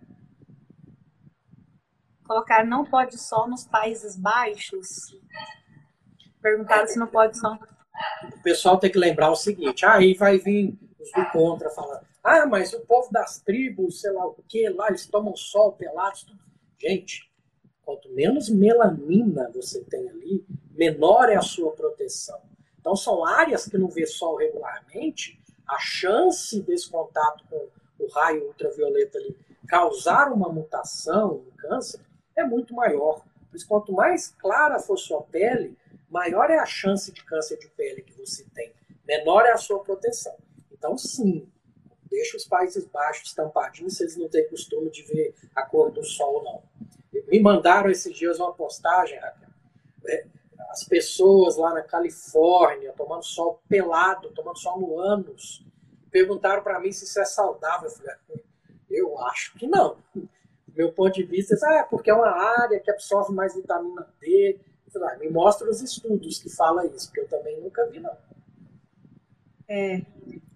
Colocar 2.35 2.66
não 2.66 2.85
pode 2.85 3.16
só 3.16 3.47
nos 3.47 3.64
Países 3.64 4.16
Baixos. 4.16 5.16
Perguntaram 6.43 6.85
se 6.89 6.99
não 6.99 7.07
pode 7.07 7.39
só. 7.39 7.57
O 8.24 8.43
pessoal 8.43 8.76
tem 8.76 8.91
que 8.91 8.99
lembrar 8.99 9.30
o 9.30 9.37
seguinte: 9.37 9.87
aí 9.87 10.14
vai 10.14 10.39
vir 10.39 10.76
os 10.99 11.12
do 11.12 11.30
contra 11.30 11.70
falando, 11.70 12.05
ah, 12.24 12.45
mas 12.45 12.72
o 12.72 12.80
povo 12.80 13.09
das 13.12 13.39
tribos, 13.39 14.01
sei 14.01 14.11
lá 14.11 14.26
o 14.26 14.35
que, 14.49 14.68
lá 14.68 14.89
eles 14.89 15.07
tomam 15.07 15.37
sol 15.37 15.74
pelados. 15.74 16.26
Gente, 16.76 17.30
quanto 17.85 18.11
menos 18.11 18.49
melanina 18.49 19.49
você 19.55 19.85
tem 19.85 20.09
ali, 20.09 20.45
menor 20.72 21.28
é 21.28 21.37
a 21.37 21.41
sua 21.41 21.70
proteção. 21.70 22.41
Então 22.80 22.97
são 22.97 23.24
áreas 23.24 23.68
que 23.68 23.78
não 23.78 23.87
vê 23.87 24.07
sol 24.07 24.35
regularmente, 24.39 25.41
a 25.68 25.78
chance 25.78 26.61
desse 26.62 26.91
contato 26.91 27.45
com 27.49 27.68
o 28.01 28.09
raio 28.09 28.49
ultravioleta 28.49 29.18
ali 29.18 29.37
causar 29.68 30.32
uma 30.32 30.49
mutação, 30.49 31.37
um 31.37 31.57
câncer, 31.57 32.01
é 32.37 32.45
muito 32.45 32.74
maior. 32.74 33.24
Pois 33.51 33.64
quanto 33.64 33.93
mais 33.93 34.28
clara 34.28 34.78
for 34.78 34.99
sua 34.99 35.22
pele, 35.22 35.76
maior 36.11 36.51
é 36.51 36.59
a 36.59 36.66
chance 36.66 37.12
de 37.12 37.24
câncer 37.24 37.59
de 37.59 37.68
pele 37.68 38.03
que 38.03 38.12
você 38.18 38.45
tem, 38.55 38.72
menor 39.07 39.45
é 39.47 39.53
a 39.53 39.57
sua 39.57 39.82
proteção. 39.82 40.35
Então, 40.72 40.99
sim, 40.99 41.49
deixa 42.11 42.37
os 42.37 42.45
Países 42.45 42.85
Baixos 42.85 43.32
tampadinhos 43.32 43.97
se 43.97 44.03
eles 44.03 44.16
não 44.16 44.28
têm 44.28 44.49
costume 44.49 44.91
de 44.91 45.03
ver 45.03 45.35
a 45.55 45.62
cor 45.62 45.91
do 45.91 46.05
sol, 46.05 46.43
não. 46.43 46.62
Me 47.28 47.41
mandaram 47.41 47.91
esses 47.91 48.14
dias 48.16 48.39
uma 48.39 48.53
postagem, 48.53 49.18
Raquel. 49.18 49.49
É, 50.07 50.26
as 50.70 50.85
pessoas 50.85 51.57
lá 51.57 51.72
na 51.72 51.82
Califórnia 51.82 52.93
tomando 52.93 53.24
sol 53.24 53.62
pelado, 53.68 54.30
tomando 54.30 54.59
sol 54.59 54.80
no 54.80 54.99
ânus, 54.99 55.64
perguntaram 56.11 56.62
para 56.62 56.80
mim 56.80 56.93
se 56.93 57.05
isso 57.05 57.20
é 57.20 57.24
saudável. 57.24 57.89
Eu 57.89 57.97
falei, 57.97 58.45
eu 58.91 59.18
acho 59.20 59.55
que 59.55 59.66
não. 59.66 59.97
Meu 60.77 60.93
ponto 60.93 61.14
de 61.14 61.22
vista 61.22 61.55
é 61.55 61.81
ah, 61.81 61.85
porque 61.85 62.11
é 62.11 62.14
uma 62.14 62.31
área 62.31 62.81
que 62.81 62.91
absorve 62.91 63.33
mais 63.33 63.55
vitamina 63.55 64.07
D. 64.20 64.59
Eu 64.95 65.18
me 65.18 65.29
mostra 65.29 65.68
os 65.68 65.81
estudos 65.81 66.39
que 66.39 66.49
fala 66.49 66.87
isso, 66.87 67.09
porque 67.09 67.20
eu 67.20 67.29
também 67.29 67.61
nunca 67.61 67.87
vi, 67.87 68.01
não. 68.01 68.16
É. 69.68 70.03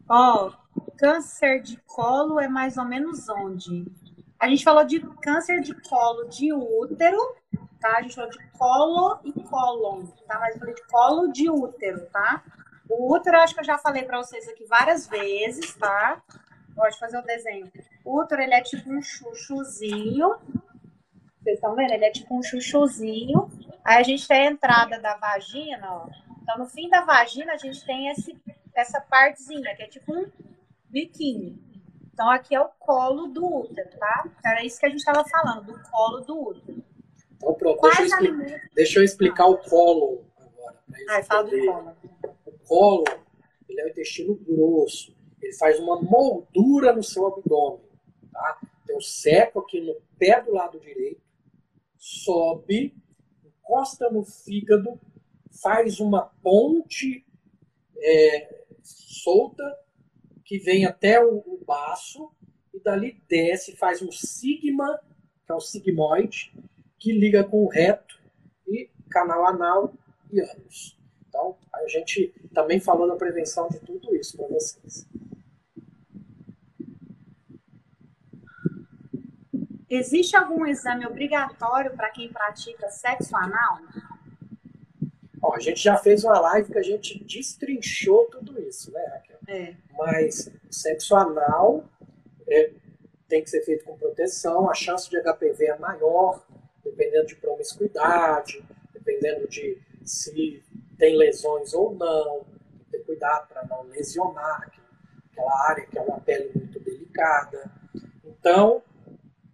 Ó, 0.09 0.53
câncer 0.97 1.61
de 1.63 1.77
colo 1.87 2.39
é 2.41 2.49
mais 2.49 2.77
ou 2.77 2.85
menos 2.85 3.29
onde? 3.29 3.87
A 4.39 4.49
gente 4.49 4.63
falou 4.63 4.85
de 4.85 5.01
câncer 5.21 5.61
de 5.61 5.75
colo 5.83 6.29
de 6.29 6.53
útero, 6.53 7.19
tá? 7.81 7.97
A 7.97 8.03
gente 8.03 8.15
falou 8.15 8.31
de 8.31 8.51
colo 8.53 9.21
e 9.25 9.33
cólon, 9.33 10.07
tá? 10.27 10.39
Mas 10.39 10.55
eu 10.55 10.61
falei 10.61 10.75
de 10.75 10.87
colo 10.87 11.33
de 11.33 11.51
útero, 11.51 12.07
tá? 12.07 12.45
O 12.89 13.13
útero, 13.15 13.39
acho 13.39 13.55
que 13.55 13.61
eu 13.61 13.65
já 13.65 13.79
falei 13.79 14.05
para 14.05 14.19
vocês 14.19 14.49
aqui 14.49 14.65
várias 14.65 15.07
vezes, 15.07 15.75
tá? 15.75 16.23
Pode 16.75 16.99
fazer 16.99 17.19
o 17.19 17.23
desenho. 17.23 17.71
O 18.09 18.23
útero, 18.23 18.41
ele 18.41 18.55
é 18.55 18.63
tipo 18.63 18.91
um 18.91 19.03
chuchuzinho. 19.03 20.37
Vocês 21.43 21.57
estão 21.57 21.77
vendo? 21.77 21.93
Ele 21.93 22.07
é 22.07 22.11
tipo 22.11 22.35
um 22.35 22.43
chuchuzinho. 22.43 23.51
Aí 23.85 23.99
a 23.99 24.03
gente 24.03 24.27
tem 24.27 24.49
a 24.49 24.51
entrada 24.51 24.99
da 24.99 25.15
vagina, 25.19 25.93
ó. 25.93 26.09
Então, 26.43 26.57
no 26.57 26.65
fim 26.65 26.89
da 26.89 27.05
vagina, 27.05 27.53
a 27.53 27.59
gente 27.59 27.85
tem 27.85 28.09
esse, 28.09 28.35
essa 28.75 28.99
partezinha, 28.99 29.77
que 29.77 29.83
é 29.83 29.89
tipo 29.89 30.11
um 30.11 30.25
biquinho. 30.89 31.59
Então, 32.11 32.31
aqui 32.31 32.55
é 32.55 32.61
o 32.61 32.71
colo 32.79 33.27
do 33.27 33.45
útero, 33.45 33.91
tá? 33.99 34.25
Então, 34.25 34.53
era 34.53 34.65
isso 34.65 34.81
que 34.81 34.87
a 34.87 34.89
gente 34.89 35.01
estava 35.01 35.23
falando, 35.29 35.67
do 35.67 35.91
colo 35.91 36.21
do 36.21 36.49
útero. 36.49 36.83
Então, 37.37 37.53
pronto. 37.53 37.83
Deixa 37.83 38.01
eu, 38.01 38.07
explicar, 38.07 38.69
deixa 38.75 38.99
eu 39.01 39.05
explicar 39.05 39.47
o 39.49 39.59
colo 39.59 40.25
agora. 40.39 40.79
Ai, 41.11 41.23
fala 41.25 41.43
do 41.45 41.67
colo 41.67 41.97
colo, 42.67 43.05
ele 43.69 43.81
é 43.83 43.85
o 43.85 43.89
intestino 43.89 44.35
grosso. 44.35 45.15
Ele 45.43 45.53
faz 45.55 45.79
uma 45.79 46.01
moldura 46.01 46.95
no 46.95 47.03
seu 47.03 47.27
abdômen. 47.27 47.88
Tá? 48.39 48.61
Então, 48.85 49.01
seco 49.01 49.59
aqui 49.59 49.81
no 49.81 49.97
pé 50.17 50.41
do 50.41 50.53
lado 50.53 50.79
direito, 50.79 51.21
sobe, 51.97 52.95
encosta 53.45 54.09
no 54.09 54.25
fígado, 54.25 54.99
faz 55.61 55.99
uma 55.99 56.23
ponte 56.41 57.27
é, 57.97 58.65
solta 58.85 59.77
que 60.45 60.57
vem 60.59 60.87
até 60.87 61.21
o, 61.21 61.39
o 61.39 61.61
baço 61.67 62.31
e 62.73 62.79
dali 62.79 63.21
desce, 63.29 63.75
faz 63.75 64.01
um 64.03 64.13
sigma, 64.13 65.01
que 65.45 65.51
é 65.51 65.55
o 65.55 65.61
sigmoide, 65.61 66.55
que 66.97 67.11
liga 67.11 67.43
com 67.43 67.65
o 67.65 67.69
reto 67.69 68.21
e 68.69 68.89
canal 69.11 69.47
anal 69.47 69.95
e 70.31 70.41
ânus. 70.41 70.97
Então, 71.29 71.59
a 71.75 71.89
gente 71.89 72.33
também 72.55 72.79
falou 72.79 73.07
na 73.07 73.17
prevenção 73.17 73.69
de 73.69 73.81
tudo 73.81 74.15
isso 74.15 74.37
para 74.37 74.47
vocês. 74.47 75.09
Existe 79.91 80.37
algum 80.37 80.67
exame 80.67 81.07
obrigatório 81.07 81.91
para 81.97 82.11
quem 82.11 82.31
pratica 82.31 82.91
sexo 82.91 83.35
anal? 83.37 83.79
A 85.55 85.61
gente 85.61 85.83
já 85.83 85.97
fez 85.97 86.25
uma 86.25 86.39
live 86.39 86.71
que 86.71 86.79
a 86.79 86.83
gente 86.83 87.25
destrinchou 87.25 88.27
tudo 88.27 88.61
isso, 88.61 88.93
né, 88.93 89.05
Raquel? 89.07 89.39
É. 89.49 89.75
Mas 89.97 90.53
sexo 90.71 91.17
anal 91.17 91.85
é, 92.47 92.71
tem 93.29 93.43
que 93.43 93.49
ser 93.49 93.63
feito 93.63 93.85
com 93.85 93.97
proteção, 93.97 94.69
a 94.69 94.75
chance 94.75 95.09
de 95.09 95.21
HPV 95.21 95.67
é 95.67 95.79
maior, 95.79 96.43
dependendo 96.85 97.27
de 97.27 97.37
promiscuidade, 97.37 98.63
dependendo 98.93 99.49
de 99.49 99.79
se 100.05 100.63
tem 100.99 101.17
lesões 101.17 101.73
ou 101.73 101.95
não, 101.95 102.45
ter 102.91 102.99
cuidado 103.01 103.49
para 103.49 103.65
não 103.67 103.85
lesionar 103.85 104.71
aquela 105.31 105.69
área 105.69 105.87
que 105.87 105.99
é 105.99 106.03
uma 106.03 106.21
pele 106.21 106.51
muito 106.55 106.81
delicada. 106.81 107.71
Então, 108.25 108.83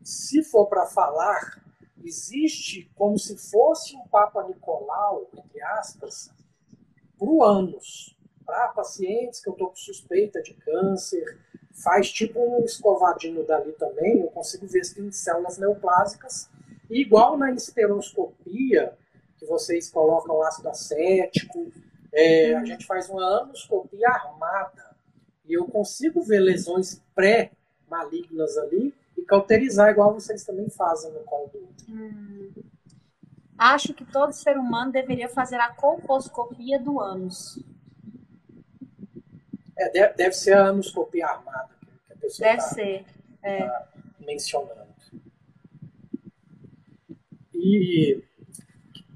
se 0.05 0.44
for 0.44 0.66
para 0.66 0.86
falar, 0.86 1.64
existe 2.05 2.90
como 2.94 3.18
se 3.18 3.36
fosse 3.36 3.96
um 3.96 4.07
Papa 4.09 4.44
Nicolau, 4.44 5.28
entre 5.34 5.62
aspas, 5.62 6.30
para 7.18 7.28
o 7.28 7.42
ânus. 7.42 8.14
Para 8.44 8.68
pacientes 8.68 9.40
que 9.40 9.48
eu 9.48 9.55
estou 9.55 9.70
com 9.70 9.76
suspeita 9.76 10.42
de 10.42 10.52
câncer, 10.52 11.40
faz 11.72 12.12
tipo 12.12 12.38
um 12.38 12.62
escovadinho 12.62 13.44
dali 13.46 13.72
também, 13.72 14.20
eu 14.20 14.28
consigo 14.28 14.66
ver 14.66 14.84
se 14.84 14.94
tem 14.94 15.11
células 15.11 15.57
neoplásicas. 15.57 16.50
E 16.90 17.00
igual 17.00 17.38
na 17.38 17.50
esteroscopia, 17.52 18.94
que 19.38 19.46
vocês 19.46 19.90
colocam 19.90 20.42
ácido 20.42 20.68
acético. 20.68 21.72
É, 22.12 22.55
a 22.55 22.59
uhum. 22.59 22.66
gente 22.66 22.86
faz 22.86 23.09
uma 23.09 23.40
anoscopia 23.40 24.09
armada 24.09 24.94
e 25.44 25.52
eu 25.52 25.66
consigo 25.66 26.22
ver 26.22 26.38
lesões 26.38 27.02
pré-malignas 27.14 28.57
ali 28.57 28.94
e 29.24 29.26
cauterizar, 29.26 29.90
igual 29.90 30.12
vocês 30.12 30.44
também 30.44 30.68
fazem 30.68 31.12
no 31.12 31.20
colo 31.20 31.48
do 31.48 31.58
útero. 31.58 31.92
Hum. 31.92 32.52
Acho 33.56 33.94
que 33.94 34.04
todo 34.04 34.32
ser 34.32 34.58
humano 34.58 34.92
deveria 34.92 35.28
fazer 35.28 35.56
a 35.56 35.72
colposcopia 35.72 36.78
do 36.78 37.00
ânus. 37.00 37.58
É, 39.76 39.90
deve, 39.90 40.14
deve 40.14 40.32
ser 40.34 40.54
a 40.54 40.68
anoscopia 40.68 41.26
armada 41.26 41.70
que 42.06 42.12
a 42.12 42.16
pessoa 42.16 42.48
Deve 42.48 42.62
tá, 42.62 42.68
ser. 42.68 43.06
É. 43.42 43.66
Tá 43.66 43.88
mencionando. 44.20 44.94
E 47.52 48.22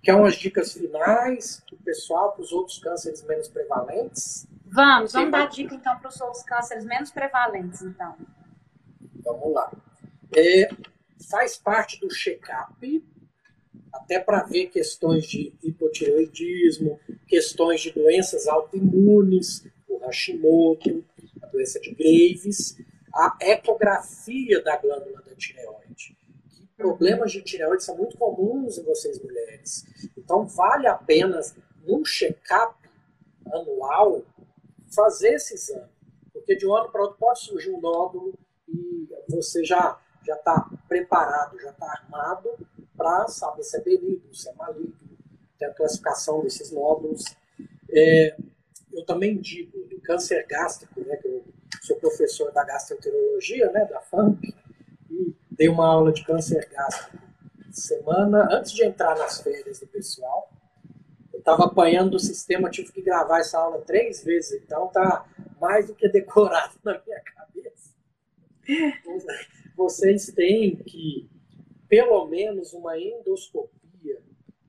Quer 0.09 0.15
umas 0.15 0.37
dicas 0.37 0.73
finais 0.73 1.63
para 1.69 1.77
o 1.77 1.79
pessoal, 1.83 2.33
para 2.33 2.41
os 2.41 2.51
outros 2.51 2.79
cânceres 2.79 3.23
menos 3.25 3.47
prevalentes? 3.47 4.49
Vamos, 4.65 5.13
vamos 5.13 5.31
dar 5.31 5.49
dica 5.49 5.75
então 5.75 5.99
para 5.99 6.09
os 6.09 6.19
outros 6.19 6.43
cânceres 6.45 6.83
menos 6.87 7.11
prevalentes, 7.11 7.83
então. 7.83 8.17
Vamos 9.23 9.53
lá. 9.53 9.71
É, 10.37 10.69
faz 11.31 11.57
parte 11.57 12.01
do 12.01 12.09
check-up, 12.09 13.05
até 13.93 14.21
para 14.21 14.45
ver 14.45 14.67
questões 14.67 15.27
de 15.27 15.53
hipotireoidismo, 15.63 17.01
questões 17.27 17.81
de 17.81 17.91
doenças 17.91 18.47
autoimunes, 18.47 19.67
o 19.89 19.99
Hashimoto, 19.99 21.05
a 21.43 21.47
doença 21.47 21.81
de 21.81 21.95
Graves, 21.95 22.79
a 23.15 23.37
ecografia 23.41 24.63
da 24.63 24.77
glândula 24.77 25.23
da 25.23 25.35
tireoide 25.35 26.19
problemas 26.79 27.33
de 27.33 27.43
tireoide 27.43 27.83
são 27.83 27.97
muito 27.97 28.17
comuns 28.17 28.79
em 28.79 28.85
vocês 28.85 29.21
mulheres. 29.21 29.85
Então, 30.17 30.47
vale 30.47 30.87
a 30.87 30.95
pena, 30.95 31.41
num 31.85 32.05
check-up 32.05 32.77
anual, 33.53 34.23
fazer 34.95 35.35
esse 35.35 35.55
exame. 35.55 35.91
Porque 36.33 36.55
de 36.55 36.67
um 36.67 36.75
ano 36.75 36.91
para 36.91 37.03
outro 37.03 37.19
pode 37.19 37.41
surgir 37.41 37.71
um 37.71 37.81
nódulo 37.81 38.33
e 38.69 39.09
você 39.29 39.65
já 39.65 40.01
já 40.25 40.35
está 40.35 40.69
preparado, 40.89 41.61
já 41.61 41.71
está 41.71 41.87
armado 41.87 42.51
para 42.97 43.29
saber 43.29 43.63
se 43.63 43.77
é 43.77 43.81
benigno, 43.81 44.35
se 44.35 44.49
é 44.49 44.53
maligno, 44.55 44.95
tem 45.59 45.69
a 45.69 45.75
classificação 45.75 46.43
desses 46.43 46.73
nódulos. 46.73 47.25
É, 47.91 48.37
eu 48.93 49.05
também 49.05 49.39
digo, 49.39 49.79
do 49.87 50.01
câncer 50.01 50.47
gástrico, 50.49 51.01
né, 51.01 51.17
que 51.17 51.29
eu 51.29 51.45
sou 51.83 51.97
professor 51.97 52.53
da 52.53 52.65
gastroenterologia, 52.65 53.71
né, 53.71 53.85
da 53.87 54.01
FAMP, 54.01 54.55
dei 55.51 55.69
uma 55.69 55.87
aula 55.87 56.13
de 56.13 56.25
câncer 56.25 56.69
gástrico 56.71 57.29
semana 57.73 58.49
antes 58.51 58.73
de 58.73 58.85
entrar 58.85 59.17
nas 59.17 59.41
férias 59.41 59.81
do 59.81 59.87
pessoal. 59.87 60.51
Eu 61.33 61.39
estava 61.39 61.65
apanhando 61.65 62.13
do 62.13 62.19
sistema, 62.19 62.71
tive 62.71 62.93
que 62.93 63.03
gravar 63.03 63.41
essa 63.41 63.59
aula 63.59 63.81
três 63.83 64.25
vezes, 64.25 64.61
então 64.63 64.89
tá 64.89 65.27
mais 65.61 65.87
do 65.87 65.95
que 65.95 66.09
decorado 66.09 66.75
na 66.85 67.01
minha 67.05 67.21
cabeça. 67.21 67.91
Vocês 69.79 70.27
têm 70.33 70.75
que, 70.75 71.31
pelo 71.89 72.27
menos, 72.27 72.73
uma 72.73 72.99
endoscopia 72.99 74.21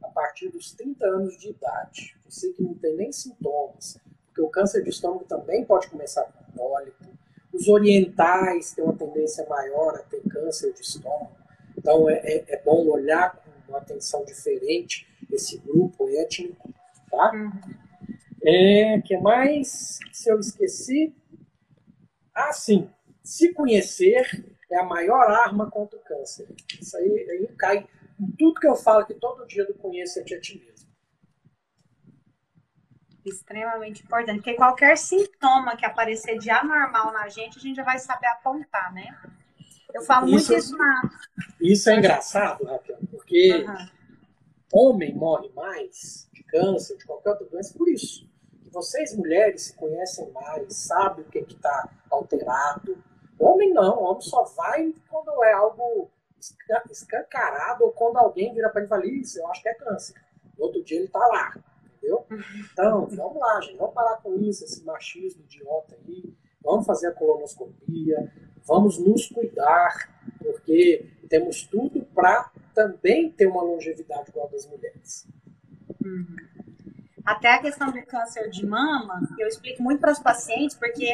a 0.03 0.07
partir 0.07 0.49
dos 0.49 0.71
30 0.73 1.03
anos 1.03 1.35
de 1.35 1.49
idade. 1.49 2.15
Você 2.29 2.53
que 2.53 2.61
não 2.61 2.75
tem 2.75 2.95
nem 2.95 3.11
sintomas, 3.11 3.99
porque 4.27 4.39
o 4.39 4.49
câncer 4.49 4.83
de 4.83 4.91
estômago 4.91 5.25
também 5.25 5.65
pode 5.65 5.89
começar 5.89 6.21
com 6.25 6.51
pólipo, 6.51 7.05
os 7.51 7.67
orientais 7.67 8.71
têm 8.73 8.83
uma 8.83 8.95
tendência 8.95 9.43
maior 9.49 9.95
a 9.95 10.03
ter 10.03 10.21
câncer 10.29 10.71
de 10.73 10.81
estômago. 10.81 11.35
Então 11.75 12.07
é, 12.07 12.19
é, 12.19 12.45
é 12.47 12.61
bom 12.61 12.85
olhar 12.85 13.35
com 13.35 13.49
uma 13.67 13.79
atenção 13.79 14.23
diferente 14.23 15.07
esse 15.31 15.57
grupo 15.57 16.07
étnico. 16.07 16.71
Tá? 17.09 17.31
Uhum. 17.33 17.51
É, 18.43 19.01
que 19.01 19.17
mais? 19.17 19.97
Se 20.13 20.29
eu 20.29 20.39
esqueci. 20.39 21.15
Ah, 22.31 22.53
sim. 22.53 22.87
Se 23.23 23.51
conhecer 23.53 24.58
é 24.71 24.79
a 24.79 24.83
maior 24.83 25.29
arma 25.31 25.69
contra 25.69 25.97
o 25.97 26.03
câncer. 26.03 26.47
Isso 26.79 26.97
aí, 26.97 27.27
aí 27.29 27.47
cai 27.57 27.87
em 28.19 28.31
tudo 28.37 28.59
que 28.59 28.67
eu 28.67 28.75
falo 28.75 28.99
aqui 28.99 29.13
todo 29.13 29.47
dia 29.47 29.65
do 29.65 29.73
conhecer-te 29.73 30.35
a 30.35 30.41
ti 30.41 30.59
mesmo 30.59 30.89
extremamente 33.25 34.03
importante, 34.03 34.37
porque 34.37 34.55
qualquer 34.55 34.97
sintoma 34.97 35.75
que 35.75 35.85
aparecer 35.85 36.37
de 36.37 36.49
anormal 36.49 37.11
na 37.11 37.27
gente, 37.29 37.57
a 37.57 37.61
gente 37.61 37.75
já 37.75 37.83
vai 37.83 37.99
saber 37.99 38.27
apontar, 38.27 38.93
né? 38.93 39.17
Eu 39.93 40.01
falo 40.03 40.27
isso, 40.27 40.51
muito 40.51 40.53
isso 40.53 40.77
na. 40.77 41.09
Isso 41.59 41.89
é 41.89 41.95
engraçado, 41.95 42.63
Raquel, 42.65 42.99
porque 43.09 43.65
uhum. 43.65 43.89
homem 44.73 45.13
morre 45.13 45.49
mais 45.55 46.29
de 46.33 46.43
câncer, 46.43 46.97
de 46.97 47.05
qualquer 47.05 47.31
outra 47.31 47.47
doença, 47.47 47.77
por 47.77 47.89
isso. 47.89 48.27
Vocês, 48.71 49.15
mulheres, 49.15 49.63
se 49.63 49.75
conhecem 49.75 50.31
mais, 50.31 50.75
sabem 50.75 51.25
o 51.25 51.29
que 51.29 51.39
está 51.39 51.89
alterado. 52.11 53.03
Homem 53.39 53.73
não, 53.73 54.03
homem 54.03 54.21
só 54.21 54.43
vai 54.43 54.93
quando 55.09 55.43
é 55.43 55.53
algo 55.53 56.11
escancarado 56.89 57.85
ou 57.85 57.91
quando 57.91 58.17
alguém 58.17 58.53
vira 58.53 58.69
para 58.69 58.81
ele 58.81 58.87
e 58.87 58.89
fala: 58.89 59.05
Isso, 59.05 59.39
eu 59.39 59.47
acho 59.47 59.61
que 59.61 59.69
é 59.69 59.73
câncer. 59.73 60.15
No 60.57 60.65
outro 60.65 60.83
dia 60.83 60.97
ele 60.97 61.05
está 61.05 61.19
lá, 61.19 61.55
entendeu? 61.85 62.25
Então, 62.71 63.05
vamos 63.15 63.37
lá, 63.37 63.61
gente, 63.61 63.77
vamos 63.77 63.93
parar 63.93 64.17
com 64.17 64.35
isso, 64.35 64.65
esse 64.65 64.83
machismo 64.83 65.43
idiota 65.43 65.95
aí, 66.05 66.33
vamos 66.61 66.85
fazer 66.85 67.07
a 67.07 67.13
colonoscopia, 67.13 68.31
vamos 68.65 68.97
nos 68.97 69.27
cuidar, 69.27 70.09
porque 70.37 71.09
temos 71.29 71.63
tudo 71.63 72.03
para 72.13 72.51
também 72.73 73.31
ter 73.31 73.47
uma 73.47 73.63
longevidade 73.63 74.29
igual 74.29 74.49
das 74.49 74.65
mulheres. 74.65 75.27
Uhum. 76.03 76.35
Até 77.25 77.53
a 77.53 77.61
questão 77.61 77.91
do 77.91 78.01
câncer 78.05 78.49
de 78.49 78.65
mama, 78.65 79.21
eu 79.37 79.47
explico 79.47 79.83
muito 79.83 79.99
para 79.99 80.11
os 80.11 80.19
pacientes, 80.19 80.75
porque 80.75 81.05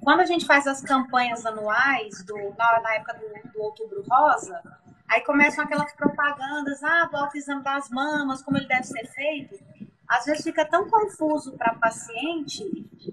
quando 0.00 0.20
a 0.20 0.26
gente 0.26 0.46
faz 0.46 0.66
as 0.66 0.80
campanhas 0.80 1.44
anuais, 1.44 2.24
do, 2.24 2.36
na, 2.56 2.80
na 2.80 2.94
época 2.94 3.14
do, 3.14 3.52
do, 3.52 3.62
Outubro 3.62 4.04
Rosa, 4.08 4.60
aí 5.08 5.20
começam 5.22 5.64
aquelas 5.64 5.92
propagandas, 5.92 6.82
ah, 6.82 7.06
do 7.06 7.16
autoexame 7.16 7.62
das 7.62 7.90
mamas, 7.90 8.42
como 8.42 8.56
ele 8.56 8.66
deve 8.66 8.84
ser 8.84 9.06
feito. 9.08 9.58
Às 10.08 10.24
vezes 10.24 10.42
fica 10.42 10.64
tão 10.64 10.88
confuso 10.88 11.52
para 11.56 11.74
paciente, 11.74 12.64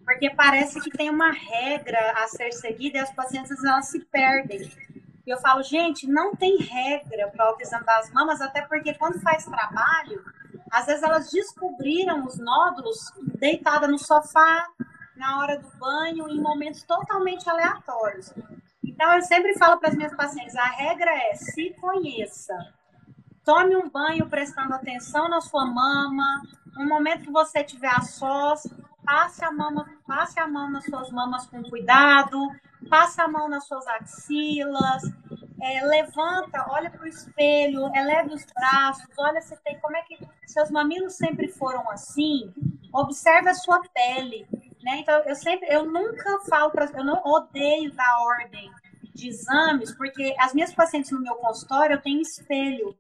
porque 0.04 0.32
parece 0.32 0.82
que 0.82 0.90
tem 0.90 1.10
uma 1.10 1.32
regra 1.32 2.00
a 2.24 2.28
ser 2.28 2.52
seguida 2.54 2.98
e 2.98 3.02
as 3.02 3.12
pacientes 3.14 3.64
elas 3.64 3.88
se 3.88 4.00
perdem. 4.06 4.72
E 5.26 5.30
eu 5.30 5.38
falo, 5.38 5.62
gente, 5.62 6.08
não 6.08 6.36
tem 6.36 6.58
regra 6.58 7.28
para 7.28 7.46
o 7.46 7.50
autoexame 7.50 7.86
das 7.86 8.12
mamas, 8.12 8.42
até 8.42 8.62
porque 8.62 8.94
quando 8.94 9.20
faz 9.20 9.46
trabalho, 9.46 10.24
às 10.72 10.86
vezes 10.86 11.04
elas 11.04 11.30
descobriram 11.30 12.26
os 12.26 12.38
nódulos 12.40 13.12
deitada 13.38 13.88
no 13.88 14.00
sofá, 14.00 14.68
na 15.18 15.40
hora 15.40 15.60
do 15.60 15.70
banho, 15.78 16.30
em 16.30 16.40
momentos 16.42 16.84
totalmente 16.84 17.50
aleatórios. 17.50 18.34
Então, 18.84 19.14
eu 19.14 19.22
sempre 19.22 19.58
falo 19.58 19.78
para 19.80 19.90
as 19.90 19.96
minhas 19.96 20.16
pacientes: 20.16 20.56
a 20.56 20.66
regra 20.66 21.12
é 21.12 21.36
se 21.36 21.72
conheça. 21.80 22.56
Tome 23.44 23.76
um 23.76 23.90
banho 23.90 24.28
prestando 24.28 24.74
atenção 24.74 25.30
na 25.30 25.42
sua 25.42 25.66
mama. 25.66 26.42
No 26.76 26.88
momento 26.88 27.24
que 27.24 27.32
você 27.32 27.64
tiver 27.64 27.90
a 27.90 28.02
sós, 28.02 28.64
passe 29.04 29.44
a, 29.44 29.52
mama, 29.52 29.90
passe 30.06 30.40
a 30.40 30.48
mão 30.48 30.70
nas 30.70 30.84
suas 30.84 31.10
mamas 31.12 31.48
com 31.48 31.64
cuidado, 31.64 32.38
passe 32.90 33.22
a 33.22 33.28
mão 33.28 33.48
nas 33.48 33.66
suas 33.66 33.88
axilas, 33.88 35.02
é, 35.62 35.86
levanta, 35.86 36.66
olha 36.70 36.90
para 36.90 37.04
o 37.04 37.08
espelho, 37.08 37.90
eleve 37.96 38.34
os 38.34 38.46
braços, 38.54 39.08
olha 39.18 39.42
se 39.42 39.56
tem 39.64 39.80
como 39.80 39.96
é 39.96 40.02
que 40.02 40.18
seus 40.46 40.70
mamilos 40.70 41.16
sempre 41.16 41.48
foram 41.48 41.90
assim. 41.90 42.54
Observe 42.94 43.50
a 43.50 43.54
sua 43.54 43.82
pele, 43.94 44.48
né? 44.88 45.00
Então 45.00 45.22
eu 45.26 45.36
sempre, 45.36 45.68
eu 45.70 45.86
nunca 45.86 46.40
falo 46.50 46.72
para, 46.72 46.90
eu 46.98 47.04
não 47.04 47.22
odeio 47.26 47.94
dar 47.94 48.20
ordem 48.22 48.72
de 49.14 49.28
exames, 49.28 49.94
porque 49.94 50.34
as 50.40 50.54
minhas 50.54 50.74
pacientes 50.74 51.12
no 51.12 51.20
meu 51.20 51.36
consultório 51.36 51.96
eu 51.96 52.02
tenho 52.02 52.22
espelho. 52.22 52.96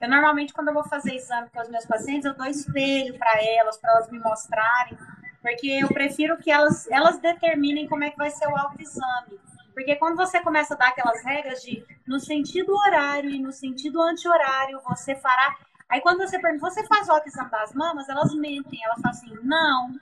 Eu 0.00 0.08
normalmente 0.08 0.52
quando 0.52 0.68
eu 0.68 0.74
vou 0.74 0.84
fazer 0.84 1.16
exame 1.16 1.50
com 1.50 1.58
as 1.58 1.68
minhas 1.68 1.84
pacientes 1.84 2.26
eu 2.26 2.34
dou 2.34 2.46
espelho 2.46 3.18
para 3.18 3.42
elas, 3.42 3.76
para 3.76 3.90
elas 3.90 4.10
me 4.10 4.20
mostrarem, 4.20 4.96
porque 5.40 5.66
eu 5.82 5.88
prefiro 5.88 6.38
que 6.38 6.50
elas 6.50 6.88
elas 6.88 7.18
determinem 7.18 7.88
como 7.88 8.04
é 8.04 8.10
que 8.10 8.16
vai 8.16 8.30
ser 8.30 8.46
o 8.46 8.56
autoexame 8.56 9.40
porque 9.74 9.96
quando 9.96 10.16
você 10.16 10.38
começa 10.40 10.74
a 10.74 10.76
dar 10.76 10.88
aquelas 10.88 11.24
regras 11.24 11.62
de 11.62 11.84
no 12.06 12.20
sentido 12.20 12.72
horário 12.74 13.30
e 13.30 13.40
no 13.40 13.52
sentido 13.52 14.02
anti-horário, 14.02 14.78
você 14.86 15.16
fará. 15.16 15.56
Aí 15.88 16.00
quando 16.00 16.18
você 16.18 16.38
pergunta, 16.38 16.70
você 16.70 16.86
faz 16.86 17.08
o 17.08 17.22
exame 17.26 17.50
das 17.50 17.72
mamas, 17.72 18.08
elas 18.08 18.34
mentem, 18.34 18.84
elas 18.84 19.00
falam 19.00 19.16
assim, 19.16 19.34
não. 19.42 19.94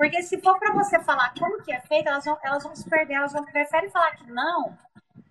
Porque 0.00 0.22
se 0.22 0.40
for 0.40 0.58
para 0.58 0.72
você 0.72 0.98
falar 1.00 1.34
como 1.38 1.62
que 1.62 1.70
é 1.70 1.78
feito, 1.82 2.08
elas 2.08 2.24
vão, 2.24 2.38
elas 2.42 2.62
vão 2.62 2.74
se 2.74 2.88
perder, 2.88 3.16
elas 3.16 3.34
vão 3.34 3.44
preferem 3.44 3.90
falar 3.90 4.12
que 4.12 4.32
não, 4.32 4.74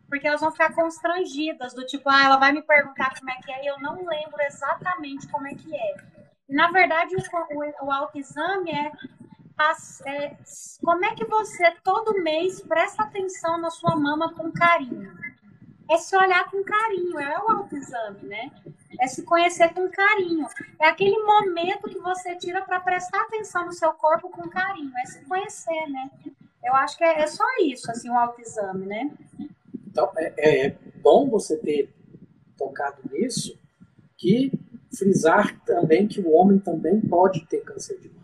porque 0.07 0.27
elas 0.27 0.41
vão 0.41 0.51
ficar 0.51 0.75
constrangidas, 0.75 1.73
do 1.73 1.83
tipo, 1.87 2.07
ah, 2.07 2.23
ela 2.23 2.37
vai 2.37 2.51
me 2.51 2.61
perguntar 2.61 3.17
como 3.17 3.31
é 3.31 3.35
que 3.37 3.51
é, 3.51 3.63
e 3.63 3.67
eu 3.67 3.79
não 3.79 3.95
lembro 3.95 4.39
exatamente 4.41 5.27
como 5.29 5.47
é 5.47 5.55
que 5.55 5.75
é. 5.75 5.95
Na 6.47 6.69
verdade, 6.69 7.15
o, 7.15 7.19
o, 7.19 7.87
o 7.87 7.91
autoexame 7.91 8.69
é 8.69 8.91
é, 10.05 10.37
como 10.85 11.03
é 11.03 11.15
que 11.15 11.25
você 11.25 11.71
todo 11.83 12.21
mês 12.21 12.61
presta 12.61 13.01
atenção 13.01 13.57
na 13.57 13.71
sua 13.71 13.95
mama 13.95 14.31
com 14.35 14.51
carinho? 14.51 15.17
É 15.89 15.97
se 15.97 16.15
olhar 16.15 16.45
com 16.45 16.63
carinho, 16.63 17.19
é 17.19 17.39
o 17.39 17.51
autoexame, 17.53 18.21
né? 18.21 18.51
É 18.99 19.07
se 19.07 19.23
conhecer 19.23 19.73
com 19.73 19.89
carinho. 19.89 20.45
É 20.79 20.87
aquele 20.87 21.17
momento 21.23 21.89
que 21.89 21.99
você 21.99 22.35
tira 22.35 22.61
para 22.61 22.79
prestar 22.79 23.21
atenção 23.21 23.65
no 23.65 23.73
seu 23.73 23.93
corpo 23.93 24.29
com 24.29 24.49
carinho, 24.49 24.91
é 24.97 25.05
se 25.05 25.23
conhecer, 25.25 25.87
né? 25.89 26.11
Eu 26.63 26.75
acho 26.75 26.97
que 26.97 27.03
é, 27.03 27.21
é 27.21 27.27
só 27.27 27.45
isso, 27.61 27.89
assim, 27.89 28.09
o 28.09 28.17
autoexame, 28.17 28.85
né? 28.85 29.11
Então, 29.87 30.11
é, 30.17 30.33
é, 30.37 30.65
é 30.67 30.77
bom 31.01 31.29
você 31.29 31.57
ter 31.57 31.93
tocado 32.57 33.01
nisso, 33.11 33.57
que 34.17 34.51
frisar 34.95 35.57
também 35.65 36.07
que 36.07 36.19
o 36.19 36.31
homem 36.31 36.59
também 36.59 36.99
pode 36.99 37.45
ter 37.45 37.61
câncer 37.61 37.97
de 37.99 38.09
mama. 38.09 38.19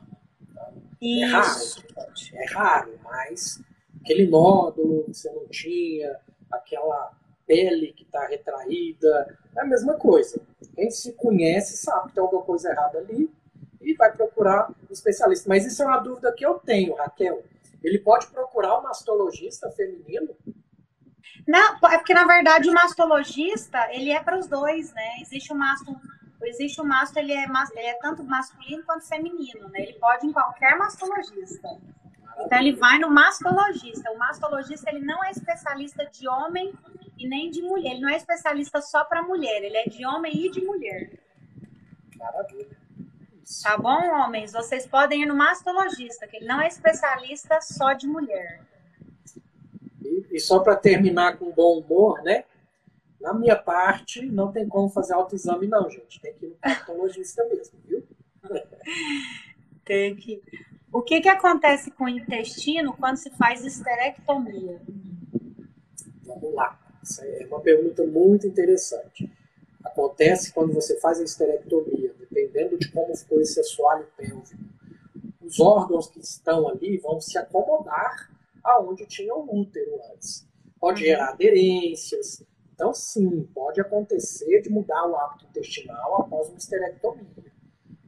É 1.01 1.26
raro, 1.26 1.59
é 2.34 2.53
raro, 2.53 2.99
mas 3.03 3.61
aquele 4.01 4.28
nódulo 4.28 5.05
que 5.05 5.13
você 5.13 5.32
não 5.32 5.47
tinha, 5.47 6.15
aquela 6.51 7.11
pele 7.45 7.93
que 7.93 8.03
está 8.03 8.25
retraída, 8.27 9.37
é 9.55 9.61
a 9.61 9.65
mesma 9.65 9.95
coisa. 9.95 10.41
Quem 10.75 10.89
se 10.89 11.13
conhece 11.13 11.77
sabe 11.77 12.09
que 12.09 12.15
tem 12.15 12.23
alguma 12.23 12.43
coisa 12.43 12.69
errada 12.69 12.97
ali 12.99 13.31
e 13.81 13.93
vai 13.93 14.11
procurar 14.11 14.69
um 14.69 14.93
especialista. 14.93 15.47
Mas 15.47 15.65
isso 15.65 15.81
é 15.83 15.85
uma 15.85 15.99
dúvida 15.99 16.33
que 16.33 16.45
eu 16.45 16.55
tenho, 16.55 16.95
Raquel. 16.95 17.43
Ele 17.83 17.99
pode 17.99 18.27
procurar 18.27 18.79
um 18.79 18.83
mastologista 18.83 19.69
feminino? 19.71 20.35
Não, 21.47 21.75
é 21.91 21.97
porque 21.97 22.13
na 22.13 22.25
verdade 22.25 22.69
o 22.69 22.73
mastologista 22.73 23.87
ele 23.91 24.11
é 24.11 24.21
para 24.21 24.39
os 24.39 24.47
dois, 24.47 24.91
né? 24.93 25.21
Existe 25.21 25.53
o 25.53 25.55
masto 25.55 25.95
existe 26.43 26.79
o 26.79 26.85
mastro, 26.85 27.19
ele 27.19 27.33
é, 27.33 27.43
ele 27.43 27.87
é 27.87 27.93
tanto 27.95 28.23
masculino 28.23 28.83
quanto 28.83 29.07
feminino, 29.07 29.67
né? 29.69 29.81
Ele 29.81 29.93
pode 29.93 30.27
em 30.27 30.31
qualquer 30.31 30.77
mastologista. 30.77 31.69
Então 32.39 32.59
ele 32.59 32.75
vai 32.75 32.99
no 32.99 33.09
mastologista. 33.09 34.11
O 34.11 34.17
mastologista 34.17 34.89
ele 34.89 35.03
não 35.03 35.23
é 35.23 35.31
especialista 35.31 36.05
de 36.05 36.27
homem 36.27 36.73
e 37.18 37.28
nem 37.28 37.49
de 37.49 37.61
mulher. 37.61 37.91
Ele 37.91 38.01
não 38.01 38.09
é 38.09 38.18
especialista 38.18 38.82
só 38.82 39.03
para 39.03 39.24
mulher. 39.24 39.63
Ele 39.63 39.78
é 39.78 39.86
de 39.86 40.05
homem 40.05 40.45
e 40.45 40.49
de 40.49 40.61
mulher. 40.63 41.11
Maravilha. 42.18 42.78
Tá 43.61 43.78
bom, 43.78 44.09
homens? 44.11 44.51
Vocês 44.51 44.88
podem 44.88 45.22
ir 45.22 45.26
no 45.26 45.36
mastologista, 45.36 46.28
que 46.28 46.38
ele 46.38 46.47
não 46.47 46.59
é 46.59 46.68
especialista 46.68 47.61
só 47.61 47.93
de 47.93 48.07
mulher. 48.07 48.61
E, 50.01 50.26
e 50.32 50.39
só 50.39 50.59
para 50.59 50.76
terminar 50.76 51.38
com 51.38 51.51
bom 51.51 51.80
humor, 51.80 52.24
né? 52.24 52.43
Na 53.22 53.34
minha 53.34 53.55
parte, 53.55 54.26
não 54.26 54.51
tem 54.51 54.68
como 54.68 54.89
fazer 54.89 55.13
autoexame, 55.13 55.68
não, 55.68 55.89
gente. 55.89 56.20
Tem 56.20 56.34
que 56.34 56.45
ir 56.45 56.49
no 56.49 56.55
patologista 56.55 57.43
mesmo, 57.45 57.80
viu? 57.86 58.03
Tem 59.86 60.16
que. 60.16 60.41
O 60.91 61.01
que, 61.01 61.22
que 61.22 61.30
acontece 61.30 61.91
com 61.91 62.05
o 62.05 62.09
intestino 62.09 62.95
quando 62.97 63.18
se 63.18 63.30
faz 63.32 63.63
esterectomia? 63.63 64.82
Essa 67.06 67.24
é 67.24 67.45
uma 67.45 67.62
pergunta 67.62 68.03
muito 68.03 68.47
interessante. 68.47 69.32
Acontece 69.84 70.51
quando 70.51 70.74
você 70.74 70.99
faz 70.99 71.20
a 71.20 71.24
esterectomia, 71.24 72.16
dependendo 72.20 72.80
de 72.80 72.91
como 72.91 73.16
ficou 73.16 73.39
esse 73.39 73.60
assoalho 73.60 74.08
pélvico. 74.18 74.64
Os 75.39 75.60
órgãos 75.60 76.10
que 76.10 76.20
estão 76.20 76.68
ali 76.68 76.97
vão 76.97 77.22
se 77.22 77.38
acomodar 77.38 78.32
aonde 78.64 79.06
tinha 79.06 79.36
o 79.36 79.62
útero 79.62 80.01
antes. 80.12 80.47
Pode 80.80 81.03
uhum. 81.03 81.08
gerar 81.10 81.30
aderências, 81.30 82.43
então, 82.74 82.93
sim, 82.93 83.47
pode 83.53 83.80
acontecer 83.80 84.62
de 84.62 84.70
mudar 84.70 85.08
o 85.08 85.16
hábito 85.16 85.45
intestinal 85.45 86.22
após 86.22 86.49
uma 86.49 86.58
esterectomia. 86.58 87.26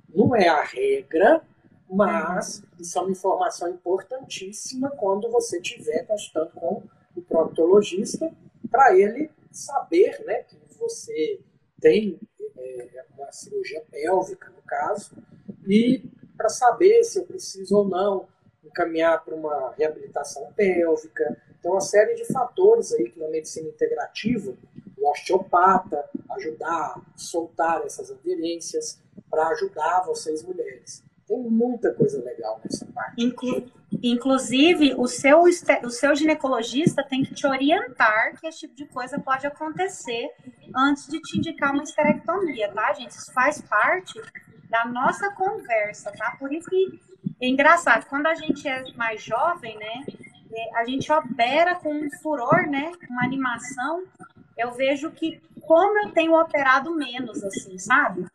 Não 0.09 0.35
é 0.35 0.49
a 0.49 0.61
regra, 0.63 1.41
mas 1.89 2.63
isso 2.77 2.97
é 2.97 3.01
uma 3.01 3.11
informação 3.11 3.69
importantíssima 3.69 4.89
quando 4.89 5.31
você 5.31 5.59
estiver 5.59 6.05
consultando 6.05 6.51
com 6.51 6.83
o 7.15 7.21
proctologista, 7.21 8.29
para 8.69 8.95
ele 8.95 9.29
saber 9.51 10.23
né, 10.25 10.43
que 10.43 10.57
você 10.77 11.39
tem 11.79 12.19
é, 12.57 13.05
uma 13.15 13.31
cirurgia 13.31 13.83
pélvica, 13.91 14.49
no 14.49 14.61
caso, 14.61 15.15
e 15.65 16.03
para 16.35 16.49
saber 16.49 17.03
se 17.03 17.19
eu 17.19 17.25
preciso 17.25 17.77
ou 17.77 17.87
não 17.87 18.27
encaminhar 18.63 19.23
para 19.23 19.35
uma 19.35 19.73
reabilitação 19.77 20.51
pélvica, 20.53 21.37
tem 21.61 21.71
uma 21.71 21.81
série 21.81 22.15
de 22.15 22.25
fatores 22.25 22.93
aí 22.93 23.09
que 23.09 23.19
na 23.19 23.27
medicina 23.27 23.67
integrativa, 23.67 24.55
o 24.97 25.09
osteopata 25.09 26.09
ajudar 26.31 26.95
a 26.97 27.01
soltar 27.15 27.85
essas 27.85 28.11
aderências 28.11 28.99
para 29.29 29.47
ajudar 29.49 30.05
vocês 30.05 30.43
mulheres. 30.43 31.03
Tem 31.27 31.37
muita 31.37 31.93
coisa 31.93 32.21
legal 32.23 32.59
nessa 32.63 32.85
parte. 32.87 33.23
Inclu 33.23 33.71
inclusive, 34.01 34.93
o 34.97 35.07
seu, 35.07 35.41
o 35.41 35.89
seu 35.89 36.15
ginecologista 36.15 37.03
tem 37.03 37.23
que 37.23 37.33
te 37.33 37.45
orientar 37.45 38.39
que 38.39 38.47
esse 38.47 38.59
tipo 38.59 38.75
de 38.75 38.85
coisa 38.85 39.19
pode 39.19 39.45
acontecer 39.45 40.29
antes 40.75 41.07
de 41.07 41.19
te 41.21 41.37
indicar 41.37 41.73
uma 41.73 41.83
esterectomia, 41.83 42.71
tá, 42.71 42.93
gente? 42.93 43.11
Isso 43.11 43.31
faz 43.33 43.61
parte 43.61 44.21
da 44.69 44.85
nossa 44.85 45.31
conversa, 45.31 46.11
tá? 46.11 46.35
Por 46.37 46.51
isso 46.51 46.69
que 46.69 46.99
é 47.41 47.47
engraçado, 47.47 48.05
quando 48.07 48.27
a 48.27 48.35
gente 48.35 48.67
é 48.67 48.83
mais 48.95 49.21
jovem, 49.23 49.77
né? 49.77 50.05
a 50.75 50.85
gente 50.85 51.11
opera 51.11 51.75
com 51.75 51.93
um 51.93 52.09
furor, 52.21 52.67
né? 52.67 52.91
Uma 53.09 53.23
animação. 53.23 54.03
Eu 54.57 54.71
vejo 54.71 55.11
que 55.11 55.39
como 55.61 55.99
eu 55.99 56.11
tenho 56.11 56.33
operado 56.33 56.95
menos, 56.95 57.43
assim, 57.43 57.77
sabe? 57.77 58.25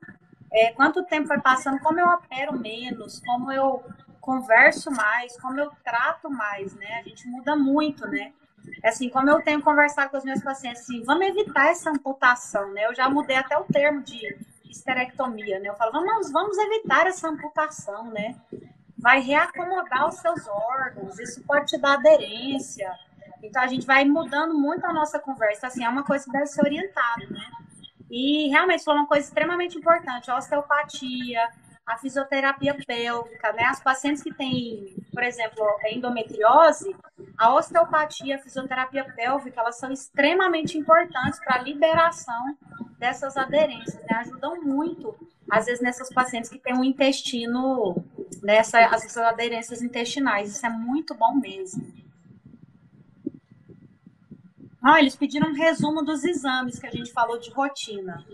é, 0.53 0.71
quanto 0.73 1.03
tempo 1.05 1.29
vai 1.29 1.41
passando, 1.41 1.81
como 1.81 1.99
eu 1.99 2.07
opero 2.07 2.59
menos, 2.59 3.21
como 3.21 3.51
eu 3.51 3.83
converso 4.23 4.91
mais, 4.91 5.39
como 5.39 5.59
eu 5.61 5.71
trato 5.85 6.31
mais, 6.31 6.73
né? 6.77 7.01
A 7.01 7.03
gente 7.03 7.27
muda 7.29 7.57
muito, 7.57 8.07
né? 8.07 8.33
É 8.81 8.89
assim, 8.89 9.11
como 9.11 9.29
eu 9.29 9.43
tenho 9.43 9.61
conversado 9.61 10.11
com 10.11 10.17
os 10.17 10.25
meus 10.25 10.41
pacientes, 10.41 10.83
assim, 10.83 11.03
vamos 11.03 11.27
evitar 11.27 11.69
essa 11.69 11.91
amputação, 11.91 12.73
né? 12.73 12.87
Eu 12.87 12.95
já 12.95 13.11
mudei 13.11 13.37
até 13.37 13.59
o 13.59 13.65
termo 13.65 14.01
de 14.01 14.39
esterectomia, 14.65 15.59
né? 15.59 15.69
Eu 15.69 15.75
falo, 15.75 15.91
vamos, 15.91 16.31
vamos 16.31 16.57
evitar 16.57 17.07
essa 17.09 17.29
amputação, 17.29 18.05
né? 18.13 18.37
Vai 18.97 19.21
reacomodar 19.21 20.09
os 20.09 20.15
seus 20.15 20.47
órgãos, 20.47 21.19
isso 21.19 21.43
pode 21.43 21.67
te 21.67 21.77
dar 21.77 21.95
aderência. 21.95 22.91
Então 23.43 23.61
a 23.61 23.67
gente 23.67 23.85
vai 23.85 24.05
mudando 24.05 24.55
muito 24.55 24.87
a 24.87 24.93
nossa 24.93 25.19
conversa, 25.19 25.67
assim, 25.67 25.85
é 25.85 25.89
uma 25.89 26.05
coisa 26.05 26.25
que 26.25 26.31
deve 26.31 26.47
ser 26.47 26.63
orientada, 26.63 27.27
né? 27.29 27.51
E 28.09 28.49
realmente 28.51 28.85
foi 28.85 28.95
uma 28.95 29.07
coisa 29.07 29.27
extremamente 29.27 29.77
importante, 29.77 30.31
a 30.31 30.37
osteopatia, 30.37 31.51
a 31.87 31.97
fisioterapia 31.99 32.77
pélvica, 32.87 33.53
né? 33.53 33.65
As 33.65 33.83
pacientes 33.83 34.23
que 34.23 34.33
têm, 34.33 34.97
por 35.13 35.23
exemplo, 35.23 35.65
endometriose, 35.91 36.95
a 37.37 37.55
osteopatia, 37.55 38.37
a 38.37 38.39
fisioterapia 38.39 39.05
pélvica, 39.05 39.61
elas 39.61 39.79
são 39.79 39.91
extremamente 39.91 40.79
importantes 40.79 41.41
para 41.41 41.57
a 41.57 41.63
liberação 41.63 42.57
dessas 42.99 43.37
aderências, 43.37 44.03
né? 44.03 44.19
Ajudam 44.19 44.63
muito, 44.63 45.15
às 45.51 45.67
vezes, 45.67 45.83
nessas 45.83 46.09
pacientes 46.09 46.49
que 46.49 46.59
têm 46.59 46.75
um 46.75 46.85
intestino, 46.85 47.97
nessa, 48.43 48.81
essas 48.81 49.17
aderências 49.17 49.83
intestinais. 49.83 50.51
Isso 50.51 50.65
é 50.65 50.71
muito 50.71 51.15
bom 51.15 51.35
mesmo. 51.35 52.03
Ah, 54.81 55.01
eles 55.01 55.15
pediram 55.15 55.51
um 55.51 55.55
resumo 55.55 56.03
dos 56.03 56.25
exames 56.25 56.79
que 56.79 56.87
a 56.87 56.91
gente 56.91 57.13
falou 57.13 57.39
de 57.39 57.51
rotina. 57.51 58.25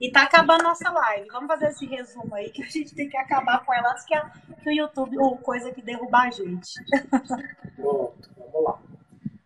E 0.00 0.12
tá 0.12 0.22
acabando 0.22 0.62
nossa 0.62 0.90
live. 0.90 1.28
Vamos 1.28 1.48
fazer 1.48 1.66
esse 1.68 1.86
resumo 1.86 2.34
aí, 2.34 2.50
que 2.50 2.62
a 2.62 2.66
gente 2.66 2.94
tem 2.94 3.08
que 3.08 3.16
acabar 3.16 3.64
com 3.64 3.74
ela 3.74 3.90
antes 3.90 4.04
que, 4.04 4.14
a, 4.14 4.30
que 4.62 4.68
o 4.68 4.72
YouTube 4.72 5.18
ou 5.18 5.36
coisa 5.38 5.72
que 5.72 5.82
derrubar 5.82 6.28
a 6.28 6.30
gente. 6.30 6.72
Pronto, 7.74 8.30
vamos 8.36 8.64
lá. 8.64 8.80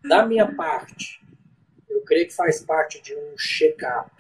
Da 0.04 0.26
minha 0.26 0.52
parte, 0.54 1.24
eu 1.88 2.02
creio 2.02 2.26
que 2.26 2.34
faz 2.34 2.62
parte 2.62 3.00
de 3.00 3.14
um 3.14 3.36
check-up. 3.38 4.10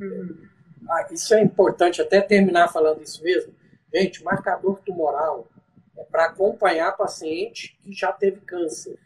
Uhum. 0.00 0.46
Ah, 0.88 1.06
isso 1.10 1.34
é 1.34 1.42
importante, 1.42 2.00
até 2.00 2.20
terminar 2.20 2.68
falando 2.68 3.02
isso 3.02 3.22
mesmo. 3.24 3.52
Gente, 3.92 4.22
marcador 4.22 4.80
tumoral 4.84 5.48
é 5.96 6.04
para 6.04 6.26
acompanhar 6.26 6.96
paciente 6.96 7.76
que 7.82 7.92
já 7.92 8.12
teve 8.12 8.40
câncer. 8.40 8.98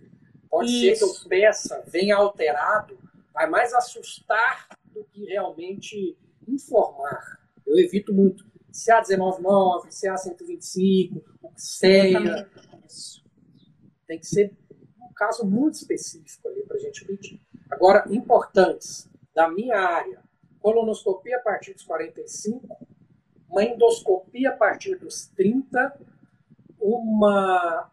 Pode 0.51 0.71
isso. 0.71 1.07
ser 1.07 1.21
que 1.21 1.27
o 1.27 1.29
peça 1.29 1.83
venha 1.87 2.17
alterado, 2.17 2.99
vai 3.33 3.49
mais 3.49 3.73
assustar 3.73 4.69
do 4.93 5.05
que 5.05 5.25
realmente 5.25 6.19
informar. 6.47 7.41
Eu 7.66 7.78
evito 7.78 8.12
muito 8.12 8.45
CA199, 8.72 9.88
CA125, 9.88 11.22
o 11.43 11.53
CEA. 11.57 12.51
Isso. 12.86 13.24
Tem 14.07 14.18
que 14.18 14.26
ser 14.26 14.57
um 15.01 15.12
caso 15.14 15.47
muito 15.47 15.74
específico 15.74 16.49
ali 16.49 16.62
para 16.66 16.76
a 16.76 16.80
gente 16.80 17.05
pedir. 17.05 17.41
Agora, 17.70 18.05
importantes 18.11 19.09
da 19.34 19.49
minha 19.49 19.78
área, 19.78 20.22
colonoscopia 20.61 21.36
a 21.36 21.41
partir 21.41 21.74
dos 21.74 21.84
45, 21.84 22.76
uma 23.49 23.64
endoscopia 23.64 24.51
a 24.51 24.57
partir 24.57 24.97
dos 24.97 25.28
30, 25.28 26.01
uma, 26.80 27.91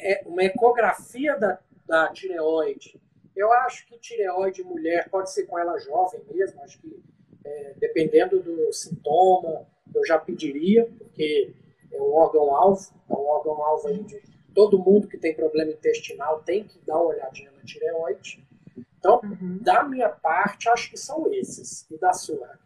é, 0.00 0.22
uma 0.26 0.42
ecografia 0.44 1.36
da, 1.38 1.58
da 1.86 2.12
tireoide 2.12 3.00
eu 3.36 3.52
acho 3.52 3.86
que 3.86 3.98
tireoide 3.98 4.62
mulher 4.62 5.08
pode 5.10 5.32
ser 5.32 5.44
com 5.44 5.58
ela 5.58 5.78
jovem 5.78 6.20
mesmo, 6.30 6.62
acho 6.62 6.80
que 6.80 7.02
é, 7.44 7.74
dependendo 7.78 8.42
do 8.42 8.72
sintoma, 8.72 9.66
eu 9.94 10.04
já 10.04 10.18
pediria, 10.18 10.86
porque 10.98 11.54
é 11.92 12.00
um 12.00 12.12
órgão-alvo, 12.12 12.92
é 13.08 13.12
um 13.12 13.26
órgão-alvo 13.26 14.04
de 14.04 14.20
todo 14.54 14.78
mundo 14.78 15.08
que 15.08 15.18
tem 15.18 15.34
problema 15.34 15.72
intestinal 15.72 16.42
tem 16.42 16.64
que 16.64 16.78
dar 16.86 16.96
uma 16.96 17.10
olhadinha 17.10 17.50
na 17.52 17.62
tireoide. 17.62 18.46
Então, 18.98 19.20
uhum. 19.22 19.58
da 19.60 19.84
minha 19.84 20.08
parte, 20.08 20.68
acho 20.68 20.90
que 20.90 20.96
são 20.96 21.30
esses. 21.32 21.86
E 21.90 21.98
da 21.98 22.12
sua? 22.12 22.58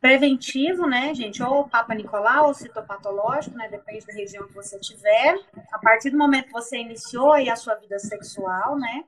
Preventivo, 0.00 0.86
né, 0.86 1.12
gente, 1.14 1.42
ou 1.42 1.68
Papa 1.68 1.94
Nicolau, 1.94 2.48
ou 2.48 2.54
citopatológico, 2.54 3.56
né, 3.56 3.68
depende 3.68 4.06
da 4.06 4.12
região 4.12 4.46
que 4.46 4.54
você 4.54 4.78
tiver. 4.78 5.38
A 5.72 5.78
partir 5.78 6.10
do 6.10 6.18
momento 6.18 6.46
que 6.46 6.52
você 6.52 6.78
iniciou 6.78 7.32
aí 7.32 7.50
a 7.50 7.56
sua 7.56 7.74
vida 7.74 7.98
sexual, 7.98 8.78
né, 8.78 9.04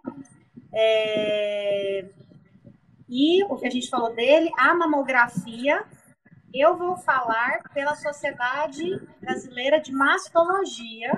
é... 0.72 2.04
e 3.08 3.44
o 3.44 3.56
que 3.56 3.66
a 3.66 3.70
gente 3.70 3.88
falou 3.88 4.14
dele, 4.14 4.50
a 4.58 4.74
mamografia, 4.74 5.84
eu 6.52 6.76
vou 6.76 6.96
falar 6.96 7.62
pela 7.72 7.94
Sociedade 7.94 9.00
Brasileira 9.20 9.80
de 9.80 9.92
Mastologia, 9.92 11.16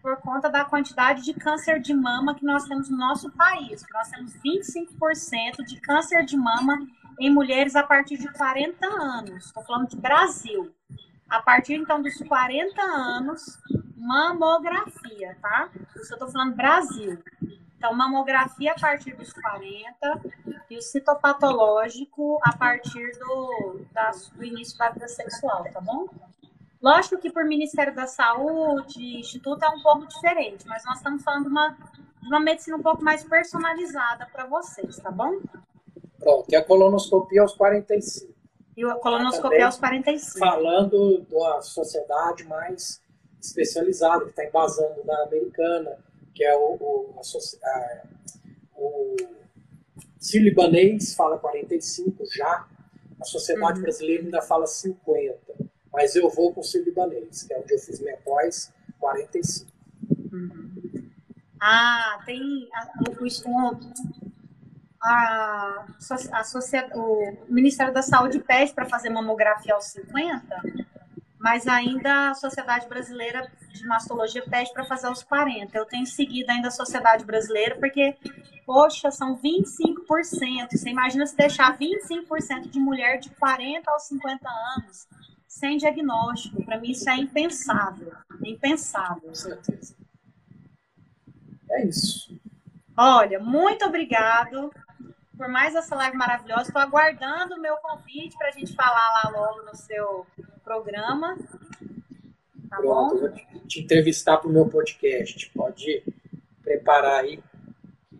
por 0.00 0.16
conta 0.16 0.48
da 0.48 0.64
quantidade 0.64 1.22
de 1.22 1.34
câncer 1.34 1.78
de 1.78 1.92
mama 1.92 2.34
que 2.34 2.44
nós 2.44 2.64
temos 2.64 2.88
no 2.88 2.96
nosso 2.96 3.30
país. 3.32 3.84
Nós 3.92 4.08
temos 4.08 4.32
25% 4.38 5.62
de 5.66 5.78
câncer 5.78 6.24
de 6.24 6.38
mama 6.38 6.86
em 7.20 7.32
mulheres 7.32 7.76
a 7.76 7.82
partir 7.82 8.16
de 8.16 8.32
40 8.32 8.86
anos. 8.86 9.44
Estou 9.44 9.62
falando 9.62 9.88
de 9.88 9.96
Brasil. 9.96 10.74
A 11.28 11.40
partir 11.40 11.74
então 11.74 12.02
dos 12.02 12.16
40 12.16 12.80
anos, 12.82 13.58
mamografia, 13.94 15.36
tá? 15.40 15.68
Isso 15.94 16.12
eu 16.12 16.16
estou 16.16 16.28
falando 16.30 16.56
Brasil. 16.56 17.22
Então, 17.76 17.94
mamografia 17.94 18.72
a 18.72 18.80
partir 18.80 19.14
dos 19.14 19.32
40 19.32 20.20
e 20.68 20.76
o 20.76 20.82
citopatológico 20.82 22.38
a 22.42 22.56
partir 22.56 23.12
do, 23.18 23.86
da, 23.92 24.10
do 24.34 24.44
início 24.44 24.76
da 24.76 24.90
vida 24.90 25.08
sexual, 25.08 25.64
tá 25.72 25.80
bom? 25.80 26.08
Lógico 26.82 27.18
que 27.18 27.30
por 27.30 27.44
Ministério 27.44 27.94
da 27.94 28.06
Saúde, 28.06 29.18
Instituto 29.18 29.62
é 29.64 29.68
um 29.68 29.80
pouco 29.82 30.06
diferente, 30.06 30.66
mas 30.66 30.84
nós 30.84 30.96
estamos 30.96 31.22
falando 31.22 31.44
de 31.44 31.50
uma, 31.50 31.70
de 32.22 32.28
uma 32.28 32.40
medicina 32.40 32.76
um 32.76 32.82
pouco 32.82 33.04
mais 33.04 33.22
personalizada 33.22 34.26
para 34.32 34.46
vocês, 34.46 34.96
tá 34.98 35.10
bom? 35.10 35.38
Pronto, 36.20 36.46
e 36.50 36.54
a 36.54 36.62
colonoscopia 36.62 37.42
aos 37.42 37.54
45. 37.54 38.32
E 38.76 38.84
a 38.84 38.94
colonoscopia 38.94 39.66
aos 39.66 39.78
45. 39.78 40.38
Falando 40.38 41.26
uma 41.32 41.62
sociedade 41.62 42.44
mais 42.44 43.00
especializada, 43.40 44.24
que 44.24 44.30
está 44.30 44.44
embasando 44.44 45.02
na 45.04 45.22
americana, 45.24 45.98
que 46.34 46.44
é 46.44 46.54
o, 46.56 46.76
o, 46.78 47.14
a, 47.16 47.68
a, 47.68 48.02
o 48.76 49.16
Sírio-Libanês 50.18 51.14
fala 51.14 51.38
45 51.38 52.24
já, 52.34 52.66
a 53.18 53.24
sociedade 53.24 53.78
uhum. 53.78 53.82
brasileira 53.82 54.24
ainda 54.24 54.42
fala 54.42 54.66
50. 54.66 55.38
Mas 55.92 56.14
eu 56.14 56.28
vou 56.30 56.52
com 56.52 56.60
o 56.60 56.64
Sírio-Libanês, 56.64 57.42
que 57.42 57.52
é 57.52 57.58
onde 57.58 57.74
eu 57.74 57.78
fiz 57.78 58.00
minha 58.00 58.16
pós, 58.18 58.72
45. 58.98 59.70
Uhum. 60.32 61.10
Ah, 61.60 62.22
tem 62.24 62.40
o, 62.40 63.22
o, 63.22 63.26
a, 65.02 65.86
a 66.32 66.42
o 66.94 67.36
Ministério 67.48 67.92
da 67.92 68.02
Saúde 68.02 68.38
pede 68.40 68.72
para 68.74 68.86
fazer 68.86 69.10
mamografia 69.10 69.74
aos 69.74 69.86
50, 69.86 70.62
mas 71.38 71.66
ainda 71.66 72.30
a 72.30 72.34
Sociedade 72.34 72.86
Brasileira 72.86 73.50
de 73.72 73.86
Mastologia 73.86 74.44
pede 74.48 74.72
para 74.72 74.84
fazer 74.84 75.06
aos 75.06 75.22
40. 75.22 75.76
Eu 75.76 75.86
tenho 75.86 76.06
seguido 76.06 76.50
ainda 76.50 76.68
a 76.68 76.72
Sociedade 76.72 77.24
Brasileira 77.24 77.76
porque, 77.76 78.14
poxa, 78.66 79.10
são 79.10 79.38
25%. 79.38 80.68
Você 80.70 80.90
imagina 80.90 81.26
se 81.26 81.36
deixar 81.36 81.78
25% 81.78 82.68
de 82.68 82.78
mulher 82.78 83.18
de 83.18 83.30
40 83.30 83.90
aos 83.90 84.02
50 84.02 84.48
anos 84.76 85.08
sem 85.48 85.78
diagnóstico. 85.78 86.62
Para 86.62 86.78
mim 86.78 86.90
isso 86.90 87.08
é 87.08 87.16
impensável. 87.16 88.12
Impensável. 88.44 89.28
Com 89.28 89.34
certeza. 89.34 89.94
É 91.70 91.86
isso. 91.86 92.38
Olha, 92.96 93.40
muito 93.40 93.86
obrigado 93.86 94.70
por 95.40 95.48
mais 95.48 95.74
essa 95.74 95.96
live 95.96 96.18
maravilhosa. 96.18 96.64
Estou 96.64 96.82
aguardando 96.82 97.54
o 97.54 97.60
meu 97.60 97.74
convite 97.78 98.36
para 98.36 98.48
a 98.48 98.50
gente 98.50 98.74
falar 98.74 99.24
lá 99.24 99.30
logo 99.30 99.62
no 99.62 99.74
seu 99.74 100.26
programa. 100.62 101.34
Tá 102.68 102.76
Pronto, 102.76 103.14
bom? 103.14 103.20
vou 103.20 103.30
te 103.66 103.80
entrevistar 103.80 104.36
para 104.36 104.50
o 104.50 104.52
meu 104.52 104.68
podcast. 104.68 105.50
Pode 105.56 106.04
preparar 106.62 107.20
aí, 107.20 107.42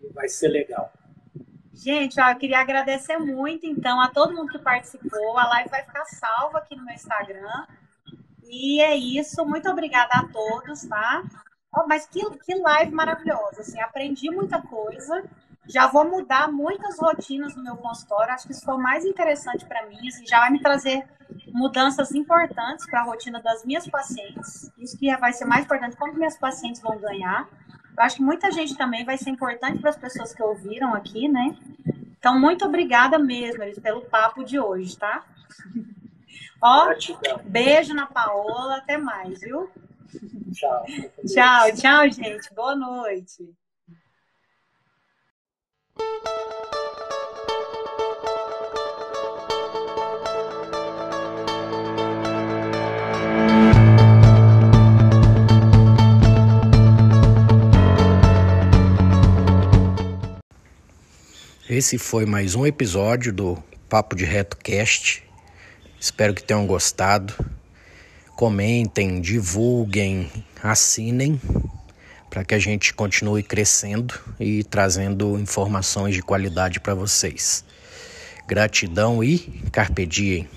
que 0.00 0.08
vai 0.14 0.28
ser 0.30 0.48
legal. 0.48 0.90
Gente, 1.74 2.18
ó, 2.18 2.30
eu 2.30 2.36
queria 2.36 2.58
agradecer 2.58 3.18
muito, 3.18 3.66
então, 3.66 4.00
a 4.00 4.08
todo 4.08 4.34
mundo 4.34 4.50
que 4.50 4.58
participou. 4.58 5.36
A 5.36 5.46
live 5.46 5.68
vai 5.68 5.84
ficar 5.84 6.06
salva 6.06 6.56
aqui 6.56 6.74
no 6.74 6.86
meu 6.86 6.94
Instagram. 6.94 7.66
E 8.44 8.80
é 8.80 8.96
isso. 8.96 9.44
Muito 9.44 9.68
obrigada 9.68 10.14
a 10.14 10.26
todos, 10.26 10.86
tá? 10.86 11.22
Oh, 11.76 11.86
mas 11.86 12.06
que, 12.06 12.18
que 12.38 12.54
live 12.54 12.92
maravilhosa. 12.92 13.60
Assim, 13.60 13.78
aprendi 13.78 14.30
muita 14.30 14.62
coisa. 14.62 15.22
Já 15.70 15.86
vou 15.86 16.04
mudar 16.04 16.50
muitas 16.50 16.98
rotinas 16.98 17.54
no 17.54 17.62
meu 17.62 17.76
consultório. 17.76 18.34
Acho 18.34 18.46
que 18.46 18.52
isso 18.52 18.64
foi 18.64 18.74
o 18.74 18.78
mais 18.78 19.04
interessante 19.04 19.64
para 19.64 19.86
mim. 19.86 20.08
Assim, 20.08 20.26
já 20.26 20.40
vai 20.40 20.50
me 20.50 20.60
trazer 20.60 21.08
mudanças 21.52 22.12
importantes 22.12 22.86
para 22.86 23.00
a 23.00 23.04
rotina 23.04 23.40
das 23.40 23.64
minhas 23.64 23.88
pacientes. 23.88 24.70
Isso 24.78 24.98
que 24.98 25.14
vai 25.16 25.32
ser 25.32 25.44
mais 25.44 25.64
importante, 25.64 25.96
como 25.96 26.14
minhas 26.14 26.36
pacientes 26.36 26.82
vão 26.82 26.98
ganhar. 26.98 27.48
Eu 27.96 28.02
acho 28.02 28.16
que 28.16 28.22
muita 28.22 28.50
gente 28.50 28.76
também 28.76 29.04
vai 29.04 29.16
ser 29.16 29.30
importante 29.30 29.78
para 29.78 29.90
as 29.90 29.96
pessoas 29.96 30.34
que 30.34 30.42
ouviram 30.42 30.94
aqui, 30.94 31.28
né? 31.28 31.56
Então, 32.18 32.38
muito 32.38 32.64
obrigada 32.64 33.18
mesmo, 33.18 33.62
Elis, 33.62 33.78
pelo 33.78 34.02
papo 34.02 34.44
de 34.44 34.58
hoje, 34.58 34.98
tá? 34.98 35.24
Ó, 36.62 36.94
beijo 37.44 37.94
na 37.94 38.06
Paola, 38.06 38.76
até 38.76 38.98
mais, 38.98 39.40
viu? 39.40 39.70
Tchau. 40.52 40.84
Tchau, 41.26 41.72
tchau, 41.74 42.10
gente. 42.10 42.52
Boa 42.54 42.74
noite. 42.74 43.54
Esse 61.80 61.96
foi 61.98 62.26
mais 62.26 62.54
um 62.56 62.66
episódio 62.66 63.32
do 63.32 63.56
Papo 63.88 64.16
de 64.16 64.24
Reto 64.24 64.56
Cast. 64.56 65.22
Espero 66.00 66.34
que 66.34 66.42
tenham 66.42 66.66
gostado. 66.66 67.32
Comentem, 68.36 69.20
divulguem, 69.20 70.30
assinem 70.62 71.40
para 72.30 72.44
que 72.44 72.54
a 72.54 72.58
gente 72.58 72.94
continue 72.94 73.42
crescendo 73.42 74.14
e 74.38 74.62
trazendo 74.62 75.38
informações 75.38 76.14
de 76.14 76.22
qualidade 76.22 76.78
para 76.78 76.94
vocês. 76.94 77.64
Gratidão 78.46 79.22
e 79.22 79.38
carpe 79.72 80.06
diem. 80.06 80.48